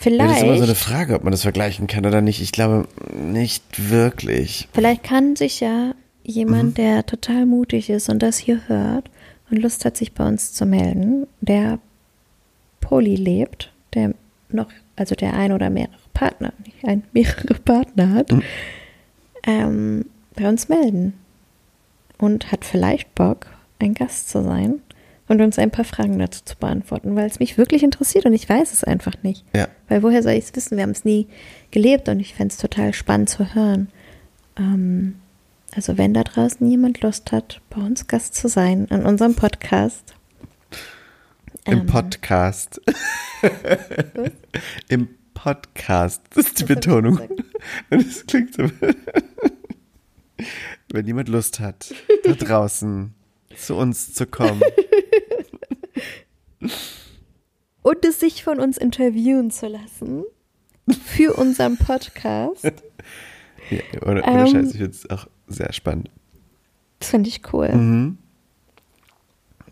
Vielleicht. 0.00 0.20
Ja, 0.20 0.26
das 0.28 0.36
ist 0.38 0.44
immer 0.44 0.56
so 0.56 0.64
eine 0.64 0.74
Frage, 0.74 1.14
ob 1.14 1.24
man 1.24 1.30
das 1.30 1.42
vergleichen 1.42 1.86
kann 1.86 2.06
oder 2.06 2.20
nicht. 2.20 2.40
Ich 2.40 2.52
glaube 2.52 2.88
nicht 3.14 3.90
wirklich. 3.90 4.68
Vielleicht 4.72 5.02
kann 5.02 5.36
sich 5.36 5.60
ja 5.60 5.94
jemand, 6.22 6.70
mhm. 6.70 6.74
der 6.74 7.06
total 7.06 7.46
mutig 7.46 7.90
ist 7.90 8.08
und 8.08 8.22
das 8.22 8.38
hier 8.38 8.62
hört 8.66 9.10
und 9.50 9.58
Lust 9.58 9.84
hat, 9.84 9.96
sich 9.96 10.12
bei 10.12 10.26
uns 10.26 10.52
zu 10.52 10.64
melden, 10.64 11.26
der 11.40 11.78
Poly 12.80 13.14
lebt, 13.14 13.72
der 13.94 14.14
noch, 14.48 14.68
also 15.00 15.14
der 15.14 15.34
ein 15.34 15.50
oder 15.50 15.70
mehrere 15.70 15.96
Partner, 16.12 16.52
nicht 16.64 16.84
ein, 16.84 17.02
mehrere 17.12 17.54
Partner 17.54 18.10
hat, 18.10 18.30
mhm. 18.30 18.42
ähm, 19.44 20.04
bei 20.36 20.48
uns 20.48 20.68
melden. 20.68 21.14
Und 22.18 22.52
hat 22.52 22.66
vielleicht 22.66 23.14
Bock, 23.14 23.46
ein 23.78 23.94
Gast 23.94 24.28
zu 24.28 24.42
sein 24.44 24.82
und 25.26 25.40
uns 25.40 25.58
ein 25.58 25.70
paar 25.70 25.86
Fragen 25.86 26.18
dazu 26.18 26.42
zu 26.44 26.54
beantworten, 26.58 27.16
weil 27.16 27.26
es 27.26 27.38
mich 27.38 27.56
wirklich 27.56 27.82
interessiert 27.82 28.26
und 28.26 28.34
ich 28.34 28.46
weiß 28.46 28.74
es 28.74 28.84
einfach 28.84 29.14
nicht. 29.22 29.42
Ja. 29.56 29.68
Weil 29.88 30.02
woher 30.02 30.22
soll 30.22 30.32
ich 30.32 30.44
es 30.44 30.54
wissen? 30.54 30.76
Wir 30.76 30.82
haben 30.82 30.90
es 30.90 31.06
nie 31.06 31.28
gelebt 31.70 32.10
und 32.10 32.20
ich 32.20 32.34
fände 32.34 32.52
es 32.52 32.58
total 32.58 32.92
spannend 32.92 33.30
zu 33.30 33.54
hören. 33.54 33.88
Ähm, 34.58 35.14
also 35.74 35.96
wenn 35.96 36.12
da 36.12 36.24
draußen 36.24 36.68
jemand 36.68 37.00
Lust 37.00 37.32
hat, 37.32 37.62
bei 37.70 37.80
uns 37.80 38.06
Gast 38.06 38.34
zu 38.34 38.48
sein 38.48 38.86
in 38.90 39.06
unserem 39.06 39.34
Podcast. 39.34 40.14
Im 41.66 41.80
ähm, 41.80 41.86
Podcast. 41.86 42.80
Im 44.88 45.08
Podcast. 45.34 46.22
Das 46.34 46.46
ist 46.46 46.60
die 46.60 46.64
Betonung. 46.64 47.20
Das 47.90 48.24
klingt 48.24 48.54
so. 48.54 48.64
Wenn 50.92 51.06
jemand 51.06 51.28
Lust 51.28 51.60
hat, 51.60 51.94
da 52.24 52.32
draußen 52.32 53.12
zu 53.54 53.76
uns 53.76 54.14
zu 54.14 54.26
kommen. 54.26 54.62
Und 57.82 58.04
es 58.06 58.18
sich 58.18 58.42
von 58.42 58.60
uns 58.60 58.78
interviewen 58.78 59.50
zu 59.50 59.68
lassen. 59.68 60.24
Für 61.04 61.34
unseren 61.34 61.76
Podcast. 61.76 62.64
Ja, 63.68 63.80
oder, 64.00 64.10
oder 64.10 64.26
ähm, 64.26 64.46
Scheiße, 64.46 64.70
ich 64.70 64.78
finde 64.78 64.90
es 64.90 65.10
auch 65.10 65.26
sehr 65.48 65.74
spannend. 65.74 66.10
Das 66.98 67.10
finde 67.10 67.28
ich 67.28 67.52
cool. 67.52 67.68
Mhm. 67.68 68.18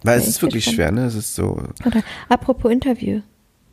Weil 0.03 0.18
es 0.18 0.28
ist 0.28 0.42
wirklich 0.42 0.64
schwer, 0.64 0.92
ne? 0.92 1.07
Es 1.07 1.14
ist 1.14 1.34
so. 1.34 1.62
Oder 1.84 2.03
apropos 2.28 2.70
Interview. 2.70 3.20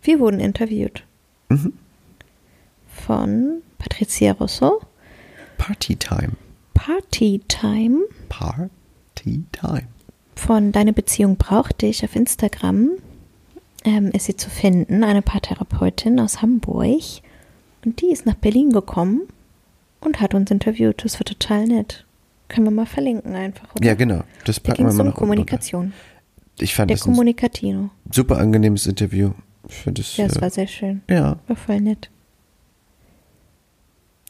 Wir 0.02 0.20
wurden 0.20 0.40
interviewt. 0.40 1.04
Mhm. 1.50 1.74
Von 2.88 3.62
Patricia 3.78 4.32
Rousseau. 4.34 4.82
Party 5.58 5.96
Time. 5.96 6.34
Party 6.74 7.42
Time. 7.48 8.02
Party 8.30 9.44
Time 9.52 9.88
von 10.36 10.72
Deine 10.72 10.94
Beziehung 10.94 11.38
braucht 11.38 11.82
dich 11.82 12.04
auf 12.04 12.16
Instagram 12.16 12.90
ähm, 13.84 14.10
ist 14.14 14.26
sie 14.26 14.36
zu 14.36 14.50
finden, 14.50 15.04
eine 15.04 15.22
Paartherapeutin 15.22 16.20
aus 16.20 16.42
Hamburg. 16.42 17.02
Und 17.86 18.02
die 18.02 18.12
ist 18.12 18.26
nach 18.26 18.36
Berlin 18.36 18.72
gekommen 18.72 19.22
und 20.02 20.20
hat 20.20 20.34
uns 20.34 20.50
interviewt. 20.50 21.06
Das 21.06 21.20
war 21.20 21.26
total 21.26 21.68
nett. 21.68 22.04
Können 22.48 22.66
wir 22.66 22.72
mal 22.72 22.86
verlinken 22.88 23.36
einfach. 23.36 23.76
Oder? 23.76 23.86
Ja, 23.86 23.94
genau. 23.94 24.24
Das 24.44 24.60
packen 24.60 24.84
da 24.84 24.90
wir 24.90 24.94
mal 24.94 25.02
um 25.02 25.08
noch 25.10 25.16
Kommunikation. 25.16 25.94
Ich 26.60 26.76
fand 26.76 26.90
Der 26.90 26.98
das 26.98 27.04
Kommunikatino. 27.04 27.90
super 28.12 28.38
angenehmes 28.38 28.88
Interview. 28.88 29.32
Ich 29.68 29.76
finde 29.76 30.02
es. 30.02 30.16
Ja, 30.18 30.26
es 30.26 30.38
äh, 30.38 30.42
war 30.42 30.50
sehr 30.50 30.68
schön. 30.68 31.02
Ja. 31.10 31.40
War 31.48 31.56
voll 31.56 31.82
nett. 31.82 32.10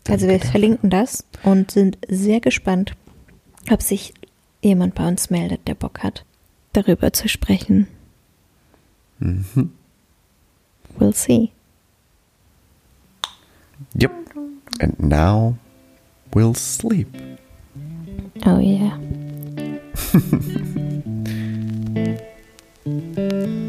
Also 0.07 0.27
wir 0.27 0.39
verlinken 0.39 0.89
das 0.89 1.25
und 1.43 1.71
sind 1.71 1.97
sehr 2.07 2.39
gespannt, 2.39 2.95
ob 3.71 3.81
sich 3.81 4.13
jemand 4.61 4.93
bei 4.95 5.07
uns 5.07 5.29
meldet, 5.31 5.67
der 5.67 5.73
Bock 5.75 6.03
hat, 6.03 6.25
darüber 6.73 7.11
zu 7.11 7.27
sprechen. 7.27 7.87
Mhm. 9.19 9.71
We'll 10.99 11.13
see. 11.13 11.51
Yep. 13.99 14.11
And 14.79 14.99
now 14.99 15.57
we'll 16.33 16.55
sleep. 16.55 17.07
Oh 18.45 18.59
yeah. 18.59 18.99
Música 22.85 23.64